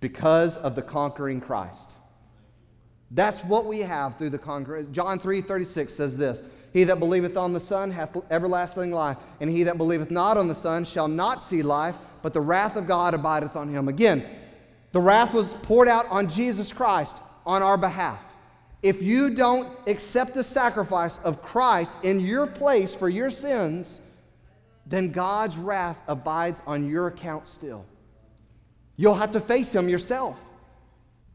because 0.00 0.58
of 0.58 0.74
the 0.74 0.82
conquering 0.82 1.40
Christ. 1.40 1.92
That's 3.10 3.42
what 3.44 3.64
we 3.64 3.78
have 3.80 4.18
through 4.18 4.30
the 4.30 4.38
conquering. 4.38 4.92
John 4.92 5.18
3 5.18 5.40
36 5.40 5.94
says 5.94 6.16
this 6.18 6.42
He 6.74 6.84
that 6.84 6.98
believeth 6.98 7.38
on 7.38 7.54
the 7.54 7.60
Son 7.60 7.90
hath 7.90 8.14
everlasting 8.30 8.90
life, 8.90 9.16
and 9.40 9.48
he 9.48 9.62
that 9.62 9.78
believeth 9.78 10.10
not 10.10 10.36
on 10.36 10.48
the 10.48 10.54
Son 10.54 10.84
shall 10.84 11.08
not 11.08 11.42
see 11.42 11.62
life, 11.62 11.96
but 12.20 12.34
the 12.34 12.40
wrath 12.40 12.76
of 12.76 12.86
God 12.86 13.14
abideth 13.14 13.56
on 13.56 13.68
him. 13.68 13.88
Again, 13.88 14.26
the 14.94 15.00
wrath 15.00 15.34
was 15.34 15.52
poured 15.54 15.88
out 15.88 16.06
on 16.08 16.30
Jesus 16.30 16.72
Christ 16.72 17.18
on 17.44 17.64
our 17.64 17.76
behalf. 17.76 18.20
If 18.80 19.02
you 19.02 19.28
don't 19.28 19.68
accept 19.88 20.34
the 20.34 20.44
sacrifice 20.44 21.18
of 21.24 21.42
Christ 21.42 21.96
in 22.04 22.20
your 22.20 22.46
place 22.46 22.94
for 22.94 23.08
your 23.08 23.28
sins, 23.28 23.98
then 24.86 25.10
God's 25.10 25.56
wrath 25.56 25.98
abides 26.06 26.62
on 26.64 26.88
your 26.88 27.08
account 27.08 27.48
still. 27.48 27.84
You'll 28.94 29.16
have 29.16 29.32
to 29.32 29.40
face 29.40 29.74
Him 29.74 29.88
yourself. 29.88 30.38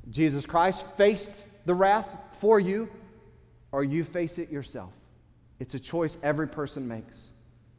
Jesus 0.10 0.46
Christ 0.46 0.86
faced 0.96 1.44
the 1.66 1.74
wrath 1.74 2.08
for 2.40 2.62
you, 2.62 2.88
or 3.74 3.84
you 3.84 4.06
face 4.06 4.38
it 4.38 4.50
yourself. 4.50 4.94
It's 5.60 5.74
a 5.74 5.80
choice 5.82 6.18
every 6.24 6.48
person 6.48 6.88
makes. 6.88 7.26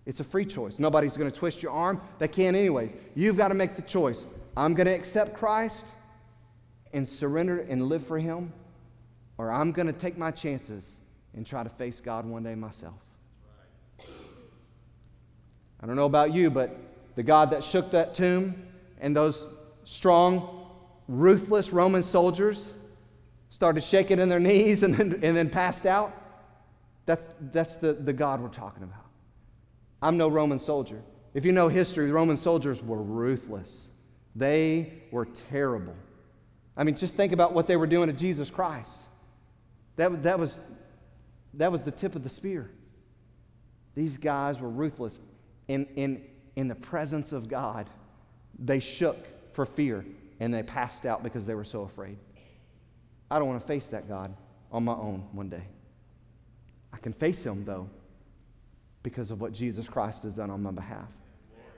It's 0.05 0.21
a 0.21 0.25
free 0.25 0.45
choice. 0.45 0.79
Nobody's 0.79 1.17
going 1.17 1.31
to 1.31 1.37
twist 1.37 1.63
your 1.63 1.73
arm. 1.73 2.03
They 2.19 2.29
can't, 2.29 2.55
anyways. 2.55 2.93
You've 3.15 3.39
got 3.39 3.49
to 3.49 3.55
make 3.55 3.77
the 3.77 3.83
choice. 3.83 4.27
I'm 4.57 4.75
going 4.75 4.87
to 4.87 4.95
accept 4.95 5.35
Christ 5.35 5.87
and 6.93 7.09
surrender 7.09 7.61
and 7.61 7.89
live 7.89 8.07
for 8.07 8.19
Him, 8.19 8.53
or 9.39 9.51
I'm 9.51 9.73
going 9.73 9.87
to 9.87 9.93
take 9.93 10.19
my 10.19 10.31
chances 10.31 10.89
and 11.35 11.47
try 11.47 11.63
to 11.63 11.69
face 11.69 12.01
God 12.01 12.27
one 12.27 12.43
day 12.43 12.55
myself. 12.55 12.95
I 15.83 15.87
don't 15.87 15.97
know 15.97 16.07
about 16.07 16.35
you, 16.35 16.51
but 16.51 16.77
the 17.15 17.23
God 17.23 17.51
that 17.51 17.65
shook 17.65 17.93
that 17.93 18.15
tomb 18.15 18.67
and 19.01 19.17
those 19.17 19.47
strong, 19.85 20.67
ruthless 21.09 21.73
Roman 21.73 22.03
soldiers 22.03 22.71
started 23.51 23.83
shaking 23.83 24.19
in 24.19 24.29
their 24.29 24.41
knees 24.41 24.83
and 24.83 24.95
then, 24.95 25.21
and 25.23 25.37
then 25.37 25.49
passed 25.49 25.87
out, 25.87 26.15
that's, 27.07 27.27
that's 27.53 27.77
the, 27.77 27.95
the 27.95 28.13
God 28.13 28.41
we're 28.41 28.49
talking 28.49 28.83
about. 28.83 29.07
I'm 30.03 30.17
no 30.17 30.29
Roman 30.29 30.59
soldier. 30.59 31.03
If 31.35 31.45
you 31.45 31.53
know 31.53 31.69
history, 31.69 32.11
Roman 32.11 32.37
soldiers 32.37 32.83
were 32.83 33.01
ruthless. 33.03 33.89
They 34.41 34.95
were 35.11 35.27
terrible. 35.51 35.95
I 36.75 36.83
mean, 36.83 36.97
just 36.97 37.15
think 37.15 37.33
about 37.33 37.53
what 37.53 37.67
they 37.67 37.77
were 37.77 37.87
doing 37.87 38.07
to 38.07 38.15
Jesus 38.15 38.49
Christ. 38.49 39.03
That, 39.97 40.23
that, 40.23 40.39
was, 40.39 40.61
that 41.53 41.71
was 41.71 41.83
the 41.83 41.91
tip 41.91 42.17
of 42.17 42.23
the 42.23 42.31
spear. 42.31 42.71
These 43.95 44.17
guys 44.17 44.59
were 44.59 44.71
ruthless. 44.71 45.21
In, 45.69 45.85
in, 45.95 46.25
in 46.57 46.69
the 46.69 46.75
presence 46.75 47.33
of 47.33 47.49
God, 47.49 47.91
they 48.59 48.81
shook 48.81 49.19
for 49.53 49.67
fear 49.67 50.07
and 50.41 50.55
they 50.55 50.63
passed 50.63 51.05
out 51.05 51.23
because 51.23 51.45
they 51.45 51.55
were 51.55 51.63
so 51.63 51.83
afraid. 51.83 52.17
I 53.31 53.39
don't 53.39 53.47
want 53.47 53.61
to 53.61 53.67
face 53.67 53.89
that 53.89 54.09
God 54.09 54.35
on 54.73 54.85
my 54.85 54.95
own 54.95 55.29
one 55.33 55.51
day. 55.51 55.65
I 56.95 56.97
can 56.97 57.13
face 57.13 57.43
him, 57.43 57.67
though, 57.67 57.91
because 59.03 59.31
of 59.31 59.43
what 59.43 59.53
Jesus 59.53 59.87
Christ 59.87 60.23
has 60.23 60.37
done 60.37 60.49
on 60.49 60.63
my 60.63 60.71
behalf. 60.71 61.09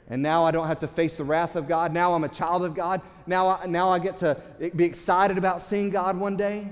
And 0.09 0.22
now 0.22 0.44
I 0.44 0.50
don't 0.50 0.66
have 0.66 0.80
to 0.80 0.88
face 0.88 1.16
the 1.16 1.24
wrath 1.24 1.57
of 1.57 1.68
God. 1.68 1.92
Now 1.92 2.14
I'm 2.14 2.24
a 2.24 2.28
child 2.28 2.64
of 2.64 2.74
God. 2.74 3.00
Now 3.26 3.48
I, 3.48 3.66
now 3.66 3.90
I 3.90 3.98
get 3.98 4.18
to 4.18 4.36
be 4.74 4.84
excited 4.84 5.38
about 5.38 5.62
seeing 5.62 5.90
God 5.90 6.16
one 6.16 6.36
day 6.36 6.68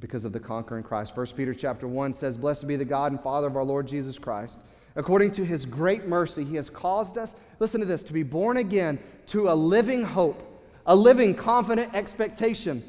because 0.00 0.24
of 0.24 0.32
the 0.32 0.40
conquering 0.40 0.82
Christ. 0.82 1.16
1 1.16 1.26
Peter 1.28 1.54
chapter 1.54 1.86
1 1.86 2.14
says, 2.14 2.36
Blessed 2.36 2.66
be 2.66 2.76
the 2.76 2.84
God 2.84 3.12
and 3.12 3.20
Father 3.20 3.46
of 3.46 3.56
our 3.56 3.64
Lord 3.64 3.86
Jesus 3.86 4.18
Christ. 4.18 4.60
According 4.96 5.32
to 5.32 5.44
his 5.44 5.66
great 5.66 6.06
mercy, 6.06 6.44
he 6.44 6.56
has 6.56 6.68
caused 6.68 7.16
us, 7.16 7.36
listen 7.58 7.80
to 7.80 7.86
this, 7.86 8.02
to 8.04 8.12
be 8.12 8.22
born 8.22 8.56
again 8.56 8.98
to 9.28 9.50
a 9.50 9.54
living 9.54 10.02
hope, 10.02 10.42
a 10.86 10.96
living 10.96 11.34
confident 11.34 11.94
expectation 11.94 12.82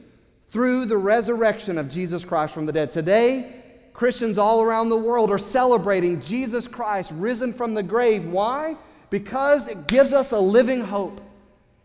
through 0.50 0.86
the 0.86 0.98
resurrection 0.98 1.78
of 1.78 1.90
Jesus 1.90 2.26
Christ 2.26 2.54
from 2.54 2.66
the 2.66 2.74
dead. 2.74 2.92
Today, 2.92 3.62
Christians 3.94 4.38
all 4.38 4.62
around 4.62 4.90
the 4.90 4.98
world 4.98 5.32
are 5.32 5.38
celebrating 5.38 6.22
Jesus 6.22 6.68
Christ 6.68 7.12
risen 7.14 7.54
from 7.54 7.74
the 7.74 7.84
grave. 7.84 8.26
Why? 8.26 8.76
Because 9.12 9.68
it 9.68 9.88
gives 9.88 10.14
us 10.14 10.32
a 10.32 10.40
living 10.40 10.82
hope. 10.82 11.22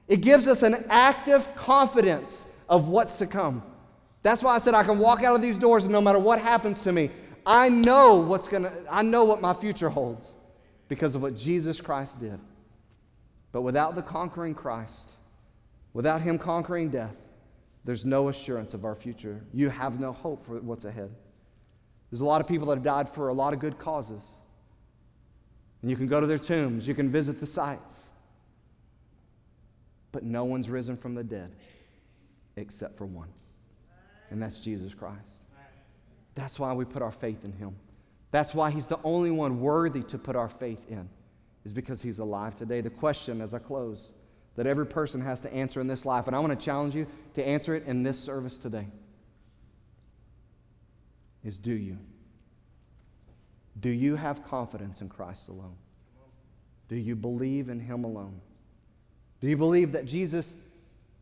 It 0.08 0.22
gives 0.22 0.46
us 0.46 0.62
an 0.62 0.86
active 0.88 1.54
confidence 1.56 2.46
of 2.68 2.88
what's 2.88 3.16
to 3.16 3.26
come. 3.26 3.62
That's 4.22 4.42
why 4.42 4.54
I 4.54 4.58
said 4.58 4.74
I 4.74 4.84
can 4.84 4.98
walk 4.98 5.22
out 5.22 5.34
of 5.36 5.42
these 5.42 5.58
doors 5.58 5.84
and 5.84 5.92
no 5.92 6.00
matter 6.00 6.18
what 6.18 6.40
happens 6.40 6.80
to 6.80 6.92
me, 6.92 7.10
I 7.44 7.68
know 7.68 8.14
what's 8.14 8.48
going 8.48 8.62
to 8.62 8.72
I 8.90 9.02
know 9.02 9.24
what 9.24 9.40
my 9.40 9.52
future 9.54 9.90
holds 9.90 10.34
because 10.88 11.14
of 11.14 11.22
what 11.22 11.36
Jesus 11.36 11.80
Christ 11.80 12.20
did. 12.20 12.40
But 13.52 13.62
without 13.62 13.94
the 13.94 14.02
conquering 14.02 14.54
Christ, 14.54 15.10
without 15.92 16.22
him 16.22 16.38
conquering 16.38 16.90
death, 16.90 17.16
there's 17.84 18.04
no 18.04 18.28
assurance 18.28 18.74
of 18.74 18.84
our 18.84 18.94
future. 18.94 19.42
You 19.52 19.68
have 19.68 20.00
no 20.00 20.12
hope 20.12 20.44
for 20.46 20.60
what's 20.60 20.84
ahead. 20.84 21.10
There's 22.10 22.20
a 22.20 22.24
lot 22.24 22.40
of 22.40 22.48
people 22.48 22.68
that 22.68 22.76
have 22.76 22.84
died 22.84 23.14
for 23.14 23.28
a 23.28 23.34
lot 23.34 23.52
of 23.52 23.58
good 23.58 23.78
causes. 23.78 24.22
And 25.82 25.90
you 25.90 25.96
can 25.96 26.06
go 26.06 26.20
to 26.20 26.26
their 26.26 26.38
tombs, 26.38 26.88
you 26.88 26.94
can 26.94 27.10
visit 27.10 27.38
the 27.40 27.46
sites. 27.46 28.00
But 30.12 30.22
no 30.22 30.44
one's 30.44 30.70
risen 30.70 30.96
from 30.96 31.14
the 31.14 31.24
dead 31.24 31.52
except 32.56 32.96
for 32.96 33.04
one, 33.04 33.28
and 34.30 34.40
that's 34.40 34.60
Jesus 34.60 34.94
Christ. 34.94 35.42
That's 36.34 36.58
why 36.58 36.72
we 36.72 36.84
put 36.84 37.02
our 37.02 37.12
faith 37.12 37.44
in 37.44 37.52
him. 37.52 37.76
That's 38.30 38.54
why 38.54 38.70
he's 38.70 38.86
the 38.86 38.98
only 39.04 39.30
one 39.30 39.60
worthy 39.60 40.02
to 40.04 40.18
put 40.18 40.36
our 40.36 40.48
faith 40.48 40.80
in, 40.88 41.08
is 41.64 41.72
because 41.72 42.00
he's 42.02 42.18
alive 42.18 42.56
today. 42.56 42.80
The 42.80 42.90
question 42.90 43.40
as 43.40 43.52
I 43.52 43.58
close 43.58 44.12
that 44.56 44.66
every 44.66 44.86
person 44.86 45.20
has 45.20 45.40
to 45.42 45.52
answer 45.52 45.80
in 45.80 45.86
this 45.86 46.04
life. 46.04 46.26
And 46.26 46.34
I 46.34 46.38
want 46.40 46.58
to 46.58 46.64
challenge 46.64 46.94
you 46.94 47.06
to 47.34 47.46
answer 47.46 47.74
it 47.74 47.84
in 47.86 48.02
this 48.02 48.18
service 48.18 48.58
today. 48.58 48.86
Is 51.44 51.58
do 51.58 51.72
you? 51.72 51.98
Do 53.80 53.90
you 53.90 54.16
have 54.16 54.44
confidence 54.44 55.00
in 55.00 55.08
Christ 55.08 55.48
alone? 55.48 55.76
Do 56.88 56.96
you 56.96 57.16
believe 57.16 57.68
in 57.68 57.80
Him 57.80 58.04
alone? 58.04 58.40
Do 59.40 59.48
you 59.48 59.56
believe 59.56 59.92
that 59.92 60.06
Jesus 60.06 60.56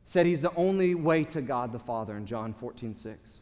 said 0.05 0.27
He's 0.27 0.41
the 0.41 0.55
only 0.55 0.95
way 0.95 1.25
to 1.25 1.43
God 1.43 1.73
the 1.73 1.79
Father 1.79 2.17
in 2.17 2.27
John 2.27 2.55
14, 2.55 2.95
6? 2.95 3.39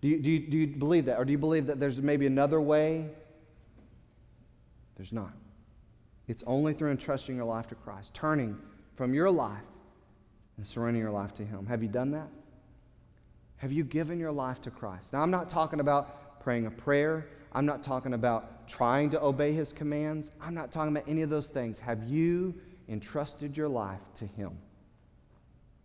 Do 0.00 0.08
you, 0.08 0.18
do, 0.18 0.30
you, 0.30 0.38
do 0.40 0.58
you 0.58 0.66
believe 0.66 1.06
that? 1.06 1.18
Or 1.18 1.24
do 1.24 1.32
you 1.32 1.38
believe 1.38 1.66
that 1.66 1.78
there's 1.78 2.02
maybe 2.02 2.26
another 2.26 2.60
way? 2.60 3.06
There's 4.96 5.12
not. 5.12 5.32
It's 6.28 6.42
only 6.46 6.74
through 6.74 6.90
entrusting 6.90 7.36
your 7.36 7.44
life 7.44 7.68
to 7.68 7.74
Christ, 7.74 8.12
turning 8.14 8.58
from 8.96 9.14
your 9.14 9.30
life 9.30 9.62
and 10.56 10.66
surrendering 10.66 11.02
your 11.02 11.12
life 11.12 11.34
to 11.34 11.44
Him. 11.44 11.66
Have 11.66 11.82
you 11.82 11.88
done 11.88 12.10
that? 12.10 12.28
Have 13.56 13.70
you 13.72 13.84
given 13.84 14.18
your 14.18 14.32
life 14.32 14.60
to 14.62 14.70
Christ? 14.70 15.12
Now, 15.12 15.20
I'm 15.20 15.30
not 15.30 15.48
talking 15.48 15.78
about 15.78 16.40
praying 16.40 16.66
a 16.66 16.70
prayer. 16.70 17.28
I'm 17.52 17.66
not 17.66 17.82
talking 17.82 18.14
about 18.14 18.68
trying 18.68 19.10
to 19.10 19.22
obey 19.22 19.52
His 19.52 19.72
commands. 19.72 20.30
I'm 20.40 20.54
not 20.54 20.72
talking 20.72 20.96
about 20.96 21.08
any 21.08 21.22
of 21.22 21.30
those 21.30 21.48
things. 21.48 21.78
Have 21.78 22.04
you 22.04 22.54
entrusted 22.88 23.56
your 23.56 23.68
life 23.68 24.00
to 24.16 24.26
Him? 24.26 24.58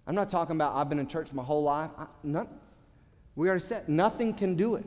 I'm 0.07 0.15
not 0.15 0.29
talking 0.29 0.55
about 0.55 0.75
I've 0.75 0.87
been 0.87 0.99
in 0.99 1.07
church 1.07 1.33
my 1.33 1.43
whole 1.43 1.63
life. 1.63 1.91
I, 1.97 2.07
not, 2.23 2.47
we 3.35 3.49
already 3.49 3.63
said 3.63 3.89
nothing 3.89 4.33
can 4.33 4.55
do 4.55 4.75
it. 4.75 4.85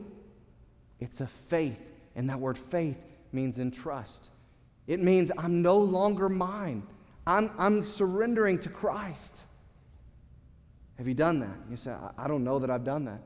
It's 0.99 1.21
a 1.21 1.27
faith, 1.49 1.79
and 2.15 2.29
that 2.29 2.39
word 2.39 2.57
faith 2.57 2.97
means 3.31 3.59
entrust. 3.59 4.29
It 4.87 4.99
means 4.99 5.31
I'm 5.37 5.61
no 5.61 5.77
longer 5.77 6.27
mine. 6.27 6.83
I'm, 7.27 7.51
I'm 7.57 7.83
surrendering 7.83 8.57
to 8.59 8.69
Christ. 8.69 9.41
Have 10.97 11.07
you 11.07 11.13
done 11.13 11.39
that? 11.39 11.57
You 11.69 11.77
say, 11.77 11.91
I, 11.91 12.11
I 12.17 12.27
don't 12.27 12.43
know 12.43 12.59
that 12.59 12.71
I've 12.71 12.83
done 12.83 13.05
that. 13.05 13.21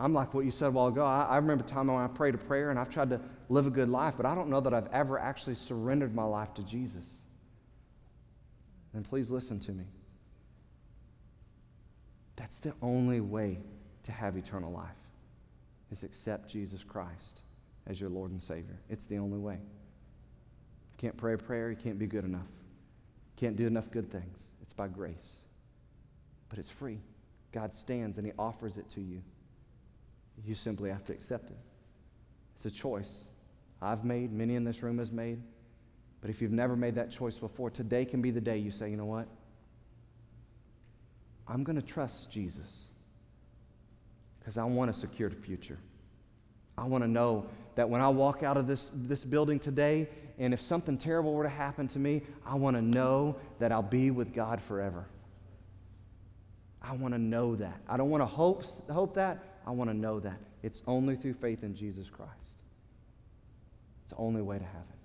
I'm 0.00 0.14
like 0.14 0.32
what 0.32 0.46
you 0.46 0.50
said 0.50 0.68
a 0.68 0.70
while 0.70 0.86
ago. 0.86 1.04
I, 1.04 1.24
I 1.24 1.36
remember 1.36 1.62
a 1.62 1.66
time 1.66 1.88
when 1.88 1.96
I 2.02 2.06
prayed 2.06 2.34
a 2.34 2.38
prayer 2.38 2.70
and 2.70 2.78
I've 2.78 2.88
tried 2.88 3.10
to 3.10 3.20
live 3.50 3.66
a 3.66 3.70
good 3.70 3.90
life, 3.90 4.14
but 4.16 4.24
I 4.24 4.34
don't 4.34 4.48
know 4.48 4.60
that 4.60 4.72
I've 4.72 4.88
ever 4.92 5.18
actually 5.18 5.56
surrendered 5.56 6.14
my 6.14 6.24
life 6.24 6.54
to 6.54 6.62
Jesus. 6.62 7.04
Then 8.94 9.04
please 9.04 9.30
listen 9.30 9.60
to 9.60 9.72
me. 9.72 9.84
That's 12.36 12.58
the 12.58 12.72
only 12.80 13.20
way 13.20 13.58
to 14.04 14.12
have 14.12 14.36
eternal 14.36 14.72
life 14.72 14.88
is 15.92 16.02
accept 16.02 16.48
Jesus 16.48 16.82
Christ 16.82 17.40
as 17.86 18.00
your 18.00 18.08
Lord 18.08 18.30
and 18.30 18.42
Savior. 18.42 18.80
It's 18.88 19.04
the 19.04 19.18
only 19.18 19.38
way. 19.38 19.54
You 19.54 20.96
can't 20.96 21.16
pray 21.16 21.34
a 21.34 21.38
prayer, 21.38 21.70
you 21.70 21.76
can't 21.76 21.98
be 21.98 22.06
good 22.06 22.24
enough. 22.24 22.40
You 22.40 23.46
Can't 23.46 23.56
do 23.56 23.66
enough 23.66 23.90
good 23.90 24.10
things. 24.10 24.38
It's 24.62 24.72
by 24.72 24.88
grace. 24.88 25.42
But 26.48 26.58
it's 26.58 26.70
free. 26.70 27.00
God 27.52 27.74
stands 27.74 28.16
and 28.16 28.26
He 28.26 28.32
offers 28.38 28.78
it 28.78 28.88
to 28.90 29.02
you. 29.02 29.22
You 30.44 30.54
simply 30.54 30.90
have 30.90 31.04
to 31.06 31.12
accept 31.12 31.50
it. 31.50 31.58
It's 32.56 32.66
a 32.66 32.70
choice 32.70 33.24
I've 33.82 34.04
made, 34.04 34.32
many 34.32 34.56
in 34.56 34.64
this 34.64 34.82
room 34.82 34.98
has 34.98 35.10
made. 35.10 35.40
But 36.20 36.30
if 36.30 36.42
you've 36.42 36.52
never 36.52 36.76
made 36.76 36.96
that 36.96 37.10
choice 37.10 37.38
before, 37.38 37.70
today 37.70 38.04
can 38.04 38.20
be 38.20 38.30
the 38.30 38.40
day 38.40 38.58
you 38.58 38.70
say, 38.70 38.90
you 38.90 38.96
know 38.96 39.06
what? 39.06 39.26
I'm 41.48 41.64
going 41.64 41.80
to 41.80 41.86
trust 41.86 42.30
Jesus 42.30 42.84
because 44.38 44.56
I 44.56 44.64
want 44.64 44.90
a 44.90 44.94
secured 44.94 45.34
future. 45.34 45.78
I 46.76 46.84
want 46.84 47.02
to 47.04 47.08
know 47.08 47.46
that 47.74 47.88
when 47.88 48.00
I 48.00 48.08
walk 48.08 48.42
out 48.42 48.56
of 48.56 48.66
this, 48.66 48.90
this 48.92 49.24
building 49.24 49.58
today 49.58 50.08
and 50.38 50.54
if 50.54 50.60
something 50.60 50.96
terrible 50.96 51.34
were 51.34 51.44
to 51.44 51.50
happen 51.50 51.88
to 51.88 51.98
me, 51.98 52.22
I 52.46 52.54
want 52.54 52.76
to 52.76 52.82
know 52.82 53.36
that 53.58 53.72
I'll 53.72 53.82
be 53.82 54.10
with 54.10 54.32
God 54.32 54.60
forever. 54.62 55.06
I 56.82 56.94
want 56.94 57.12
to 57.14 57.18
know 57.18 57.56
that. 57.56 57.80
I 57.88 57.96
don't 57.96 58.10
want 58.10 58.22
to 58.22 58.26
hope, 58.26 58.64
hope 58.90 59.14
that. 59.16 59.49
I 59.66 59.70
want 59.70 59.90
to 59.90 59.96
know 59.96 60.20
that. 60.20 60.38
It's 60.62 60.82
only 60.86 61.16
through 61.16 61.34
faith 61.34 61.62
in 61.62 61.74
Jesus 61.74 62.08
Christ. 62.08 62.62
It's 64.02 64.10
the 64.10 64.16
only 64.16 64.42
way 64.42 64.58
to 64.58 64.64
have 64.64 64.74
it. 64.74 64.98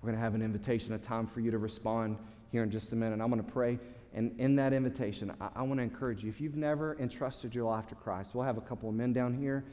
We're 0.00 0.08
going 0.08 0.18
to 0.18 0.22
have 0.22 0.34
an 0.34 0.42
invitation, 0.42 0.92
a 0.94 0.98
time 0.98 1.26
for 1.26 1.40
you 1.40 1.50
to 1.50 1.58
respond 1.58 2.18
here 2.50 2.62
in 2.62 2.70
just 2.70 2.92
a 2.92 2.96
minute. 2.96 3.20
I'm 3.20 3.30
going 3.30 3.42
to 3.42 3.50
pray. 3.50 3.78
And 4.14 4.38
in 4.38 4.56
that 4.56 4.72
invitation, 4.72 5.32
I, 5.40 5.48
I 5.56 5.62
want 5.62 5.78
to 5.78 5.84
encourage 5.84 6.22
you. 6.22 6.28
If 6.28 6.40
you've 6.40 6.56
never 6.56 6.96
entrusted 6.98 7.54
your 7.54 7.64
life 7.64 7.86
to 7.88 7.94
Christ, 7.94 8.30
we'll 8.34 8.44
have 8.44 8.58
a 8.58 8.62
couple 8.62 8.88
of 8.88 8.94
men 8.94 9.12
down 9.12 9.32
here. 9.32 9.64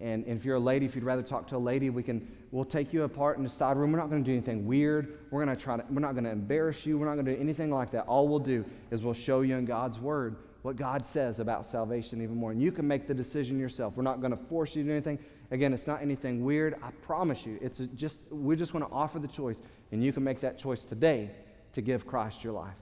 And, 0.00 0.24
and 0.24 0.38
if 0.38 0.44
you're 0.44 0.56
a 0.56 0.60
lady, 0.60 0.86
if 0.86 0.94
you'd 0.94 1.04
rather 1.04 1.22
talk 1.22 1.46
to 1.48 1.56
a 1.56 1.58
lady, 1.58 1.90
we 1.90 2.02
can 2.02 2.26
we'll 2.50 2.64
take 2.64 2.92
you 2.92 3.02
apart 3.02 3.36
in 3.36 3.44
the 3.44 3.50
side 3.50 3.76
room. 3.76 3.92
We're 3.92 3.98
not 3.98 4.08
going 4.08 4.24
to 4.24 4.28
do 4.28 4.32
anything 4.32 4.66
weird. 4.66 5.18
We're 5.30 5.44
to 5.44 5.54
try 5.54 5.76
to 5.76 5.84
we're 5.90 6.00
not 6.00 6.12
going 6.12 6.24
to 6.24 6.30
embarrass 6.30 6.86
you. 6.86 6.98
We're 6.98 7.06
not 7.06 7.14
going 7.14 7.26
to 7.26 7.34
do 7.34 7.40
anything 7.40 7.70
like 7.70 7.90
that. 7.90 8.06
All 8.06 8.26
we'll 8.26 8.38
do 8.38 8.64
is 8.90 9.02
we'll 9.02 9.14
show 9.14 9.42
you 9.42 9.56
in 9.56 9.64
God's 9.64 9.98
word 9.98 10.36
what 10.62 10.76
God 10.76 11.04
says 11.04 11.40
about 11.40 11.66
salvation 11.66 12.22
even 12.22 12.36
more. 12.36 12.52
And 12.52 12.62
you 12.62 12.72
can 12.72 12.86
make 12.86 13.06
the 13.06 13.14
decision 13.14 13.58
yourself. 13.58 13.94
We're 13.96 14.04
not 14.04 14.20
going 14.20 14.30
to 14.30 14.44
force 14.44 14.74
you 14.74 14.82
to 14.82 14.88
do 14.88 14.92
anything. 14.92 15.18
Again, 15.50 15.74
it's 15.74 15.86
not 15.86 16.00
anything 16.00 16.44
weird. 16.44 16.76
I 16.82 16.90
promise 17.02 17.44
you. 17.44 17.58
It's 17.60 17.78
just 17.94 18.20
we 18.30 18.56
just 18.56 18.72
want 18.72 18.88
to 18.88 18.92
offer 18.92 19.18
the 19.18 19.28
choice, 19.28 19.60
and 19.90 20.02
you 20.02 20.12
can 20.12 20.24
make 20.24 20.40
that 20.40 20.58
choice 20.58 20.84
today 20.84 21.30
to 21.74 21.82
give 21.82 22.06
Christ 22.06 22.42
your 22.44 22.52
life. 22.52 22.76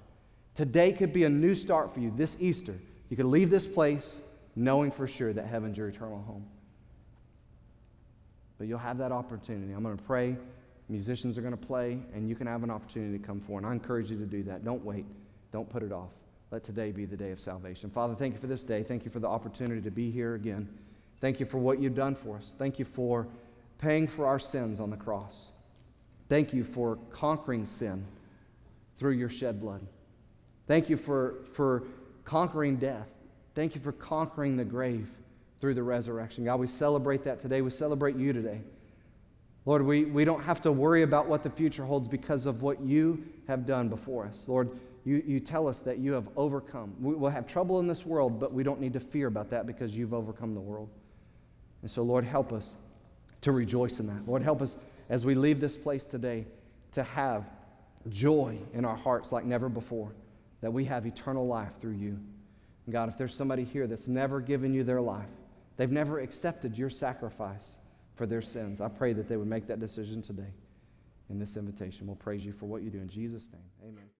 Today 0.54 0.92
could 0.92 1.12
be 1.12 1.24
a 1.24 1.28
new 1.28 1.54
start 1.54 1.92
for 1.92 2.00
you. 2.00 2.12
This 2.14 2.36
Easter, 2.38 2.76
you 3.08 3.16
could 3.16 3.26
leave 3.26 3.50
this 3.50 3.66
place 3.66 4.20
knowing 4.54 4.90
for 4.90 5.06
sure 5.08 5.32
that 5.32 5.46
heaven's 5.46 5.78
your 5.78 5.88
eternal 5.88 6.22
home. 6.22 6.44
But 8.58 8.68
you'll 8.68 8.78
have 8.78 8.98
that 8.98 9.10
opportunity. 9.10 9.72
I'm 9.72 9.82
going 9.82 9.96
to 9.96 10.02
pray. 10.02 10.36
Musicians 10.90 11.38
are 11.38 11.40
going 11.40 11.56
to 11.56 11.66
play, 11.66 11.98
and 12.14 12.28
you 12.28 12.34
can 12.34 12.46
have 12.46 12.62
an 12.62 12.70
opportunity 12.70 13.16
to 13.16 13.24
come 13.24 13.40
forward. 13.40 13.64
And 13.64 13.70
I 13.70 13.72
encourage 13.72 14.10
you 14.10 14.18
to 14.18 14.26
do 14.26 14.42
that. 14.42 14.64
Don't 14.64 14.84
wait. 14.84 15.06
Don't 15.50 15.68
put 15.70 15.82
it 15.82 15.92
off. 15.92 16.10
Let 16.50 16.64
today 16.64 16.90
be 16.90 17.04
the 17.04 17.16
day 17.16 17.30
of 17.30 17.38
salvation. 17.38 17.90
Father, 17.90 18.16
thank 18.16 18.34
you 18.34 18.40
for 18.40 18.48
this 18.48 18.64
day. 18.64 18.82
Thank 18.82 19.04
you 19.04 19.10
for 19.10 19.20
the 19.20 19.28
opportunity 19.28 19.80
to 19.82 19.90
be 19.90 20.10
here 20.10 20.34
again. 20.34 20.68
Thank 21.20 21.38
you 21.38 21.46
for 21.46 21.58
what 21.58 21.80
you've 21.80 21.94
done 21.94 22.16
for 22.16 22.38
us. 22.38 22.56
Thank 22.58 22.80
you 22.80 22.84
for 22.84 23.28
paying 23.78 24.08
for 24.08 24.26
our 24.26 24.40
sins 24.40 24.80
on 24.80 24.90
the 24.90 24.96
cross. 24.96 25.46
Thank 26.28 26.52
you 26.52 26.64
for 26.64 26.98
conquering 27.12 27.66
sin 27.66 28.04
through 28.98 29.12
your 29.12 29.28
shed 29.28 29.60
blood. 29.60 29.80
Thank 30.66 30.90
you 30.90 30.96
for, 30.96 31.36
for 31.52 31.84
conquering 32.24 32.76
death. 32.76 33.08
Thank 33.54 33.76
you 33.76 33.80
for 33.80 33.92
conquering 33.92 34.56
the 34.56 34.64
grave 34.64 35.08
through 35.60 35.74
the 35.74 35.82
resurrection. 35.84 36.44
God, 36.44 36.58
we 36.58 36.66
celebrate 36.66 37.22
that 37.24 37.40
today. 37.40 37.62
We 37.62 37.70
celebrate 37.70 38.16
you 38.16 38.32
today. 38.32 38.60
Lord, 39.66 39.82
we, 39.82 40.04
we 40.04 40.24
don't 40.24 40.42
have 40.42 40.62
to 40.62 40.72
worry 40.72 41.02
about 41.02 41.28
what 41.28 41.44
the 41.44 41.50
future 41.50 41.84
holds 41.84 42.08
because 42.08 42.46
of 42.46 42.62
what 42.62 42.80
you 42.80 43.24
have 43.46 43.66
done 43.66 43.88
before 43.88 44.26
us. 44.26 44.44
Lord, 44.48 44.70
You, 45.10 45.24
you 45.26 45.40
tell 45.40 45.66
us 45.66 45.80
that 45.80 45.98
you 45.98 46.12
have 46.12 46.28
overcome. 46.36 46.94
We 47.00 47.16
will 47.16 47.30
have 47.30 47.44
trouble 47.44 47.80
in 47.80 47.88
this 47.88 48.06
world, 48.06 48.38
but 48.38 48.52
we 48.52 48.62
don't 48.62 48.80
need 48.80 48.92
to 48.92 49.00
fear 49.00 49.26
about 49.26 49.50
that 49.50 49.66
because 49.66 49.96
you've 49.96 50.14
overcome 50.14 50.54
the 50.54 50.60
world. 50.60 50.88
And 51.82 51.90
so, 51.90 52.04
Lord, 52.04 52.24
help 52.24 52.52
us 52.52 52.76
to 53.40 53.50
rejoice 53.50 53.98
in 53.98 54.06
that. 54.06 54.28
Lord, 54.28 54.44
help 54.44 54.62
us 54.62 54.76
as 55.08 55.24
we 55.24 55.34
leave 55.34 55.58
this 55.58 55.76
place 55.76 56.06
today 56.06 56.46
to 56.92 57.02
have 57.02 57.44
joy 58.08 58.56
in 58.72 58.84
our 58.84 58.94
hearts 58.94 59.32
like 59.32 59.44
never 59.44 59.68
before, 59.68 60.12
that 60.60 60.72
we 60.72 60.84
have 60.84 61.06
eternal 61.06 61.44
life 61.44 61.72
through 61.80 61.96
you. 61.96 62.16
And 62.86 62.92
God, 62.92 63.08
if 63.08 63.18
there's 63.18 63.34
somebody 63.34 63.64
here 63.64 63.88
that's 63.88 64.06
never 64.06 64.40
given 64.40 64.72
you 64.72 64.84
their 64.84 65.00
life, 65.00 65.26
they've 65.76 65.90
never 65.90 66.20
accepted 66.20 66.78
your 66.78 66.88
sacrifice 66.88 67.80
for 68.14 68.26
their 68.26 68.42
sins, 68.42 68.80
I 68.80 68.86
pray 68.86 69.12
that 69.14 69.28
they 69.28 69.36
would 69.36 69.48
make 69.48 69.66
that 69.66 69.80
decision 69.80 70.22
today 70.22 70.52
in 71.30 71.40
this 71.40 71.56
invitation. 71.56 72.06
We'll 72.06 72.14
praise 72.14 72.44
you 72.44 72.52
for 72.52 72.66
what 72.66 72.82
you 72.82 72.90
do 72.90 72.98
in 72.98 73.08
Jesus' 73.08 73.48
name. 73.52 73.90
Amen. 73.90 74.04